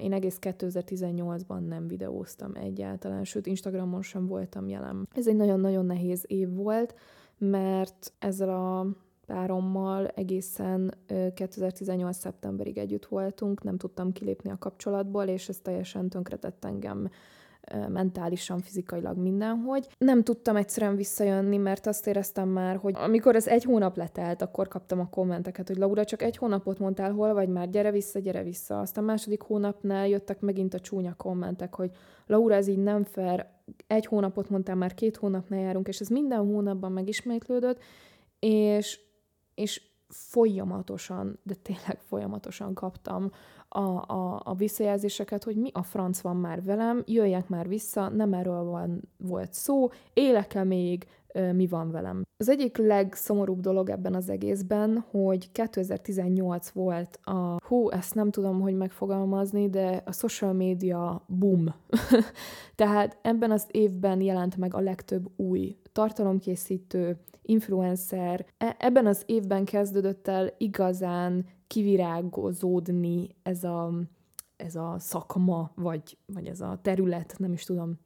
Én 0.03 0.12
egész 0.12 0.38
2018-ban 0.40 1.66
nem 1.68 1.88
videóztam 1.88 2.55
egyáltalán, 2.55 3.25
sőt 3.25 3.46
Instagramon 3.46 4.03
sem 4.03 4.27
voltam 4.27 4.68
jelen. 4.68 5.09
Ez 5.14 5.27
egy 5.27 5.37
nagyon-nagyon 5.37 5.87
nehéz 5.87 6.25
év 6.27 6.55
volt, 6.55 6.94
mert 7.38 8.12
ezzel 8.18 8.49
a 8.49 8.87
párommal 9.27 10.07
egészen 10.07 10.94
2018. 11.35 12.16
szeptemberig 12.16 12.79
együtt 12.79 13.07
voltunk, 13.07 13.62
nem 13.62 13.77
tudtam 13.77 14.12
kilépni 14.12 14.51
a 14.51 14.59
kapcsolatból, 14.59 15.25
és 15.25 15.49
ez 15.49 15.59
teljesen 15.59 16.09
tönkretett 16.09 16.64
engem 16.64 17.11
mentálisan, 17.88 18.61
fizikailag 18.61 19.16
mindenhogy. 19.16 19.88
Nem 19.98 20.22
tudtam 20.22 20.57
egyszerűen 20.57 20.96
visszajönni, 20.96 21.57
mert 21.57 21.87
azt 21.87 22.07
éreztem 22.07 22.48
már, 22.48 22.76
hogy 22.76 22.94
amikor 22.96 23.35
ez 23.35 23.46
egy 23.46 23.64
hónap 23.64 23.96
letelt, 23.96 24.42
akkor 24.42 24.68
kaptam 24.68 25.00
a 25.00 25.09
kommenteket, 25.09 25.68
hogy 25.68 25.76
Laura, 25.76 26.05
csak 26.05 26.22
egy 26.22 26.37
hónapot 26.37 26.79
mondtál, 26.79 27.12
hol 27.12 27.35
vagy 27.35 27.48
már, 27.48 27.70
gyere 27.70 27.90
vissza, 27.90 28.18
gyere 28.18 28.42
vissza. 28.42 28.81
Aztán 28.81 29.05
második 29.05 29.42
hónapnál 29.42 30.09
jöttek 30.09 30.40
megint 30.40 30.74
a 30.74 30.81
csúnya 30.81 31.14
kommentek, 31.14 31.74
hogy 31.74 31.90
Laura, 32.26 32.55
ez 32.55 32.66
így 32.66 32.83
nem 32.83 33.05
fair, 33.05 33.46
egy 33.87 34.07
hónapot 34.07 34.50
mondtál, 34.50 34.76
már 34.76 34.94
két 34.94 35.16
hónapnál 35.16 35.61
járunk, 35.61 35.88
és 35.88 36.00
ez 36.00 36.09
minden 36.09 36.38
hónapban 36.38 36.92
megismétlődött, 36.92 37.83
és, 38.38 39.00
és 39.55 39.83
folyamatosan, 40.09 41.38
de 41.42 41.55
tényleg 41.55 41.98
folyamatosan 42.00 42.74
kaptam 42.74 43.31
a, 43.77 44.05
a, 44.07 44.41
a 44.45 44.55
visszajelzéseket, 44.55 45.45
hogy 45.45 45.57
mi 45.57 45.71
a 45.73 45.83
franc 45.83 46.21
van 46.21 46.37
már 46.37 46.62
velem, 46.62 47.03
jöjjek 47.07 47.49
már 47.49 47.69
vissza, 47.69 48.09
nem 48.09 48.33
erről 48.33 48.65
van, 48.65 49.03
volt 49.17 49.53
szó, 49.53 49.89
élek-e 50.12 50.65
még, 50.65 51.07
mi 51.53 51.67
van 51.67 51.91
velem. 51.91 52.23
Az 52.37 52.49
egyik 52.49 52.77
legszomorúbb 52.77 53.61
dolog 53.61 53.91
ebben 53.91 54.15
az 54.15 54.29
egészben, 54.29 55.05
hogy 55.11 55.53
2018 55.53 56.69
volt 56.69 57.19
a, 57.23 57.57
hú, 57.67 57.91
ezt 57.91 58.15
nem 58.15 58.31
tudom, 58.31 58.61
hogy 58.61 58.77
megfogalmazni, 58.77 59.71
de 59.71 60.03
a 60.05 60.12
social 60.12 60.53
media 60.53 61.25
boom. 61.27 61.75
Tehát 62.75 63.19
ebben 63.23 63.51
az 63.51 63.67
évben 63.71 64.21
jelent 64.21 64.57
meg 64.57 64.75
a 64.75 64.81
legtöbb 64.81 65.29
új 65.37 65.77
tartalomkészítő, 65.93 67.19
influencer. 67.43 68.47
E- 68.59 68.77
ebben 68.79 69.07
az 69.07 69.23
évben 69.27 69.65
kezdődött 69.65 70.29
el 70.29 70.55
igazán 70.59 71.45
kivirágozódni 71.66 73.29
ez 73.42 73.64
a, 73.64 73.92
ez 74.57 74.76
a 74.76 74.94
szakma, 74.98 75.70
vagy, 75.74 76.18
vagy 76.26 76.46
ez 76.46 76.61
a 76.61 76.79
terület, 76.83 77.35
nem 77.38 77.52
is 77.52 77.64
tudom, 77.64 77.98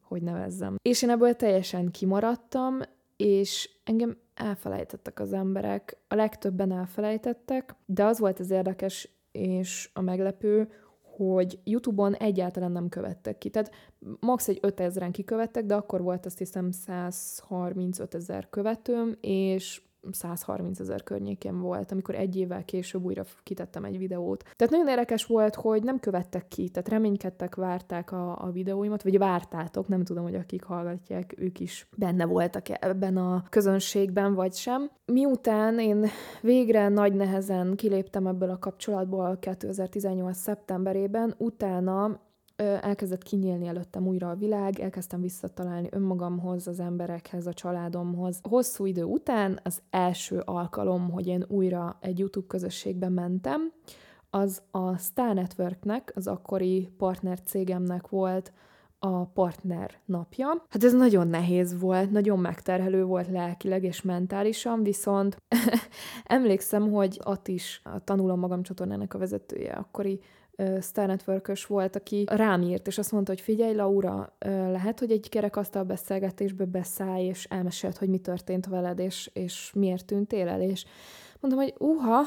hogy 0.00 0.22
nevezzem. 0.22 0.76
És 0.82 1.02
én 1.02 1.10
ebből 1.10 1.34
teljesen 1.34 1.90
kimaradtam, 1.90 2.78
és 3.16 3.70
engem 3.84 4.16
elfelejtettek 4.34 5.20
az 5.20 5.32
emberek, 5.32 5.98
a 6.08 6.14
legtöbben 6.14 6.72
elfelejtettek, 6.72 7.74
de 7.86 8.04
az 8.04 8.18
volt 8.18 8.40
az 8.40 8.50
érdekes 8.50 9.08
és 9.32 9.90
a 9.92 10.00
meglepő, 10.00 10.68
hogy 11.16 11.58
YouTube-on 11.64 12.14
egyáltalán 12.14 12.72
nem 12.72 12.88
követtek 12.88 13.38
ki. 13.38 13.50
Tehát 13.50 13.70
max. 14.20 14.48
egy 14.48 14.58
5000-en 14.62 15.08
kikövettek, 15.12 15.64
de 15.64 15.74
akkor 15.74 16.02
volt 16.02 16.26
azt 16.26 16.38
hiszem 16.38 16.70
135 16.70 18.14
ezer 18.14 18.48
követőm, 18.50 19.16
és 19.20 19.82
130 20.10 20.78
ezer 20.80 21.02
környékén 21.02 21.60
volt, 21.60 21.92
amikor 21.92 22.14
egy 22.14 22.36
évvel 22.36 22.64
később 22.64 23.04
újra 23.04 23.24
kitettem 23.42 23.84
egy 23.84 23.98
videót. 23.98 24.42
Tehát 24.56 24.72
nagyon 24.72 24.88
érdekes 24.88 25.24
volt, 25.24 25.54
hogy 25.54 25.82
nem 25.82 26.00
követtek 26.00 26.48
ki, 26.48 26.68
tehát 26.68 26.88
reménykedtek, 26.88 27.54
várták 27.54 28.12
a, 28.12 28.42
a 28.42 28.50
videóimat, 28.50 29.02
vagy 29.02 29.18
vártátok, 29.18 29.88
nem 29.88 30.04
tudom, 30.04 30.24
hogy 30.24 30.34
akik 30.34 30.62
hallgatják, 30.62 31.34
ők 31.36 31.60
is 31.60 31.88
benne 31.96 32.26
voltak 32.26 32.84
ebben 32.84 33.16
a 33.16 33.42
közönségben, 33.48 34.34
vagy 34.34 34.54
sem. 34.54 34.90
Miután 35.04 35.78
én 35.78 36.06
végre 36.40 36.88
nagy 36.88 37.14
nehezen 37.14 37.76
kiléptem 37.76 38.26
ebből 38.26 38.50
a 38.50 38.58
kapcsolatból 38.58 39.38
2018. 39.38 40.36
szeptemberében, 40.36 41.34
utána 41.38 42.20
elkezdett 42.56 43.22
kinyílni 43.22 43.66
előttem 43.66 44.06
újra 44.06 44.30
a 44.30 44.34
világ, 44.34 44.80
elkezdtem 44.80 45.20
visszatalálni 45.20 45.88
önmagamhoz, 45.90 46.66
az 46.66 46.80
emberekhez, 46.80 47.46
a 47.46 47.52
családomhoz. 47.52 48.38
Hosszú 48.48 48.86
idő 48.86 49.02
után 49.02 49.60
az 49.62 49.82
első 49.90 50.42
alkalom, 50.44 51.10
hogy 51.10 51.26
én 51.26 51.44
újra 51.48 51.98
egy 52.00 52.18
YouTube 52.18 52.46
közösségbe 52.46 53.08
mentem, 53.08 53.72
az 54.30 54.62
a 54.70 54.96
Star 54.96 55.34
Networknek, 55.34 56.12
az 56.14 56.26
akkori 56.26 56.88
partner 56.96 57.40
cégemnek 57.40 58.08
volt 58.08 58.52
a 58.98 59.24
partner 59.24 59.90
napja. 60.04 60.64
Hát 60.68 60.84
ez 60.84 60.92
nagyon 60.92 61.28
nehéz 61.28 61.80
volt, 61.80 62.10
nagyon 62.10 62.38
megterhelő 62.38 63.04
volt 63.04 63.28
lelkileg 63.28 63.84
és 63.84 64.02
mentálisan, 64.02 64.82
viszont 64.82 65.36
emlékszem, 66.24 66.90
hogy 66.90 67.20
ott 67.24 67.48
is 67.48 67.80
a 67.84 68.04
Tanulom 68.04 68.38
Magam 68.38 68.62
csatornának 68.62 69.14
a 69.14 69.18
vezetője, 69.18 69.72
akkori 69.72 70.20
Star 70.80 71.06
network 71.06 71.52
volt, 71.66 71.96
aki 71.96 72.24
rám 72.26 72.62
írt, 72.62 72.86
és 72.86 72.98
azt 72.98 73.12
mondta, 73.12 73.32
hogy 73.32 73.40
figyelj, 73.40 73.74
Laura, 73.74 74.36
lehet, 74.70 74.98
hogy 74.98 75.10
egy 75.10 75.28
kerekasztal 75.28 75.82
beszélgetésbe 75.84 76.64
beszállj, 76.64 77.24
és 77.24 77.44
elmesélt, 77.44 77.96
hogy 77.96 78.08
mi 78.08 78.18
történt 78.18 78.66
veled, 78.66 78.98
és, 78.98 79.30
és 79.32 79.72
miért 79.74 80.04
tűntél 80.04 80.48
el, 80.48 80.60
és 80.60 80.84
Mondom, 81.46 81.64
hogy 81.64 81.74
uha, 81.78 82.22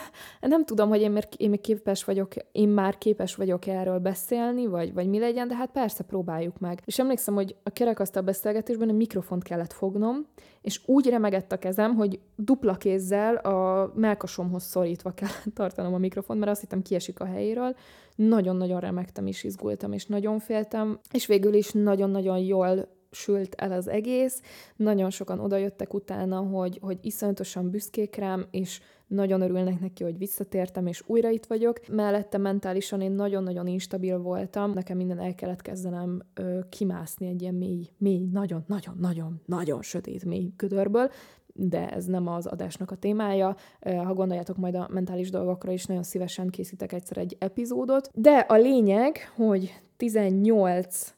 nem 0.40 0.64
tudom, 0.64 0.88
hogy 0.88 1.00
én, 1.00 1.10
még, 1.10 1.24
én 1.36 1.50
még 1.50 1.60
képes 1.60 2.04
vagyok, 2.04 2.32
én 2.52 2.68
már 2.68 2.98
képes 2.98 3.34
vagyok 3.34 3.66
erről 3.66 3.98
beszélni, 3.98 4.66
vagy, 4.66 4.92
vagy 4.92 5.08
mi 5.08 5.18
legyen, 5.18 5.48
de 5.48 5.54
hát 5.54 5.70
persze 5.70 6.04
próbáljuk 6.04 6.58
meg. 6.58 6.82
És 6.84 6.98
emlékszem, 6.98 7.34
hogy 7.34 7.56
a 7.62 7.70
kerekasztal 7.70 8.22
beszélgetésben 8.22 8.88
a 8.88 8.92
mikrofont 8.92 9.42
kellett 9.42 9.72
fognom, 9.72 10.26
és 10.60 10.80
úgy 10.86 11.08
remegett 11.08 11.52
a 11.52 11.58
kezem, 11.58 11.94
hogy 11.94 12.20
dupla 12.36 12.74
kézzel 12.74 13.34
a 13.34 13.92
melkasomhoz 13.94 14.62
szorítva 14.62 15.10
kellett 15.10 15.54
tartanom 15.54 15.94
a 15.94 15.98
mikrofont, 15.98 16.38
mert 16.38 16.50
azt 16.50 16.60
hittem 16.60 16.82
kiesik 16.82 17.20
a 17.20 17.24
helyéről. 17.24 17.76
Nagyon-nagyon 18.14 18.80
remegtem 18.80 19.26
és 19.26 19.44
izgultam, 19.44 19.92
és 19.92 20.06
nagyon 20.06 20.38
féltem, 20.38 20.98
és 21.12 21.26
végül 21.26 21.54
is 21.54 21.70
nagyon-nagyon 21.72 22.38
jól 22.38 22.88
sült 23.14 23.54
el 23.54 23.72
az 23.72 23.88
egész. 23.88 24.42
Nagyon 24.76 25.10
sokan 25.10 25.40
odajöttek 25.40 25.94
utána, 25.94 26.36
hogy, 26.36 26.78
hogy 26.82 26.98
iszonyatosan 27.02 27.70
büszkék 27.70 28.16
rám, 28.16 28.46
és 28.50 28.80
nagyon 29.06 29.40
örülnek 29.40 29.80
neki, 29.80 30.02
hogy 30.02 30.18
visszatértem, 30.18 30.86
és 30.86 31.02
újra 31.06 31.28
itt 31.28 31.46
vagyok. 31.46 31.80
Mellette 31.88 32.38
mentálisan 32.38 33.00
én 33.00 33.12
nagyon-nagyon 33.12 33.66
instabil 33.66 34.18
voltam, 34.18 34.70
nekem 34.70 34.96
minden 34.96 35.18
el 35.18 35.34
kellett 35.34 35.62
kezdenem 35.62 36.22
ö, 36.34 36.58
kimászni 36.68 37.26
egy 37.26 37.42
ilyen 37.42 37.54
mély, 37.54 37.88
mély, 37.98 38.28
nagyon-nagyon-nagyon, 38.32 39.40
nagyon 39.46 39.82
sötét 39.82 40.24
mély 40.24 40.52
gödörből, 40.56 41.10
de 41.54 41.90
ez 41.90 42.04
nem 42.04 42.26
az 42.26 42.46
adásnak 42.46 42.90
a 42.90 42.96
témája. 42.96 43.56
Ha 43.80 44.14
gondoljátok 44.14 44.56
majd 44.56 44.74
a 44.74 44.88
mentális 44.92 45.30
dolgokra 45.30 45.72
is, 45.72 45.84
nagyon 45.84 46.02
szívesen 46.02 46.48
készítek 46.48 46.92
egyszer 46.92 47.16
egy 47.18 47.36
epizódot. 47.38 48.08
De 48.14 48.38
a 48.38 48.54
lényeg, 48.54 49.18
hogy 49.36 49.82
18 49.96 51.14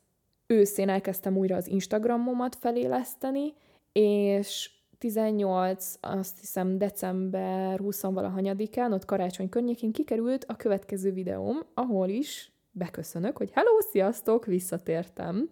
őszén 0.46 0.88
elkezdtem 0.88 1.36
újra 1.36 1.56
az 1.56 1.68
Instagramomat 1.68 2.56
feléleszteni, 2.56 3.54
és 3.92 4.70
18, 4.98 5.94
azt 6.00 6.40
hiszem 6.40 6.78
december 6.78 7.80
20-valahanyadikán, 7.82 8.92
ott 8.92 9.04
karácsony 9.04 9.48
környékén 9.48 9.92
kikerült 9.92 10.44
a 10.48 10.56
következő 10.56 11.12
videóm, 11.12 11.58
ahol 11.74 12.08
is 12.08 12.52
beköszönök, 12.70 13.36
hogy 13.36 13.50
hello, 13.52 13.80
sziasztok, 13.80 14.44
visszatértem. 14.44 15.50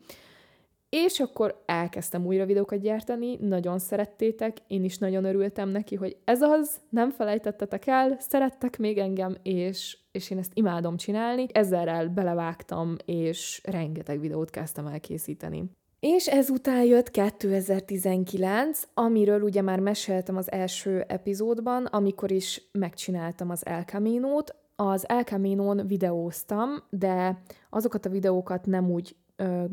És 0.88 1.20
akkor 1.20 1.62
elkezdtem 1.66 2.26
újra 2.26 2.46
videókat 2.46 2.80
gyártani, 2.80 3.36
nagyon 3.40 3.78
szerettétek, 3.78 4.56
én 4.66 4.84
is 4.84 4.98
nagyon 4.98 5.24
örültem 5.24 5.68
neki, 5.68 5.94
hogy 5.94 6.16
ez 6.24 6.42
az, 6.42 6.80
nem 6.88 7.10
felejtettetek 7.10 7.86
el, 7.86 8.16
szerettek 8.20 8.78
még 8.78 8.98
engem, 8.98 9.36
és, 9.42 9.98
és 10.14 10.30
én 10.30 10.38
ezt 10.38 10.52
imádom 10.54 10.96
csinálni. 10.96 11.46
Ezerrel 11.52 12.08
belevágtam, 12.08 12.96
és 13.04 13.60
rengeteg 13.64 14.20
videót 14.20 14.50
kezdtem 14.50 14.86
el 14.86 15.00
készíteni. 15.00 15.70
És 16.00 16.26
ezután 16.26 16.84
jött 16.84 17.10
2019, 17.10 18.82
amiről 18.94 19.42
ugye 19.42 19.62
már 19.62 19.80
meséltem 19.80 20.36
az 20.36 20.52
első 20.52 21.00
epizódban, 21.00 21.84
amikor 21.84 22.30
is 22.30 22.68
megcsináltam 22.72 23.50
az 23.50 23.66
El 23.66 23.82
Camino-t. 23.82 24.54
Az 24.76 25.08
El 25.08 25.22
Camino-n 25.22 25.86
videóztam, 25.86 26.70
de 26.90 27.42
azokat 27.70 28.06
a 28.06 28.10
videókat 28.10 28.66
nem 28.66 28.90
úgy 28.90 29.16
ö, 29.36 29.64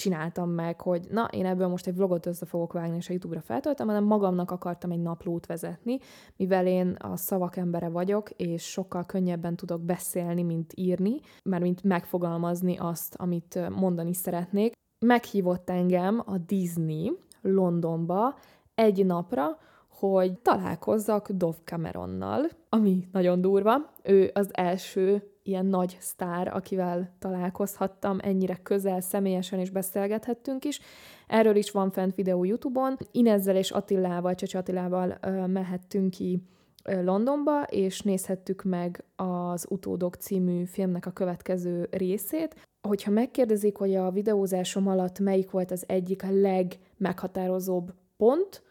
csináltam 0.00 0.50
meg, 0.50 0.80
hogy 0.80 1.06
na, 1.10 1.28
én 1.32 1.46
ebből 1.46 1.68
most 1.68 1.86
egy 1.86 1.94
vlogot 1.94 2.26
össze 2.26 2.46
fogok 2.46 2.72
vágni, 2.72 2.96
és 2.96 3.08
a 3.08 3.12
YouTube-ra 3.12 3.40
feltöltöm, 3.40 3.86
hanem 3.86 4.04
magamnak 4.04 4.50
akartam 4.50 4.90
egy 4.90 5.02
naplót 5.02 5.46
vezetni, 5.46 5.98
mivel 6.36 6.66
én 6.66 6.96
a 6.98 7.16
szavak 7.16 7.56
embere 7.56 7.88
vagyok, 7.88 8.30
és 8.30 8.62
sokkal 8.62 9.06
könnyebben 9.06 9.56
tudok 9.56 9.80
beszélni, 9.80 10.42
mint 10.42 10.72
írni, 10.74 11.20
mert 11.44 11.62
mint 11.62 11.82
megfogalmazni 11.82 12.76
azt, 12.76 13.14
amit 13.14 13.68
mondani 13.70 14.14
szeretnék. 14.14 14.72
Meghívott 15.06 15.70
engem 15.70 16.22
a 16.26 16.38
Disney 16.38 17.12
Londonba 17.40 18.34
egy 18.74 19.06
napra, 19.06 19.58
hogy 20.00 20.38
találkozzak 20.38 21.30
Dov 21.30 21.54
Cameronnal, 21.64 22.48
ami 22.68 23.08
nagyon 23.12 23.40
durva. 23.40 23.92
Ő 24.02 24.30
az 24.34 24.48
első 24.52 25.30
ilyen 25.42 25.66
nagy 25.66 25.96
sztár, 26.00 26.48
akivel 26.54 27.14
találkozhattam 27.18 28.18
ennyire 28.22 28.58
közel, 28.62 29.00
személyesen 29.00 29.60
is 29.60 29.70
beszélgethettünk 29.70 30.64
is. 30.64 30.80
Erről 31.26 31.56
is 31.56 31.70
van 31.70 31.90
fent 31.90 32.14
videó 32.14 32.44
YouTube-on. 32.44 32.96
Inezzel 33.12 33.56
és 33.56 33.70
Attilával, 33.70 34.34
Csecsi 34.34 34.56
Attilával 34.56 35.18
ö, 35.20 35.46
mehettünk 35.46 36.10
ki 36.10 36.42
Londonba, 36.84 37.62
és 37.62 38.00
nézhettük 38.00 38.62
meg 38.62 39.04
az 39.16 39.66
Utódok 39.68 40.14
című 40.14 40.64
filmnek 40.64 41.06
a 41.06 41.10
következő 41.10 41.88
részét. 41.90 42.68
Hogyha 42.88 43.10
megkérdezik, 43.10 43.76
hogy 43.76 43.94
a 43.94 44.10
videózásom 44.10 44.88
alatt 44.88 45.18
melyik 45.18 45.50
volt 45.50 45.70
az 45.70 45.84
egyik 45.86 46.22
legmeghatározóbb 46.22 47.94
pont, 48.16 48.62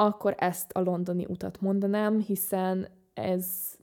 akkor 0.00 0.34
ezt 0.36 0.72
a 0.72 0.80
londoni 0.80 1.26
utat 1.28 1.60
mondanám, 1.60 2.20
hiszen 2.20 2.88
ez 3.14 3.76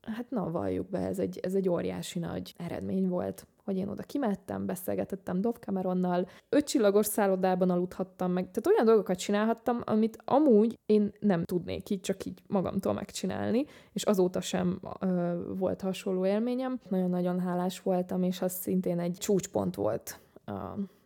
hát 0.00 0.30
na, 0.30 0.50
valljuk 0.50 0.88
be, 0.88 0.98
ez 0.98 1.18
egy, 1.18 1.38
ez 1.42 1.54
egy 1.54 1.68
óriási 1.68 2.18
nagy 2.18 2.54
eredmény 2.56 3.08
volt, 3.08 3.46
hogy 3.64 3.76
én 3.76 3.88
oda 3.88 4.02
kimettem, 4.02 4.66
beszélgetettem 4.66 5.40
Dov 5.40 5.54
Cameronnal, 5.54 6.28
ötcsillagos 6.48 7.06
szállodában 7.06 7.70
aludhattam 7.70 8.32
meg, 8.32 8.50
tehát 8.50 8.66
olyan 8.66 8.84
dolgokat 8.84 9.18
csinálhattam, 9.18 9.80
amit 9.84 10.18
amúgy 10.24 10.78
én 10.86 11.12
nem 11.20 11.44
tudnék 11.44 11.90
így, 11.90 12.00
csak 12.00 12.24
így 12.24 12.42
magamtól 12.46 12.92
megcsinálni, 12.92 13.64
és 13.92 14.02
azóta 14.02 14.40
sem 14.40 14.80
ö, 15.00 15.40
volt 15.58 15.80
hasonló 15.80 16.26
élményem. 16.26 16.80
Nagyon-nagyon 16.88 17.40
hálás 17.40 17.80
voltam, 17.80 18.22
és 18.22 18.42
az 18.42 18.52
szintén 18.52 19.00
egy 19.00 19.16
csúcspont 19.18 19.74
volt 19.74 20.20
a, 20.44 20.52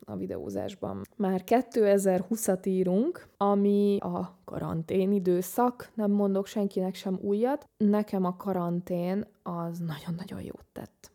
a 0.05 0.17
videózásban. 0.17 1.03
Már 1.17 1.43
2020-at 1.47 2.67
írunk, 2.67 3.29
ami 3.37 3.99
a 4.01 4.39
karantén 4.45 5.13
időszak, 5.13 5.91
nem 5.95 6.11
mondok 6.11 6.47
senkinek 6.47 6.95
sem 6.95 7.19
újat. 7.23 7.69
Nekem 7.77 8.25
a 8.25 8.37
karantén 8.37 9.27
az 9.43 9.79
nagyon-nagyon 9.79 10.43
jót 10.43 10.67
tett. 10.73 11.11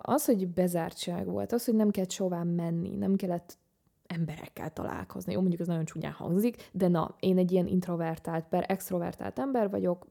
Az, 0.00 0.24
hogy 0.24 0.48
bezártság 0.48 1.26
volt, 1.26 1.52
az, 1.52 1.64
hogy 1.64 1.74
nem 1.74 1.90
kellett 1.90 2.10
sová 2.10 2.42
menni, 2.42 2.96
nem 2.96 3.16
kellett 3.16 3.58
emberekkel 4.06 4.72
találkozni. 4.72 5.32
Jó, 5.32 5.40
mondjuk 5.40 5.60
ez 5.60 5.66
nagyon 5.66 5.84
csúnyán 5.84 6.12
hangzik, 6.12 6.68
de 6.72 6.88
na, 6.88 7.14
én 7.20 7.38
egy 7.38 7.52
ilyen 7.52 7.66
introvertált 7.66 8.44
per 8.48 8.64
extrovertált 8.68 9.38
ember 9.38 9.70
vagyok, 9.70 10.06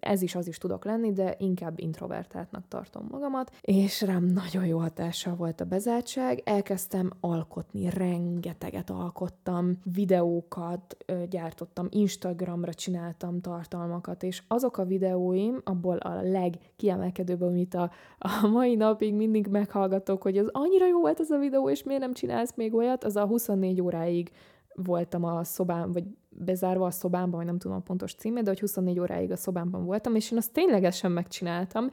ez 0.00 0.22
is 0.22 0.34
az 0.34 0.46
is 0.46 0.58
tudok 0.58 0.84
lenni, 0.84 1.12
de 1.12 1.34
inkább 1.38 1.78
introvertáltnak 1.78 2.68
tartom 2.68 3.06
magamat, 3.10 3.50
és 3.60 4.02
rám 4.02 4.24
nagyon 4.24 4.66
jó 4.66 4.78
hatással 4.78 5.34
volt 5.34 5.60
a 5.60 5.64
bezártság. 5.64 6.42
Elkezdtem 6.44 7.10
alkotni, 7.20 7.90
rengeteget 7.90 8.90
alkottam, 8.90 9.80
videókat 9.94 10.96
gyártottam, 11.28 11.86
Instagramra 11.90 12.74
csináltam 12.74 13.40
tartalmakat, 13.40 14.22
és 14.22 14.42
azok 14.48 14.78
a 14.78 14.84
videóim, 14.84 15.60
abból 15.64 15.96
a 15.96 16.22
legkiemelkedőbb, 16.22 17.40
amit 17.40 17.74
a, 17.74 17.90
a 18.18 18.46
mai 18.46 18.74
napig 18.74 19.14
mindig 19.14 19.46
meghallgatok, 19.46 20.22
hogy 20.22 20.38
az 20.38 20.48
annyira 20.52 20.86
jó 20.86 21.00
volt 21.00 21.20
az 21.20 21.30
a 21.30 21.38
videó, 21.38 21.70
és 21.70 21.82
miért 21.82 22.00
nem 22.00 22.12
csinálsz 22.12 22.54
még 22.54 22.74
olyat, 22.74 23.04
az 23.04 23.16
a 23.16 23.26
24 23.26 23.80
óráig 23.80 24.30
voltam 24.74 25.24
a 25.24 25.44
szobám, 25.44 25.92
vagy 25.92 26.04
bezárva 26.34 26.86
a 26.86 26.90
szobámban, 26.90 27.38
vagy 27.38 27.46
nem 27.46 27.58
tudom 27.58 27.76
a 27.76 27.80
pontos 27.80 28.14
címét, 28.14 28.42
de 28.42 28.50
hogy 28.50 28.60
24 28.60 28.98
óráig 28.98 29.30
a 29.30 29.36
szobámban 29.36 29.84
voltam, 29.84 30.14
és 30.14 30.30
én 30.30 30.38
azt 30.38 30.52
ténylegesen 30.52 31.12
megcsináltam. 31.12 31.88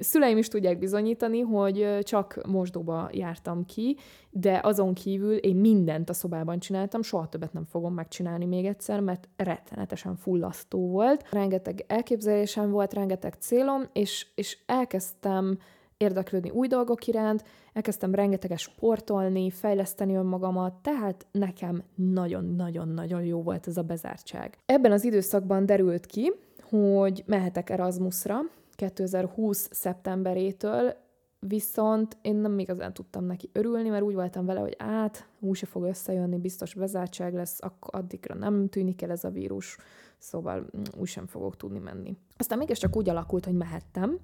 Szüleim 0.00 0.36
is 0.38 0.48
tudják 0.48 0.78
bizonyítani, 0.78 1.40
hogy 1.40 1.98
csak 2.02 2.40
mosdóba 2.46 3.08
jártam 3.12 3.64
ki, 3.64 3.96
de 4.30 4.60
azon 4.62 4.94
kívül 4.94 5.36
én 5.36 5.56
mindent 5.56 6.10
a 6.10 6.12
szobában 6.12 6.58
csináltam, 6.58 7.02
soha 7.02 7.28
többet 7.28 7.52
nem 7.52 7.64
fogom 7.64 7.94
megcsinálni 7.94 8.44
még 8.44 8.66
egyszer, 8.66 9.00
mert 9.00 9.28
rettenetesen 9.36 10.16
fullasztó 10.16 10.88
volt. 10.88 11.28
Rengeteg 11.30 11.84
elképzelésem 11.86 12.70
volt, 12.70 12.94
rengeteg 12.94 13.34
célom, 13.34 13.82
és, 13.92 14.26
és 14.34 14.58
elkezdtem 14.66 15.58
érdeklődni 15.98 16.50
új 16.50 16.66
dolgok 16.66 17.06
iránt, 17.06 17.44
elkezdtem 17.72 18.14
rengeteges 18.14 18.60
sportolni, 18.60 19.50
fejleszteni 19.50 20.14
önmagamat, 20.14 20.74
tehát 20.82 21.26
nekem 21.30 21.82
nagyon-nagyon-nagyon 21.94 23.24
jó 23.24 23.42
volt 23.42 23.66
ez 23.66 23.76
a 23.76 23.82
bezártság. 23.82 24.58
Ebben 24.66 24.92
az 24.92 25.04
időszakban 25.04 25.66
derült 25.66 26.06
ki, 26.06 26.32
hogy 26.62 27.22
mehetek 27.26 27.70
Erasmusra 27.70 28.38
2020. 28.74 29.68
szeptemberétől, 29.72 30.94
viszont 31.38 32.16
én 32.22 32.36
nem 32.36 32.58
igazán 32.58 32.92
tudtam 32.92 33.24
neki 33.24 33.50
örülni, 33.52 33.88
mert 33.88 34.02
úgy 34.02 34.14
voltam 34.14 34.46
vele, 34.46 34.60
hogy 34.60 34.76
át, 34.78 35.28
úgyse 35.40 35.66
fog 35.66 35.82
összejönni, 35.82 36.36
biztos 36.36 36.74
bezártság 36.74 37.34
lesz, 37.34 37.58
akkor 37.60 38.00
addigra 38.00 38.34
nem 38.34 38.68
tűnik 38.68 39.02
el 39.02 39.10
ez 39.10 39.24
a 39.24 39.30
vírus, 39.30 39.76
szóval 40.18 40.58
mm, 40.58 40.82
úgy 40.98 41.08
sem 41.08 41.26
fogok 41.26 41.56
tudni 41.56 41.78
menni. 41.78 42.16
Aztán 42.36 42.58
mégiscsak 42.58 42.96
úgy 42.96 43.08
alakult, 43.08 43.44
hogy 43.44 43.54
mehettem, 43.54 44.18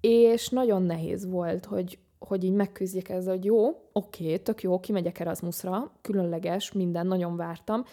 és 0.00 0.48
nagyon 0.48 0.82
nehéz 0.82 1.30
volt, 1.30 1.64
hogy, 1.64 1.98
hogy 2.18 2.44
így 2.44 2.52
megküzdjek 2.52 3.08
ezzel, 3.08 3.34
hogy 3.34 3.44
jó, 3.44 3.68
oké, 3.92 4.36
tök 4.36 4.62
jó, 4.62 4.80
kimegyek 4.80 5.20
Erasmusra, 5.20 5.92
különleges, 6.00 6.72
minden, 6.72 7.06
nagyon 7.06 7.36
vártam, 7.36 7.84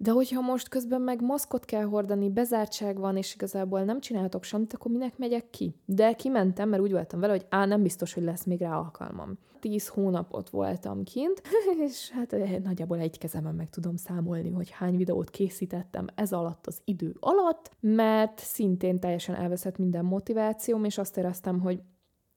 de 0.00 0.10
hogyha 0.10 0.40
most 0.40 0.68
közben 0.68 1.00
meg 1.00 1.22
maszkot 1.22 1.64
kell 1.64 1.84
hordani, 1.84 2.30
bezártság 2.30 2.98
van, 2.98 3.16
és 3.16 3.34
igazából 3.34 3.82
nem 3.82 4.00
csinálhatok 4.00 4.44
semmit, 4.44 4.72
akkor 4.72 4.90
minek 4.90 5.18
megyek 5.18 5.50
ki? 5.50 5.74
De 5.84 6.12
kimentem, 6.12 6.68
mert 6.68 6.82
úgy 6.82 6.92
voltam 6.92 7.20
vele, 7.20 7.32
hogy 7.32 7.46
á, 7.48 7.64
nem 7.64 7.82
biztos, 7.82 8.14
hogy 8.14 8.22
lesz 8.22 8.44
még 8.44 8.60
rá 8.60 8.76
alkalmam. 8.76 9.38
Tíz 9.60 9.88
hónapot 9.88 10.50
voltam 10.50 11.04
kint, 11.04 11.42
és 11.86 12.10
hát 12.10 12.32
eh, 12.32 12.58
nagyjából 12.62 12.98
egy 12.98 13.18
kezemben 13.18 13.54
meg 13.54 13.70
tudom 13.70 13.96
számolni, 13.96 14.50
hogy 14.50 14.70
hány 14.70 14.96
videót 14.96 15.30
készítettem 15.30 16.06
ez 16.14 16.32
alatt 16.32 16.66
az 16.66 16.80
idő 16.84 17.16
alatt, 17.20 17.70
mert 17.80 18.38
szintén 18.38 19.00
teljesen 19.00 19.34
elveszett 19.34 19.78
minden 19.78 20.04
motivációm, 20.04 20.84
és 20.84 20.98
azt 20.98 21.16
éreztem, 21.16 21.60
hogy 21.60 21.82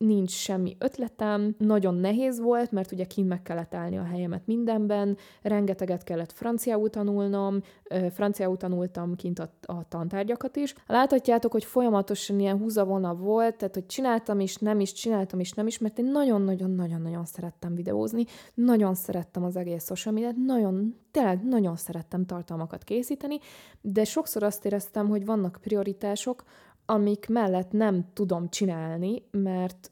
nincs 0.02 0.32
semmi 0.32 0.76
ötletem, 0.80 1.56
nagyon 1.58 1.96
nehéz 1.96 2.40
volt, 2.40 2.72
mert 2.72 2.92
ugye 2.92 3.06
kint 3.06 3.28
meg 3.28 3.42
kellett 3.42 3.74
állni 3.74 3.98
a 3.98 4.04
helyemet 4.04 4.46
mindenben, 4.46 5.18
rengeteget 5.42 6.04
kellett 6.04 6.32
franciául 6.32 6.90
tanulnom, 6.90 7.62
franciául 8.14 8.58
tanultam 8.58 9.16
kint 9.16 9.40
a, 9.40 9.54
a 9.62 9.88
tantárgyakat 9.88 10.56
is. 10.56 10.76
Láthatjátok, 10.88 11.52
hogy 11.52 11.64
folyamatosan 11.64 12.40
ilyen 12.40 12.58
húzavona 12.58 13.16
volt, 13.16 13.56
tehát 13.56 13.74
hogy 13.74 13.86
csináltam 13.86 14.40
is, 14.40 14.56
nem 14.56 14.80
is, 14.80 14.94
csináltam 14.94 15.40
is, 15.40 15.52
nem 15.52 15.68
is, 15.68 15.78
mert 15.78 16.00
én 16.00 16.06
nagyon-nagyon-nagyon-nagyon 16.06 17.26
szerettem 17.26 17.76
videózni, 17.76 18.26
nagyon 18.54 18.94
szerettem 18.94 19.44
az 19.44 19.56
egész 19.56 19.86
social 19.86 20.14
media 20.14 20.32
nagyon, 20.46 20.96
tényleg 21.12 21.44
nagyon 21.44 21.76
szerettem 21.76 22.26
tartalmakat 22.26 22.84
készíteni, 22.84 23.40
de 23.82 24.04
sokszor 24.04 24.44
azt 24.44 24.66
éreztem, 24.66 25.08
hogy 25.08 25.26
vannak 25.26 25.60
prioritások, 25.62 26.44
amik 26.92 27.30
mellett 27.30 27.72
nem 27.72 28.06
tudom 28.14 28.50
csinálni, 28.50 29.24
mert 29.32 29.92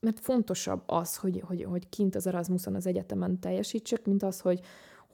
mert 0.00 0.20
fontosabb 0.20 0.82
az, 0.86 1.16
hogy, 1.16 1.42
hogy, 1.46 1.64
hogy 1.64 1.88
kint 1.88 2.14
az 2.14 2.26
Erasmuson 2.26 2.74
az 2.74 2.86
egyetemen 2.86 3.40
teljesítsek, 3.40 4.04
mint 4.04 4.22
az, 4.22 4.40
hogy, 4.40 4.60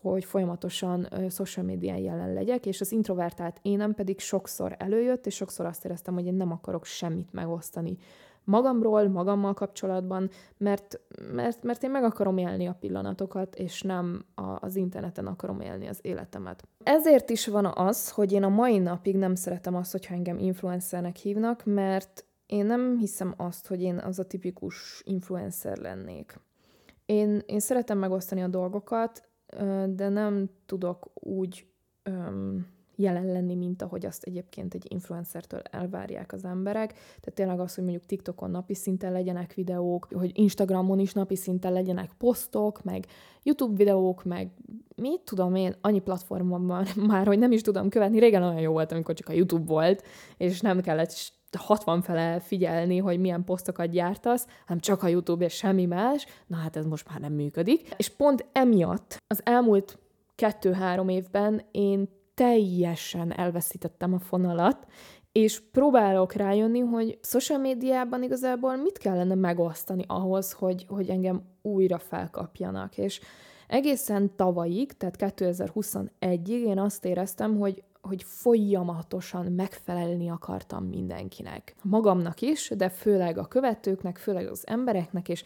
hogy 0.00 0.24
folyamatosan 0.24 1.08
social 1.30 1.66
médián 1.66 1.98
jelen 1.98 2.32
legyek, 2.32 2.66
és 2.66 2.80
az 2.80 2.92
introvertált 2.92 3.58
énem 3.62 3.94
pedig 3.94 4.20
sokszor 4.20 4.74
előjött, 4.78 5.26
és 5.26 5.34
sokszor 5.34 5.66
azt 5.66 5.84
éreztem, 5.84 6.14
hogy 6.14 6.26
én 6.26 6.34
nem 6.34 6.52
akarok 6.52 6.84
semmit 6.84 7.32
megosztani 7.32 7.96
magamról, 8.44 9.08
magammal 9.08 9.54
kapcsolatban, 9.54 10.30
mert, 10.56 11.00
mert, 11.32 11.62
mert 11.62 11.82
én 11.82 11.90
meg 11.90 12.04
akarom 12.04 12.38
élni 12.38 12.66
a 12.66 12.76
pillanatokat, 12.80 13.54
és 13.54 13.82
nem 13.82 14.24
a, 14.34 14.56
az 14.60 14.76
interneten 14.76 15.26
akarom 15.26 15.60
élni 15.60 15.86
az 15.86 15.98
életemet. 16.02 16.68
Ezért 16.82 17.30
is 17.30 17.46
van 17.46 17.66
az, 17.66 18.10
hogy 18.10 18.32
én 18.32 18.42
a 18.42 18.48
mai 18.48 18.78
napig 18.78 19.16
nem 19.16 19.34
szeretem 19.34 19.74
azt, 19.74 19.92
hogyha 19.92 20.14
engem 20.14 20.38
influencernek 20.38 21.16
hívnak, 21.16 21.64
mert 21.64 22.24
én 22.46 22.66
nem 22.66 22.96
hiszem 22.98 23.34
azt, 23.36 23.66
hogy 23.66 23.82
én 23.82 23.98
az 23.98 24.18
a 24.18 24.26
tipikus 24.26 25.02
influencer 25.04 25.78
lennék. 25.78 26.40
Én, 27.06 27.42
én 27.46 27.60
szeretem 27.60 27.98
megosztani 27.98 28.42
a 28.42 28.48
dolgokat, 28.48 29.28
de 29.86 30.08
nem 30.08 30.50
tudok 30.66 31.10
úgy 31.14 31.66
um, 32.10 32.66
jelen 32.96 33.26
lenni, 33.26 33.54
mint 33.54 33.82
ahogy 33.82 34.06
azt 34.06 34.24
egyébként 34.24 34.74
egy 34.74 34.86
influencertől 34.88 35.60
elvárják 35.70 36.32
az 36.32 36.44
emberek. 36.44 36.92
Tehát 36.92 37.32
tényleg 37.34 37.60
az, 37.60 37.74
hogy 37.74 37.84
mondjuk 37.84 38.06
TikTokon 38.06 38.50
napi 38.50 38.74
szinten 38.74 39.12
legyenek 39.12 39.54
videók, 39.54 40.08
hogy 40.12 40.30
Instagramon 40.34 40.98
is 40.98 41.12
napi 41.12 41.36
szinten 41.36 41.72
legyenek 41.72 42.10
posztok, 42.18 42.82
meg 42.82 43.06
YouTube 43.42 43.76
videók, 43.76 44.24
meg 44.24 44.50
mit 44.96 45.20
tudom 45.20 45.54
én, 45.54 45.74
annyi 45.80 46.00
platformon 46.00 46.66
van 46.66 46.86
már, 47.06 47.26
hogy 47.26 47.38
nem 47.38 47.52
is 47.52 47.60
tudom 47.60 47.88
követni. 47.88 48.18
Régen 48.18 48.42
olyan 48.42 48.60
jó 48.60 48.72
volt, 48.72 48.92
amikor 48.92 49.14
csak 49.14 49.28
a 49.28 49.32
YouTube 49.32 49.64
volt, 49.64 50.02
és 50.36 50.60
nem 50.60 50.80
kellett 50.80 51.32
60 51.58 52.02
fele 52.02 52.40
figyelni, 52.40 52.98
hogy 52.98 53.20
milyen 53.20 53.44
posztokat 53.44 53.90
gyártasz, 53.90 54.46
hanem 54.66 54.80
csak 54.80 55.02
a 55.02 55.08
YouTube 55.08 55.44
és 55.44 55.54
semmi 55.54 55.86
más. 55.86 56.26
Na 56.46 56.56
hát 56.56 56.76
ez 56.76 56.86
most 56.86 57.08
már 57.08 57.20
nem 57.20 57.32
működik. 57.32 57.94
És 57.96 58.08
pont 58.08 58.46
emiatt 58.52 59.16
az 59.26 59.40
elmúlt 59.44 59.98
kettő-három 60.34 61.08
évben 61.08 61.62
én 61.70 62.08
teljesen 62.42 63.32
elveszítettem 63.32 64.14
a 64.14 64.18
fonalat, 64.18 64.86
és 65.32 65.62
próbálok 65.70 66.32
rájönni, 66.32 66.78
hogy 66.78 67.18
social 67.22 67.58
médiában 67.58 68.22
igazából 68.22 68.76
mit 68.76 68.98
kellene 68.98 69.34
megosztani 69.34 70.04
ahhoz, 70.06 70.52
hogy, 70.52 70.86
hogy 70.88 71.08
engem 71.08 71.42
újra 71.62 71.98
felkapjanak. 71.98 72.98
És 72.98 73.20
egészen 73.68 74.36
tavalyig, 74.36 74.92
tehát 74.92 75.16
2021-ig 75.18 76.64
én 76.66 76.78
azt 76.78 77.04
éreztem, 77.04 77.58
hogy 77.58 77.82
hogy 78.00 78.22
folyamatosan 78.22 79.52
megfelelni 79.52 80.28
akartam 80.30 80.84
mindenkinek. 80.84 81.74
Magamnak 81.82 82.40
is, 82.40 82.72
de 82.76 82.88
főleg 82.88 83.38
a 83.38 83.46
követőknek, 83.46 84.18
főleg 84.18 84.48
az 84.48 84.66
embereknek, 84.66 85.28
és 85.28 85.44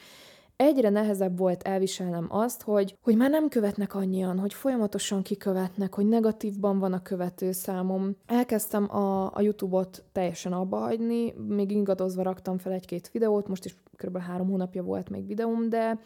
egyre 0.56 0.88
nehezebb 0.88 1.38
volt 1.38 1.62
elviselnem 1.62 2.26
azt, 2.28 2.62
hogy, 2.62 2.98
hogy 3.02 3.16
már 3.16 3.30
nem 3.30 3.48
követnek 3.48 3.94
annyian, 3.94 4.38
hogy 4.38 4.54
folyamatosan 4.54 5.22
kikövetnek, 5.22 5.94
hogy 5.94 6.06
negatívban 6.06 6.78
van 6.78 6.92
a 6.92 7.02
követő 7.02 7.52
számom. 7.52 8.16
Elkezdtem 8.26 8.96
a, 8.96 9.24
a 9.34 9.40
YouTube-ot 9.40 10.04
teljesen 10.12 10.52
abba 10.52 10.76
hagyni, 10.76 11.34
még 11.48 11.70
ingadozva 11.70 12.22
raktam 12.22 12.58
fel 12.58 12.72
egy-két 12.72 13.10
videót, 13.10 13.48
most 13.48 13.64
is 13.64 13.76
kb. 13.96 14.18
három 14.18 14.48
hónapja 14.48 14.82
volt 14.82 15.08
még 15.08 15.26
videóm, 15.26 15.68
de, 15.68 15.98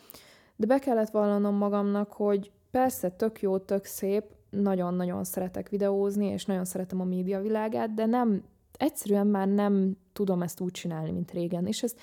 de 0.57 0.67
be 0.67 0.79
kellett 0.79 1.11
vallanom 1.11 1.55
magamnak, 1.55 2.13
hogy 2.13 2.51
persze 2.71 3.11
tök 3.11 3.41
jó, 3.41 3.59
tök 3.59 3.85
szép, 3.85 4.25
nagyon-nagyon 4.51 5.25
szeretek 5.25 5.69
videózni, 5.69 6.27
és 6.27 6.45
nagyon 6.45 6.65
szeretem 6.65 7.01
a 7.01 7.05
média 7.05 7.41
világát, 7.41 7.95
de 7.95 8.07
nem, 8.07 8.43
egyszerűen 8.77 9.27
már 9.27 9.49
nem 9.49 9.97
tudom 10.13 10.43
ezt 10.43 10.61
úgy 10.61 10.71
csinálni, 10.71 11.11
mint 11.11 11.31
régen. 11.31 11.67
És 11.67 11.83
ezt 11.83 12.01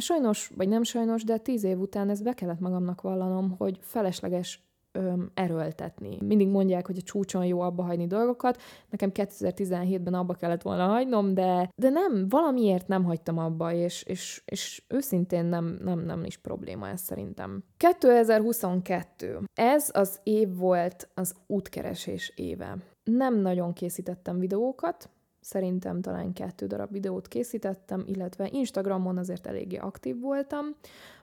Sajnos, 0.00 0.50
vagy 0.56 0.68
nem 0.68 0.82
sajnos, 0.82 1.24
de 1.24 1.38
tíz 1.38 1.64
év 1.64 1.78
után 1.78 2.08
ezt 2.08 2.22
be 2.22 2.32
kellett 2.32 2.60
magamnak 2.60 3.00
vallanom, 3.00 3.54
hogy 3.58 3.78
felesleges 3.80 4.64
öm, 4.94 5.30
erőltetni. 5.34 6.18
Mindig 6.20 6.48
mondják, 6.48 6.86
hogy 6.86 6.96
a 6.98 7.02
csúcson 7.02 7.44
jó 7.44 7.60
abba 7.60 7.82
hagyni 7.82 8.06
dolgokat. 8.06 8.62
Nekem 8.90 9.10
2017-ben 9.14 10.14
abba 10.14 10.34
kellett 10.34 10.62
volna 10.62 10.86
hagynom, 10.86 11.34
de, 11.34 11.70
de 11.76 11.88
nem, 11.88 12.28
valamiért 12.28 12.88
nem 12.88 13.04
hagytam 13.04 13.38
abba, 13.38 13.72
és, 13.72 14.02
és, 14.02 14.42
és 14.44 14.82
őszintén 14.88 15.44
nem, 15.44 15.78
nem, 15.82 15.98
nem 15.98 16.24
is 16.24 16.36
probléma 16.36 16.88
ez 16.88 17.00
szerintem. 17.00 17.64
2022. 17.76 19.40
Ez 19.54 19.90
az 19.92 20.20
év 20.22 20.56
volt 20.56 21.08
az 21.14 21.34
útkeresés 21.46 22.32
éve. 22.36 22.76
Nem 23.04 23.40
nagyon 23.40 23.72
készítettem 23.72 24.38
videókat, 24.38 25.08
szerintem 25.44 26.00
talán 26.00 26.32
kettő 26.32 26.66
darab 26.66 26.90
videót 26.90 27.28
készítettem, 27.28 28.04
illetve 28.06 28.48
Instagramon 28.52 29.18
azért 29.18 29.46
eléggé 29.46 29.76
aktív 29.76 30.20
voltam, 30.20 30.66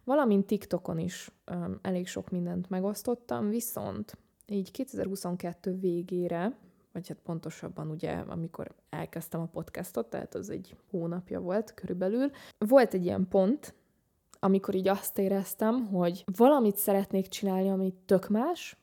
valamint 0.04 0.46
TikTokon 0.46 1.00
is 1.00 1.32
um, 1.52 1.80
elég 1.82 2.08
sok 2.08 2.30
mindent 2.30 2.70
megosztottam, 2.70 3.50
viszont 3.50 4.18
így 4.48 4.72
2022 4.72 5.78
végére, 5.80 6.56
vagy 6.92 7.08
hát 7.08 7.18
pontosabban 7.24 7.90
ugye, 7.90 8.12
amikor 8.12 8.76
elkezdtem 8.90 9.42
a 9.42 9.46
podcastot, 9.46 10.10
tehát 10.10 10.36
az 10.36 10.50
egy 10.50 10.76
hónapja 10.90 11.40
volt 11.40 11.74
körülbelül, 11.74 12.32
volt 12.58 12.94
egy 12.94 13.06
ilyen 13.06 13.28
pont, 13.28 13.74
amikor 14.40 14.76
így 14.76 14.88
azt 14.88 15.18
éreztem, 15.18 15.86
hogy 15.86 16.24
valamit 16.38 16.76
szeretnék 16.76 17.28
csinálni, 17.28 17.70
ami 17.70 17.94
tök 18.06 18.30
más, 18.30 18.78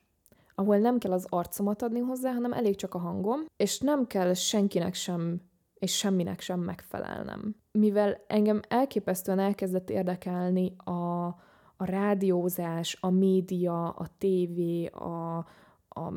ahol 0.58 0.78
nem 0.78 0.98
kell 0.98 1.12
az 1.12 1.26
arcomat 1.28 1.82
adni 1.82 2.00
hozzá, 2.00 2.32
hanem 2.32 2.52
elég 2.52 2.76
csak 2.76 2.94
a 2.94 2.98
hangom, 2.98 3.40
és 3.56 3.78
nem 3.78 4.06
kell 4.06 4.34
senkinek 4.34 4.94
sem 4.94 5.40
és 5.74 5.96
semminek 5.96 6.40
sem 6.40 6.60
megfelelnem. 6.60 7.54
Mivel 7.72 8.24
engem 8.26 8.60
elképesztően 8.68 9.38
elkezdett 9.38 9.90
érdekelni 9.90 10.74
a, 10.76 11.26
a 11.76 11.84
rádiózás, 11.84 12.98
a 13.00 13.10
média, 13.10 13.88
a 13.88 14.06
tévé, 14.18 14.86
a, 14.86 15.36
a 15.88 16.12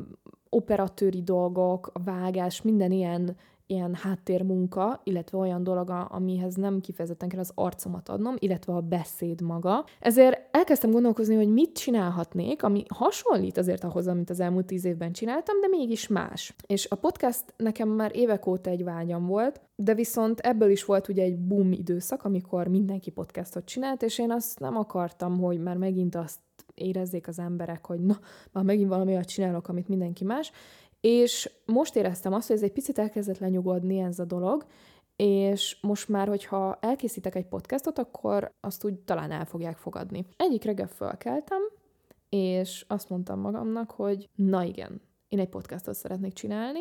operatőri 0.49 1.23
dolgok, 1.23 1.89
a 1.93 2.03
vágás, 2.03 2.61
minden 2.61 2.91
ilyen 2.91 3.37
ilyen 3.71 3.95
háttérmunka, 3.95 5.01
illetve 5.03 5.37
olyan 5.37 5.63
dolog, 5.63 5.89
amihez 6.07 6.55
nem 6.55 6.79
kifejezetten 6.79 7.29
kell 7.29 7.39
az 7.39 7.51
arcomat 7.55 8.09
adnom, 8.09 8.35
illetve 8.37 8.73
a 8.73 8.81
beszéd 8.81 9.41
maga. 9.41 9.85
Ezért 9.99 10.50
elkezdtem 10.61 10.91
gondolkozni, 10.91 11.35
hogy 11.35 11.53
mit 11.53 11.73
csinálhatnék, 11.73 12.63
ami 12.63 12.83
hasonlít 12.87 13.57
azért 13.57 13.83
ahhoz, 13.83 14.07
amit 14.07 14.29
az 14.29 14.39
elmúlt 14.39 14.65
tíz 14.65 14.85
évben 14.85 15.11
csináltam, 15.11 15.61
de 15.61 15.67
mégis 15.67 16.07
más. 16.07 16.55
És 16.67 16.87
a 16.89 16.95
podcast 16.95 17.43
nekem 17.57 17.89
már 17.89 18.11
évek 18.15 18.45
óta 18.45 18.69
egy 18.69 18.83
vágyam 18.83 19.25
volt, 19.25 19.61
de 19.75 19.93
viszont 19.93 20.39
ebből 20.39 20.69
is 20.69 20.85
volt 20.85 21.07
ugye 21.07 21.23
egy 21.23 21.37
boom 21.37 21.71
időszak, 21.71 22.23
amikor 22.23 22.67
mindenki 22.67 23.09
podcastot 23.09 23.65
csinált, 23.65 24.01
és 24.01 24.19
én 24.19 24.31
azt 24.31 24.59
nem 24.59 24.77
akartam, 24.77 25.39
hogy 25.39 25.61
már 25.61 25.77
megint 25.77 26.15
azt 26.15 26.39
érezzék 26.75 27.27
az 27.27 27.39
emberek, 27.39 27.85
hogy 27.85 27.99
na, 27.99 28.19
már 28.51 28.63
megint 28.63 28.89
valami 28.89 29.11
olyat 29.11 29.27
csinálok, 29.27 29.67
amit 29.67 29.87
mindenki 29.87 30.23
más, 30.23 30.51
és 30.99 31.51
most 31.65 31.95
éreztem 31.95 32.33
azt, 32.33 32.47
hogy 32.47 32.55
ez 32.55 32.63
egy 32.63 32.71
picit 32.71 32.99
elkezdett 32.99 33.39
lenyugodni 33.39 33.99
ez 33.99 34.19
a 34.19 34.25
dolog, 34.25 34.65
és 35.15 35.77
most 35.81 36.09
már, 36.09 36.27
hogyha 36.27 36.77
elkészítek 36.81 37.35
egy 37.35 37.47
podcastot, 37.47 37.99
akkor 37.99 38.51
azt 38.59 38.83
úgy 38.83 38.99
talán 38.99 39.31
el 39.31 39.45
fogják 39.45 39.77
fogadni. 39.77 40.25
Egyik 40.37 40.63
reggel 40.63 40.87
fölkeltem, 40.87 41.61
és 42.29 42.85
azt 42.87 43.09
mondtam 43.09 43.39
magamnak, 43.39 43.91
hogy 43.91 44.29
na 44.35 44.63
igen, 44.63 45.01
én 45.27 45.39
egy 45.39 45.49
podcastot 45.49 45.95
szeretnék 45.95 46.33
csinálni, 46.33 46.79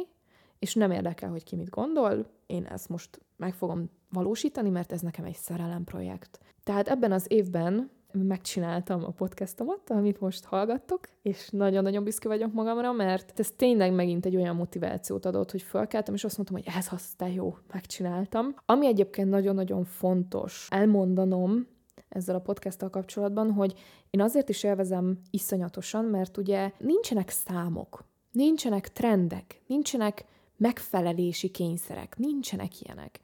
és 0.58 0.74
nem 0.74 0.90
érdekel, 0.90 1.30
hogy 1.30 1.44
ki 1.44 1.56
mit 1.56 1.70
gondol, 1.70 2.26
én 2.46 2.64
ezt 2.64 2.88
most 2.88 3.20
meg 3.36 3.54
fogom 3.54 3.90
valósítani, 4.10 4.70
mert 4.70 4.92
ez 4.92 5.00
nekem 5.00 5.24
egy 5.24 5.36
szerelem 5.36 5.84
projekt. 5.84 6.40
Tehát 6.64 6.88
ebben 6.88 7.12
az 7.12 7.24
évben 7.28 7.90
megcsináltam 8.12 9.04
a 9.04 9.10
podcastomat, 9.10 9.90
amit 9.90 10.20
most 10.20 10.44
hallgattok, 10.44 11.00
és 11.22 11.48
nagyon-nagyon 11.50 12.04
büszke 12.04 12.28
vagyok 12.28 12.52
magamra, 12.52 12.92
mert 12.92 13.40
ez 13.40 13.50
tényleg 13.56 13.92
megint 13.92 14.26
egy 14.26 14.36
olyan 14.36 14.56
motivációt 14.56 15.26
adott, 15.26 15.50
hogy 15.50 15.62
fölkeltem, 15.62 16.14
és 16.14 16.24
azt 16.24 16.36
mondtam, 16.36 16.58
hogy 16.58 16.72
ez 16.76 16.86
aztán 16.90 17.28
jó, 17.28 17.56
megcsináltam. 17.72 18.54
Ami 18.66 18.86
egyébként 18.86 19.30
nagyon-nagyon 19.30 19.84
fontos 19.84 20.66
elmondanom, 20.70 21.66
ezzel 22.08 22.34
a 22.34 22.40
podcasttal 22.40 22.90
kapcsolatban, 22.90 23.52
hogy 23.52 23.74
én 24.10 24.20
azért 24.20 24.48
is 24.48 24.62
élvezem 24.62 25.18
iszonyatosan, 25.30 26.04
mert 26.04 26.36
ugye 26.36 26.72
nincsenek 26.78 27.28
számok, 27.28 28.04
nincsenek 28.32 28.92
trendek, 28.92 29.62
nincsenek 29.66 30.24
megfelelési 30.56 31.48
kényszerek, 31.48 32.16
nincsenek 32.18 32.80
ilyenek. 32.80 33.20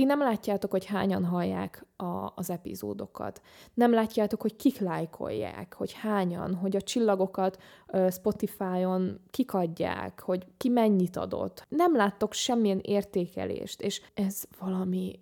Ti 0.00 0.06
nem 0.06 0.18
látjátok, 0.18 0.70
hogy 0.70 0.84
hányan 0.84 1.24
hallják 1.24 1.86
a, 1.96 2.32
az 2.34 2.50
epizódokat. 2.50 3.42
Nem 3.74 3.92
látjátok, 3.92 4.40
hogy 4.40 4.56
kik 4.56 4.78
lájkolják, 4.78 5.74
hogy 5.74 5.92
hányan, 5.92 6.54
hogy 6.54 6.76
a 6.76 6.80
csillagokat 6.80 7.62
Spotify-on 8.10 9.20
kik 9.30 9.54
adják, 9.54 10.20
hogy 10.20 10.46
ki 10.56 10.68
mennyit 10.68 11.16
adott. 11.16 11.66
Nem 11.68 11.96
láttok 11.96 12.32
semmilyen 12.32 12.78
értékelést, 12.82 13.80
és 13.80 14.02
ez 14.14 14.42
valami 14.58 15.20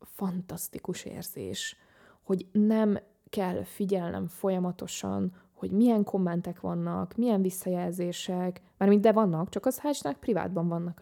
fantasztikus 0.00 1.04
érzés, 1.04 1.76
hogy 2.22 2.46
nem 2.52 2.98
kell 3.30 3.64
figyelnem 3.64 4.26
folyamatosan, 4.26 5.32
hogy 5.58 5.70
milyen 5.70 6.04
kommentek 6.04 6.60
vannak, 6.60 7.14
milyen 7.14 7.42
visszajelzések, 7.42 8.60
mármint 8.78 9.02
de 9.02 9.12
vannak, 9.12 9.48
csak 9.48 9.66
az 9.66 9.80
hál' 9.82 10.14
privátban 10.20 10.68
vannak, 10.68 11.00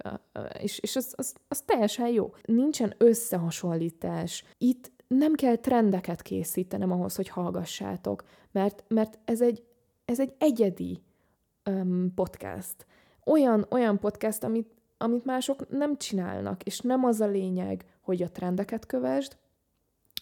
és, 0.59 0.79
és 0.79 0.97
az, 0.97 1.15
az, 1.17 1.35
az 1.49 1.61
teljesen 1.61 2.09
jó. 2.09 2.35
Nincsen 2.43 2.95
összehasonlítás. 2.99 4.45
Itt 4.59 4.93
nem 5.07 5.33
kell 5.33 5.57
trendeket 5.57 6.23
készítenem 6.23 6.93
ahhoz, 6.93 7.17
hogy 7.17 7.29
hallgassátok, 7.29 8.25
mert, 8.53 8.85
mert 8.89 9.19
ez, 9.25 9.41
egy, 9.41 9.65
ez 10.05 10.21
egy 10.21 10.35
egyedi 10.39 11.03
um, 11.71 12.15
podcast. 12.15 12.87
Olyan, 13.25 13.67
olyan 13.71 13.99
podcast, 13.99 14.45
amit, 14.45 14.71
amit 14.99 15.25
mások 15.25 15.69
nem 15.69 15.97
csinálnak, 15.97 16.63
és 16.63 16.81
nem 16.81 17.05
az 17.05 17.21
a 17.21 17.27
lényeg, 17.27 17.85
hogy 18.01 18.23
a 18.23 18.31
trendeket 18.31 18.87
kövesd, 18.87 19.37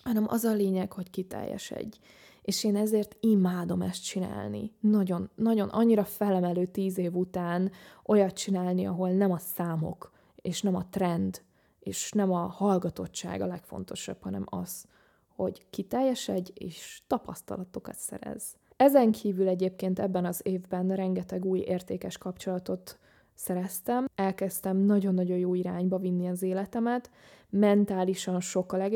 hanem 0.02 0.24
az 0.28 0.44
a 0.44 0.52
lényeg, 0.52 0.92
hogy 0.92 1.10
kiteljesedj 1.10 1.98
és 2.44 2.64
én 2.64 2.76
ezért 2.76 3.16
imádom 3.20 3.82
ezt 3.82 4.04
csinálni. 4.04 4.72
Nagyon, 4.80 5.30
nagyon, 5.34 5.68
annyira 5.68 6.04
felemelő 6.04 6.66
tíz 6.66 6.98
év 6.98 7.14
után 7.16 7.70
olyat 8.06 8.34
csinálni, 8.34 8.86
ahol 8.86 9.10
nem 9.10 9.32
a 9.32 9.38
számok, 9.38 10.12
és 10.36 10.62
nem 10.62 10.74
a 10.74 10.88
trend, 10.90 11.42
és 11.80 12.10
nem 12.12 12.32
a 12.32 12.46
hallgatottság 12.46 13.40
a 13.40 13.46
legfontosabb, 13.46 14.22
hanem 14.22 14.44
az, 14.48 14.86
hogy 15.28 15.66
kiteljesedj 15.70 16.50
és 16.54 17.02
tapasztalatokat 17.06 17.96
szerez. 17.96 18.56
Ezen 18.76 19.12
kívül 19.12 19.48
egyébként 19.48 19.98
ebben 19.98 20.24
az 20.24 20.40
évben 20.42 20.88
rengeteg 20.88 21.44
új 21.44 21.58
értékes 21.58 22.18
kapcsolatot 22.18 22.98
szereztem, 23.34 24.06
elkezdtem 24.14 24.76
nagyon-nagyon 24.76 25.38
jó 25.38 25.54
irányba 25.54 25.98
vinni 25.98 26.28
az 26.28 26.42
életemet, 26.42 27.10
mentálisan 27.50 28.40
sokkal 28.40 28.90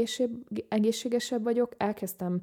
egészségesebb 0.69 1.43
vagyok, 1.43 1.75
elkezdtem 1.77 2.41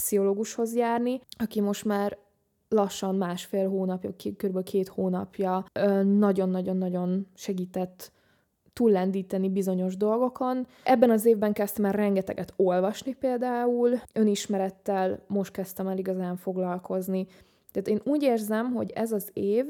pszichológushoz 0.00 0.74
járni, 0.74 1.20
aki 1.38 1.60
most 1.60 1.84
már 1.84 2.18
lassan 2.68 3.14
másfél 3.14 3.68
hónapja, 3.68 4.10
kb. 4.36 4.62
két 4.62 4.88
hónapja 4.88 5.64
nagyon-nagyon-nagyon 6.02 7.26
segített 7.34 8.12
túllendíteni 8.72 9.48
bizonyos 9.48 9.96
dolgokon. 9.96 10.66
Ebben 10.84 11.10
az 11.10 11.24
évben 11.24 11.52
kezdtem 11.52 11.84
el 11.84 11.92
rengeteget 11.92 12.52
olvasni 12.56 13.14
például, 13.14 14.00
önismerettel 14.12 15.24
most 15.26 15.52
kezdtem 15.52 15.86
el 15.86 15.98
igazán 15.98 16.36
foglalkozni. 16.36 17.26
Tehát 17.72 17.88
én 17.88 18.00
úgy 18.04 18.22
érzem, 18.22 18.72
hogy 18.72 18.90
ez 18.90 19.12
az 19.12 19.30
év, 19.32 19.64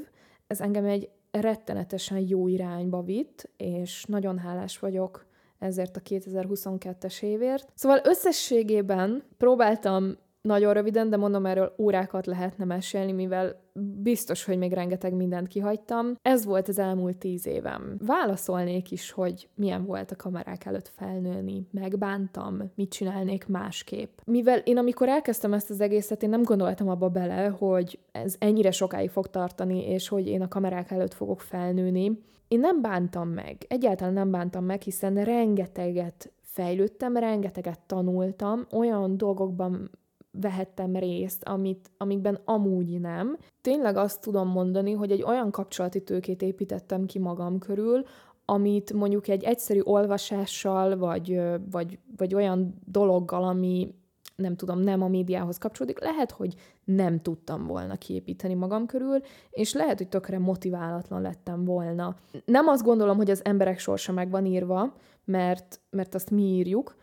ez 0.46 0.60
engem 0.60 0.84
egy 0.84 1.10
rettenetesen 1.30 2.18
jó 2.18 2.48
irányba 2.48 3.02
vitt, 3.02 3.50
és 3.56 4.04
nagyon 4.04 4.38
hálás 4.38 4.78
vagyok 4.78 5.26
ezért 5.60 5.96
a 5.96 6.00
2022-es 6.00 7.22
évért. 7.22 7.68
Szóval 7.74 8.00
összességében 8.04 9.22
próbáltam 9.36 10.16
nagyon 10.42 10.72
röviden, 10.72 11.10
de 11.10 11.16
mondom, 11.16 11.46
erről 11.46 11.74
órákat 11.78 12.26
lehetne 12.26 12.64
mesélni, 12.64 13.12
mivel 13.12 13.60
biztos, 14.02 14.44
hogy 14.44 14.58
még 14.58 14.72
rengeteg 14.72 15.14
mindent 15.14 15.48
kihagytam. 15.48 16.14
Ez 16.22 16.44
volt 16.44 16.68
az 16.68 16.78
elmúlt 16.78 17.16
tíz 17.16 17.46
évem. 17.46 17.96
Válaszolnék 17.98 18.90
is, 18.90 19.10
hogy 19.10 19.48
milyen 19.54 19.84
volt 19.84 20.10
a 20.10 20.16
kamerák 20.16 20.64
előtt 20.64 20.88
felnőni, 20.88 21.66
megbántam, 21.70 22.72
mit 22.74 22.90
csinálnék 22.90 23.46
másképp. 23.46 24.18
Mivel 24.24 24.58
én 24.58 24.78
amikor 24.78 25.08
elkezdtem 25.08 25.52
ezt 25.52 25.70
az 25.70 25.80
egészet, 25.80 26.22
én 26.22 26.28
nem 26.30 26.42
gondoltam 26.42 26.88
abba 26.88 27.08
bele, 27.08 27.46
hogy 27.46 27.98
ez 28.12 28.34
ennyire 28.38 28.70
sokáig 28.70 29.10
fog 29.10 29.30
tartani, 29.30 29.86
és 29.86 30.08
hogy 30.08 30.26
én 30.26 30.42
a 30.42 30.48
kamerák 30.48 30.90
előtt 30.90 31.14
fogok 31.14 31.40
felnőni. 31.40 32.18
Én 32.50 32.60
nem 32.60 32.80
bántam 32.80 33.28
meg, 33.28 33.64
egyáltalán 33.68 34.12
nem 34.12 34.30
bántam 34.30 34.64
meg, 34.64 34.82
hiszen 34.82 35.24
rengeteget 35.24 36.32
fejlődtem, 36.40 37.16
rengeteget 37.16 37.80
tanultam, 37.86 38.66
olyan 38.72 39.16
dolgokban 39.16 39.90
vehettem 40.30 40.96
részt, 40.96 41.44
amit, 41.44 41.90
amikben 41.96 42.38
amúgy 42.44 43.00
nem. 43.00 43.36
Tényleg 43.60 43.96
azt 43.96 44.20
tudom 44.20 44.48
mondani, 44.48 44.92
hogy 44.92 45.10
egy 45.10 45.22
olyan 45.22 45.50
kapcsolati 45.50 46.02
tőkét 46.02 46.42
építettem 46.42 47.06
ki 47.06 47.18
magam 47.18 47.58
körül, 47.58 48.04
amit 48.44 48.92
mondjuk 48.92 49.28
egy 49.28 49.44
egyszerű 49.44 49.80
olvasással, 49.80 50.96
vagy, 50.96 51.40
vagy, 51.70 51.98
vagy 52.16 52.34
olyan 52.34 52.74
dologgal, 52.84 53.44
ami 53.44 53.94
nem 54.40 54.56
tudom, 54.56 54.80
nem 54.80 55.02
a 55.02 55.08
médiához 55.08 55.58
kapcsolódik, 55.58 56.00
lehet, 56.00 56.30
hogy 56.30 56.54
nem 56.84 57.20
tudtam 57.20 57.66
volna 57.66 57.96
kiépíteni 57.96 58.54
magam 58.54 58.86
körül, 58.86 59.20
és 59.50 59.72
lehet, 59.72 59.98
hogy 59.98 60.08
tökre 60.08 60.38
motiválatlan 60.38 61.22
lettem 61.22 61.64
volna. 61.64 62.16
Nem 62.44 62.68
azt 62.68 62.82
gondolom, 62.84 63.16
hogy 63.16 63.30
az 63.30 63.44
emberek 63.44 63.78
sorsa 63.78 64.12
meg 64.12 64.30
van 64.30 64.46
írva, 64.46 64.94
mert, 65.24 65.80
mert 65.90 66.14
azt 66.14 66.30
mi 66.30 66.42
írjuk, 66.42 66.98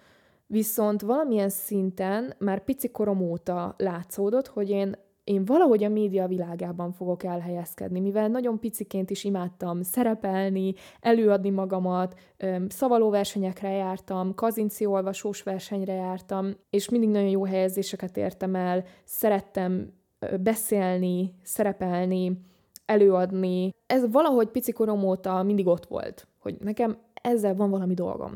Viszont 0.50 1.02
valamilyen 1.02 1.50
szinten 1.50 2.34
már 2.38 2.64
pici 2.64 2.90
korom 2.92 3.22
óta 3.22 3.76
látszódott, 3.78 4.48
hogy 4.48 4.70
én 4.70 4.96
én 5.28 5.46
valahogy 5.46 5.84
a 5.84 5.90
média 5.90 6.28
világában 6.28 6.92
fogok 6.92 7.24
elhelyezkedni, 7.24 8.00
mivel 8.00 8.28
nagyon 8.28 8.60
piciként 8.60 9.10
is 9.10 9.24
imádtam 9.24 9.82
szerepelni, 9.82 10.74
előadni 11.00 11.50
magamat, 11.50 12.20
szavalóversenyekre 12.68 13.70
jártam, 13.70 14.36
kazinci 14.36 14.86
olvasós 14.86 15.44
versenyre 15.44 15.94
jártam, 15.94 16.52
és 16.70 16.90
mindig 16.90 17.10
nagyon 17.10 17.30
jó 17.30 17.46
helyezéseket 17.46 18.18
értem 18.18 18.56
el, 18.56 18.84
szerettem 19.04 19.94
beszélni, 20.40 21.34
szerepelni, 21.44 22.42
előadni. 22.86 23.74
Ez 23.88 24.12
valahogy 24.12 24.48
pici 24.48 24.72
korom 24.72 25.04
óta 25.04 25.44
mindig 25.44 25.68
ott 25.68 25.86
volt, 25.86 26.28
hogy 26.40 26.58
nekem 26.60 26.98
ezzel 27.22 27.56
van 27.56 27.70
valami 27.70 27.94
dolgom. 27.94 28.36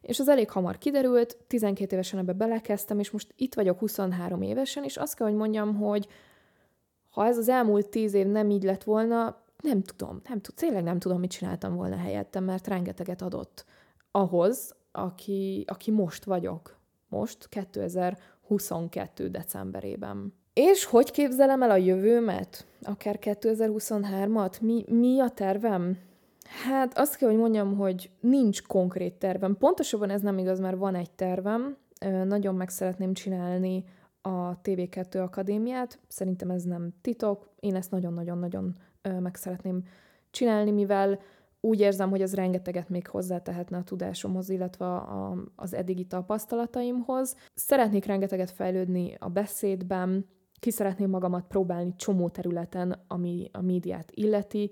És 0.00 0.20
az 0.20 0.28
elég 0.28 0.50
hamar 0.50 0.78
kiderült, 0.78 1.36
12 1.46 1.92
évesen 1.92 2.18
ebbe 2.18 2.32
belekezdtem, 2.32 2.98
és 2.98 3.10
most 3.10 3.34
itt 3.36 3.54
vagyok 3.54 3.78
23 3.78 4.42
évesen, 4.42 4.84
és 4.84 4.96
azt 4.96 5.14
kell, 5.14 5.26
hogy 5.26 5.36
mondjam, 5.36 5.74
hogy 5.74 6.06
ha 7.12 7.26
ez 7.26 7.38
az 7.38 7.48
elmúlt 7.48 7.88
10 7.88 8.14
év 8.14 8.26
nem 8.26 8.50
így 8.50 8.62
lett 8.62 8.82
volna, 8.82 9.42
nem 9.62 9.82
tudom, 9.82 10.20
nem 10.28 10.40
tudom, 10.40 10.56
tényleg 10.56 10.82
nem 10.82 10.98
tudom, 10.98 11.20
mit 11.20 11.30
csináltam 11.30 11.74
volna 11.74 11.96
helyettem, 11.96 12.44
mert 12.44 12.66
rengeteget 12.66 13.22
adott 13.22 13.64
ahhoz, 14.10 14.74
aki, 14.92 15.64
aki 15.66 15.90
most 15.90 16.24
vagyok. 16.24 16.76
Most, 17.08 17.48
2022. 17.48 19.28
decemberében. 19.28 20.34
És 20.52 20.84
hogy 20.84 21.10
képzelem 21.10 21.62
el 21.62 21.70
a 21.70 21.76
jövőmet? 21.76 22.66
Akár 22.82 23.18
2023-at? 23.20 24.60
Mi, 24.60 24.84
mi 24.88 25.20
a 25.20 25.28
tervem? 25.28 25.98
Hát 26.64 26.98
azt 26.98 27.16
kell, 27.16 27.28
hogy 27.28 27.38
mondjam, 27.38 27.76
hogy 27.76 28.10
nincs 28.20 28.62
konkrét 28.62 29.14
tervem. 29.14 29.56
Pontosabban 29.56 30.10
ez 30.10 30.20
nem 30.20 30.38
igaz, 30.38 30.60
mert 30.60 30.76
van 30.76 30.94
egy 30.94 31.10
tervem. 31.10 31.76
Nagyon 32.24 32.54
meg 32.54 32.68
szeretném 32.68 33.12
csinálni 33.12 33.84
a 34.22 34.60
TV2 34.60 35.22
Akadémiát. 35.22 35.98
Szerintem 36.08 36.50
ez 36.50 36.62
nem 36.62 36.92
titok. 37.00 37.48
Én 37.60 37.74
ezt 37.74 37.90
nagyon-nagyon-nagyon 37.90 38.76
meg 39.20 39.34
szeretném 39.34 39.82
csinálni, 40.30 40.70
mivel 40.70 41.20
úgy 41.60 41.80
érzem, 41.80 42.10
hogy 42.10 42.22
az 42.22 42.34
rengeteget 42.34 42.88
még 42.88 43.06
hozzátehetne 43.06 43.76
a 43.76 43.82
tudásomhoz, 43.82 44.48
illetve 44.48 44.84
a, 44.86 45.36
az 45.56 45.74
eddigi 45.74 46.04
tapasztalataimhoz. 46.04 47.36
Szeretnék 47.54 48.04
rengeteget 48.04 48.50
fejlődni 48.50 49.16
a 49.18 49.28
beszédben, 49.28 50.26
ki 50.60 50.70
szeretném 50.70 51.10
magamat 51.10 51.46
próbálni 51.46 51.94
csomó 51.96 52.28
területen, 52.28 53.04
ami 53.08 53.48
a 53.52 53.62
médiát 53.62 54.10
illeti, 54.14 54.70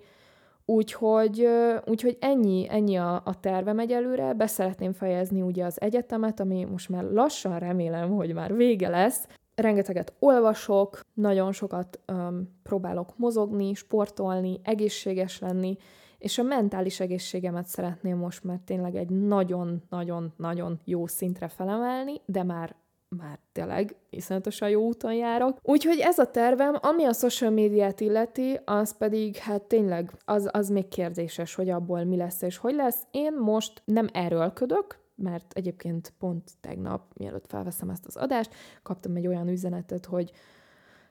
Úgyhogy, 0.65 1.49
úgyhogy 1.87 2.17
ennyi, 2.21 2.67
ennyi 2.69 2.97
a, 2.97 3.23
a 3.25 3.41
tervem 3.41 3.79
egyelőre. 3.79 4.33
Beszeretném 4.33 4.93
fejezni 4.93 5.43
ugye 5.43 5.65
az 5.65 5.81
egyetemet, 5.81 6.41
ami 6.41 6.65
most 6.65 6.89
már 6.89 7.05
lassan 7.05 7.59
remélem, 7.59 8.11
hogy 8.11 8.35
már 8.35 8.57
vége 8.57 8.89
lesz. 8.89 9.27
Rengeteget 9.61 10.13
olvasok, 10.19 11.01
nagyon 11.15 11.53
sokat 11.53 12.01
um, 12.13 12.59
próbálok 12.63 13.19
mozogni, 13.19 13.75
sportolni, 13.75 14.61
egészséges 14.65 15.39
lenni, 15.39 15.77
és 16.19 16.39
a 16.39 16.43
mentális 16.43 17.01
egészségemet 17.01 17.67
szeretném 17.67 18.17
most 18.17 18.45
már 18.45 18.59
tényleg 18.65 18.95
egy 18.95 19.09
nagyon-nagyon-nagyon 19.09 20.81
jó 20.85 21.07
szintre 21.07 21.49
felemelni, 21.49 22.21
de 22.25 22.43
már 22.43 22.77
már 23.17 23.39
tényleg 23.53 23.97
iszonyatosan 24.11 24.69
jó 24.69 24.87
úton 24.87 25.15
járok. 25.15 25.59
Úgyhogy 25.63 25.99
ez 25.99 26.19
a 26.19 26.31
tervem, 26.31 26.77
ami 26.81 27.05
a 27.05 27.13
social 27.13 27.51
médiát 27.51 28.01
illeti, 28.01 28.61
az 28.65 28.97
pedig 28.97 29.37
hát 29.37 29.63
tényleg 29.63 30.13
az, 30.25 30.49
az 30.53 30.69
még 30.69 30.89
kérdéses, 30.89 31.55
hogy 31.55 31.71
abból 31.71 32.05
mi 32.05 32.17
lesz 32.17 32.43
és 32.43 32.57
hogy 32.57 32.75
lesz. 32.75 33.03
Én 33.11 33.33
most 33.33 33.83
nem 33.85 34.09
erőlködök, 34.13 35.00
mert 35.23 35.53
egyébként 35.53 36.13
pont 36.19 36.51
tegnap, 36.61 37.13
mielőtt 37.15 37.47
felveszem 37.47 37.91
ezt 37.91 38.07
az 38.07 38.17
adást, 38.17 38.55
kaptam 38.83 39.17
egy 39.17 39.27
olyan 39.27 39.49
üzenetet, 39.49 40.07
hogy 40.07 40.33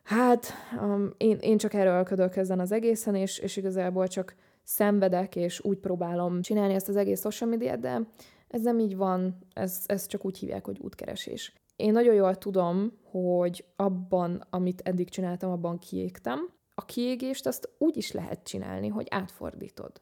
hát 0.03 0.45
um, 0.81 1.13
én, 1.17 1.37
én 1.37 1.57
csak 1.57 1.73
erőlködök 1.73 2.35
ezen 2.35 2.59
az 2.59 2.71
egészen, 2.71 3.15
és, 3.15 3.37
és 3.37 3.57
igazából 3.57 4.07
csak 4.07 4.35
szenvedek, 4.63 5.35
és 5.35 5.59
úgy 5.63 5.77
próbálom 5.77 6.41
csinálni 6.41 6.73
ezt 6.73 6.89
az 6.89 6.95
egész 6.95 7.21
social 7.21 7.49
médiát, 7.49 7.79
de 7.79 8.01
ez 8.47 8.61
nem 8.61 8.79
így 8.79 8.95
van, 8.95 9.37
ez, 9.53 9.83
ez 9.85 10.05
csak 10.05 10.25
úgy 10.25 10.37
hívják, 10.37 10.65
hogy 10.65 10.79
útkeresés 10.81 11.53
én 11.79 11.91
nagyon 11.91 12.13
jól 12.13 12.35
tudom, 12.35 12.91
hogy 13.03 13.65
abban, 13.75 14.43
amit 14.49 14.81
eddig 14.81 15.09
csináltam, 15.09 15.51
abban 15.51 15.77
kiégtem. 15.77 16.49
A 16.75 16.85
kiégést 16.85 17.45
azt 17.45 17.69
úgy 17.77 17.97
is 17.97 18.11
lehet 18.11 18.43
csinálni, 18.43 18.87
hogy 18.87 19.07
átfordítod. 19.09 20.01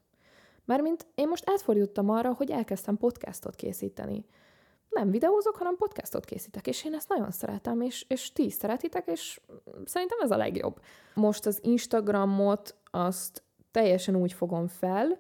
Mármint 0.68 1.08
én 1.16 1.28
most 1.28 1.50
átfordítottam 1.50 2.10
arra, 2.10 2.34
hogy 2.34 2.52
elkezdtem 2.52 2.98
podcastot 2.98 3.56
készíteni. 3.56 4.26
Nem 4.90 5.12
videózok, 5.12 5.56
hanem 5.56 5.76
podcastot 5.76 6.26
készítek, 6.26 6.68
és 6.68 6.86
én 6.86 6.94
ezt 6.94 7.10
nagyon 7.10 7.32
szeretem, 7.32 7.82
és, 7.82 8.06
és 8.08 8.32
ti 8.34 8.46
is 8.46 8.54
szeretitek, 8.54 9.08
és 9.08 9.42
szerintem 9.86 10.18
ez 10.22 10.32
a 10.32 10.38
legjobb. 10.38 10.80
Most 11.14 11.46
az 11.46 11.60
Instagramot 11.62 12.76
azt 12.92 13.44
teljesen 13.72 14.16
úgy 14.16 14.34
fogom 14.34 14.68
fel, 14.68 15.20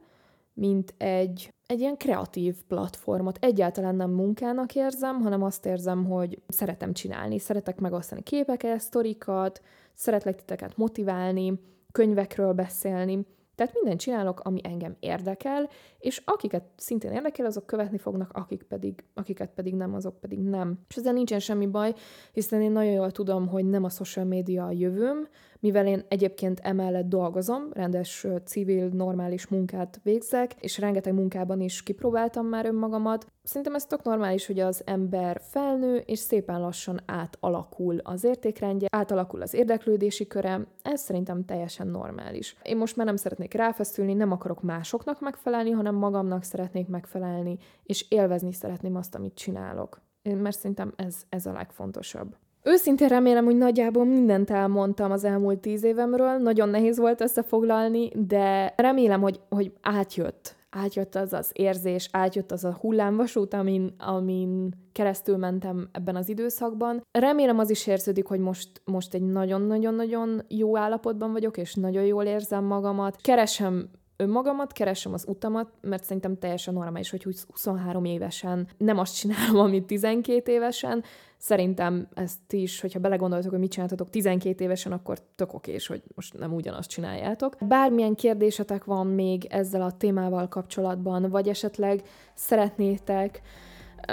mint 0.54 0.93
egy, 0.98 1.54
egy 1.66 1.80
ilyen 1.80 1.98
kreatív 1.98 2.64
platformot. 2.68 3.38
Egyáltalán 3.41 3.95
nem 3.95 4.12
munkának 4.12 4.76
érzem, 4.76 5.22
hanem 5.22 5.43
azt 5.43 5.66
érzem, 5.66 6.06
hogy 6.06 6.41
szeretem 6.48 6.93
csinálni, 6.93 7.39
szeretek 7.39 7.80
megosztani 7.80 8.24
képeket, 8.24 8.80
sztorikat, 8.80 9.62
szeretlek 9.93 10.36
titeket 10.36 10.78
motiválni, 10.78 11.60
könyvekről 11.91 12.54
beszélni, 12.54 13.26
tehát 13.58 13.74
mindent 13.74 13.99
csinálok, 13.99 14.39
ami 14.39 14.60
engem 14.64 14.95
érdekel, 14.99 15.70
és 15.99 16.22
akiket 16.26 16.64
szintén 16.76 17.12
érdekel, 17.12 17.45
azok 17.45 17.66
követni 17.66 17.97
fognak, 17.97 18.32
akik 18.34 18.64
pedig, 18.64 19.03
akiket 19.14 19.49
pedig 19.55 19.76
nem, 19.76 19.93
azok 19.93 20.20
pedig 20.20 20.39
nem. 20.39 20.80
És 20.89 20.95
ezzel 20.95 21.14
nincsen 21.14 21.39
semmi 21.39 21.68
baj, 21.68 21.93
hiszen 22.32 22.62
én 22.62 22.72
nagyon 22.72 22.91
jól 22.91 23.12
tudom, 23.12 23.47
hogy 23.47 23.66
nem 23.66 23.84
a 23.84 23.89
social 23.89 24.26
média 24.26 24.66
a 24.66 24.72
jövőm, 24.72 25.28
mivel 25.60 25.88
én 25.88 26.05
egyébként 26.08 26.60
emellett 26.60 27.08
dolgozom, 27.08 27.64
rendes 27.74 28.28
civil, 28.45 28.88
normális 28.88 29.47
munkát 29.47 29.99
végzek, 30.03 30.53
és 30.60 30.78
rengeteg 30.78 31.14
munkában 31.14 31.62
is 31.62 31.84
kipróbáltam 31.84 32.45
már 32.45 32.66
önmagamat. 32.66 33.28
Szerintem 33.48 33.76
ez 33.76 33.86
tök 33.86 34.04
normális, 34.04 34.45
hogy 34.45 34.60
az 34.60 34.82
ember 34.86 35.41
felnő, 35.50 35.98
és 35.98 36.20
szépen 36.20 36.62
lassan 36.62 37.02
átalakul 37.06 38.00
az 38.04 38.24
értékrendje, 38.24 38.88
átalakul 38.91 39.41
az 39.41 39.54
érdeklődési 39.54 40.28
köre, 40.28 40.68
ez 40.82 41.02
szerintem 41.02 41.45
teljesen 41.45 41.88
normális. 41.88 42.56
Én 42.62 42.78
most 42.78 42.95
már 42.95 43.06
nem 43.06 43.16
szeretnék 43.16 43.54
ráfeszülni, 43.54 44.14
nem 44.14 44.32
akarok 44.32 44.62
másoknak 44.62 45.22
megfelelni, 45.22 45.72
hanem 45.72 45.95
magamnak 45.95 46.43
szeretnék 46.43 46.88
megfelelni, 46.88 47.58
és 47.84 48.06
élvezni 48.10 48.54
szeretném 48.54 48.95
azt, 48.95 49.16
amit 49.16 49.36
csinálok. 49.36 50.02
Mert 50.24 50.58
szerintem 50.58 50.93
ez, 50.95 51.16
ez 51.30 51.45
a 51.45 51.52
legfontosabb. 51.52 52.36
Őszintén 52.64 53.08
remélem, 53.08 53.45
hogy 53.45 53.58
nagyjából 53.58 54.06
mindent 54.06 54.50
elmondtam 54.50 55.12
az 55.12 55.24
elmúlt 55.24 55.60
tíz 55.60 55.84
évemről, 55.84 56.38
nagyon 56.38 56.70
nehéz 56.70 56.98
volt 56.98 57.22
összefoglalni, 57.22 58.10
de 58.28 58.74
remélem, 58.78 59.22
hogy, 59.22 59.39
hogy 59.50 59.74
átjött. 59.82 60.57
Átjött 60.80 61.16
az 61.16 61.34
az 61.34 61.50
érzés, 61.54 62.10
átjött 62.12 62.52
az 62.52 62.64
a 62.64 62.78
hullámvasút, 62.82 63.54
amin, 63.54 63.96
amin 63.98 64.74
keresztül 64.92 65.38
mentem 65.38 65.90
ebben 65.92 66.16
az 66.16 66.30
időszakban. 66.30 67.02
Remélem 67.12 67.60
az 67.60 67.70
is 67.70 67.88
érződik, 67.88 68.28
hogy 68.28 68.40
most, 68.40 68.82
most 68.86 69.14
egy 69.14 69.22
nagyon-nagyon-nagyon 69.22 70.42
jó 70.48 70.78
állapotban 70.78 71.32
vagyok, 71.32 71.58
és 71.58 71.74
nagyon 71.74 72.04
jól 72.04 72.24
érzem 72.24 72.64
magamat. 72.64 73.16
Keresem 73.22 73.90
önmagamat, 74.18 74.72
keresem 74.72 75.13
az 75.13 75.26
utamat, 75.28 75.68
mert 75.82 76.03
szerintem 76.03 76.38
teljesen 76.38 76.74
normális, 76.74 77.09
hogy 77.09 77.24
23 77.51 78.05
évesen 78.05 78.68
nem 78.78 78.97
azt 78.97 79.15
csinálom, 79.15 79.57
amit 79.57 79.86
12 79.86 80.51
évesen. 80.51 81.03
Szerintem 81.38 82.07
ezt 82.13 82.53
is, 82.53 82.82
hogyha 82.82 82.99
belegondoltok, 82.99 83.49
hogy 83.49 83.59
mit 83.59 83.72
csináltatok 83.72 84.09
12 84.09 84.63
évesen, 84.63 84.91
akkor 84.91 85.18
tök 85.36 85.53
okés, 85.53 85.88
hogy 85.88 86.01
most 86.15 86.38
nem 86.38 86.53
ugyanazt 86.53 86.89
csináljátok. 86.89 87.55
Bármilyen 87.59 88.15
kérdésetek 88.15 88.84
van 88.84 89.07
még 89.07 89.45
ezzel 89.45 89.82
a 89.82 89.97
témával 89.97 90.47
kapcsolatban, 90.47 91.30
vagy 91.30 91.47
esetleg 91.47 92.01
szeretnétek 92.34 93.41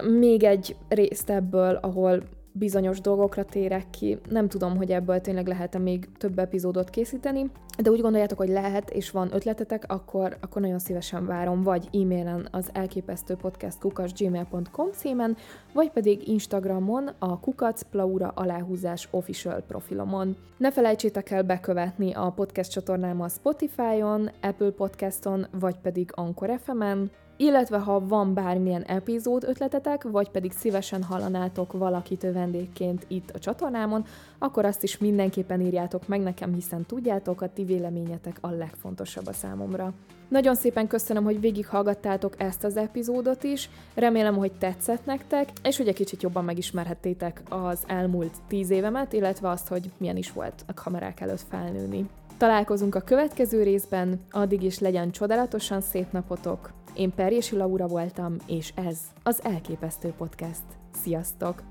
még 0.03 0.43
egy 0.43 0.77
részt 0.89 1.31
ebből, 1.31 1.75
ahol 1.75 2.23
bizonyos 2.57 3.01
dolgokra 3.01 3.45
térek 3.45 3.91
ki. 3.91 4.19
Nem 4.29 4.49
tudom, 4.49 4.77
hogy 4.77 4.91
ebből 4.91 5.21
tényleg 5.21 5.47
lehet-e 5.47 5.79
még 5.79 6.09
több 6.19 6.39
epizódot 6.39 6.91
készíteni, 6.91 7.51
de 7.79 7.91
úgy 7.91 8.01
gondoljátok, 8.01 8.39
hogy 8.39 8.49
lehet, 8.49 8.91
és 8.91 9.11
van 9.11 9.35
ötletetek, 9.35 9.85
akkor, 9.89 10.37
akkor 10.41 10.63
nagyon 10.63 10.79
szívesen 10.79 11.27
várom, 11.27 11.63
vagy 11.63 11.89
e-mailen 11.93 12.49
az 12.51 12.71
elképesztő 12.73 13.35
podcast 13.35 13.79
kukasgmail.com 13.79 14.91
címen, 14.93 15.37
vagy 15.73 15.91
pedig 15.91 16.29
Instagramon 16.29 17.11
a 17.19 17.41
kukacplaura 17.41 18.29
aláhúzás 18.29 19.09
official 19.11 19.61
profilomon. 19.61 20.37
Ne 20.57 20.73
felejtsétek 20.73 21.31
el 21.31 21.43
bekövetni 21.43 22.13
a 22.13 22.31
podcast 22.31 22.71
csatornámat 22.71 23.31
Spotify-on, 23.31 24.31
Apple 24.41 24.71
Podcaston, 24.71 25.47
vagy 25.51 25.77
pedig 25.83 26.11
Anchor 26.15 26.61
FM-en, 26.65 27.11
illetve 27.37 27.79
ha 27.79 28.07
van 28.07 28.35
bármilyen 28.35 28.83
epizód 28.83 29.45
ötletetek, 29.45 30.03
vagy 30.03 30.31
pedig 30.31 30.53
szívesen 30.53 31.03
hallanátok 31.03 31.73
valakit 31.73 32.23
vendégként 32.33 33.05
itt 33.09 33.31
a 33.31 33.39
csatornámon, 33.39 34.05
akkor 34.39 34.65
azt 34.65 34.83
is 34.83 34.99
mindenképpen 34.99 35.61
írjátok 35.61 36.09
meg 36.09 36.21
nekem, 36.21 36.55
hiszen 36.55 36.87
tudjátok, 36.87 37.41
a 37.41 37.53
ti 37.53 37.65
véleményetek 37.65 38.37
a 38.41 38.51
legfontosabb 38.51 39.27
a 39.27 39.33
számomra. 39.33 39.93
Nagyon 40.29 40.55
szépen 40.55 40.87
köszönöm, 40.87 41.25
hogy 41.25 41.41
végighallgattátok 41.41 42.41
ezt 42.41 42.65
az 42.65 42.77
epizódot 42.77 43.43
is, 43.43 43.71
remélem, 43.95 44.37
hogy 44.37 44.53
tetszett 44.53 45.05
nektek, 45.05 45.49
és 45.63 45.77
hogy 45.77 45.89
egy 45.89 45.95
kicsit 45.95 46.23
jobban 46.23 46.45
megismerhettétek 46.45 47.43
az 47.49 47.79
elmúlt 47.87 48.35
tíz 48.49 48.71
évemet, 48.71 49.13
illetve 49.13 49.49
azt, 49.49 49.69
hogy 49.69 49.91
milyen 49.97 50.17
is 50.17 50.33
volt 50.33 50.65
a 50.67 50.75
kamerák 50.75 51.21
előtt 51.21 51.45
felnőni. 51.49 52.09
Találkozunk 52.37 52.95
a 52.95 53.01
következő 53.01 53.63
részben, 53.63 54.21
addig 54.31 54.63
is 54.63 54.79
legyen 54.79 55.11
csodálatosan 55.11 55.81
szép 55.81 56.13
napotok! 56.13 56.84
Én 56.95 57.15
Perjési 57.15 57.57
Laura 57.57 57.87
voltam, 57.87 58.37
és 58.47 58.73
ez 58.75 58.99
az 59.23 59.45
Elképesztő 59.45 60.09
Podcast. 60.09 60.65
Sziasztok! 60.93 61.63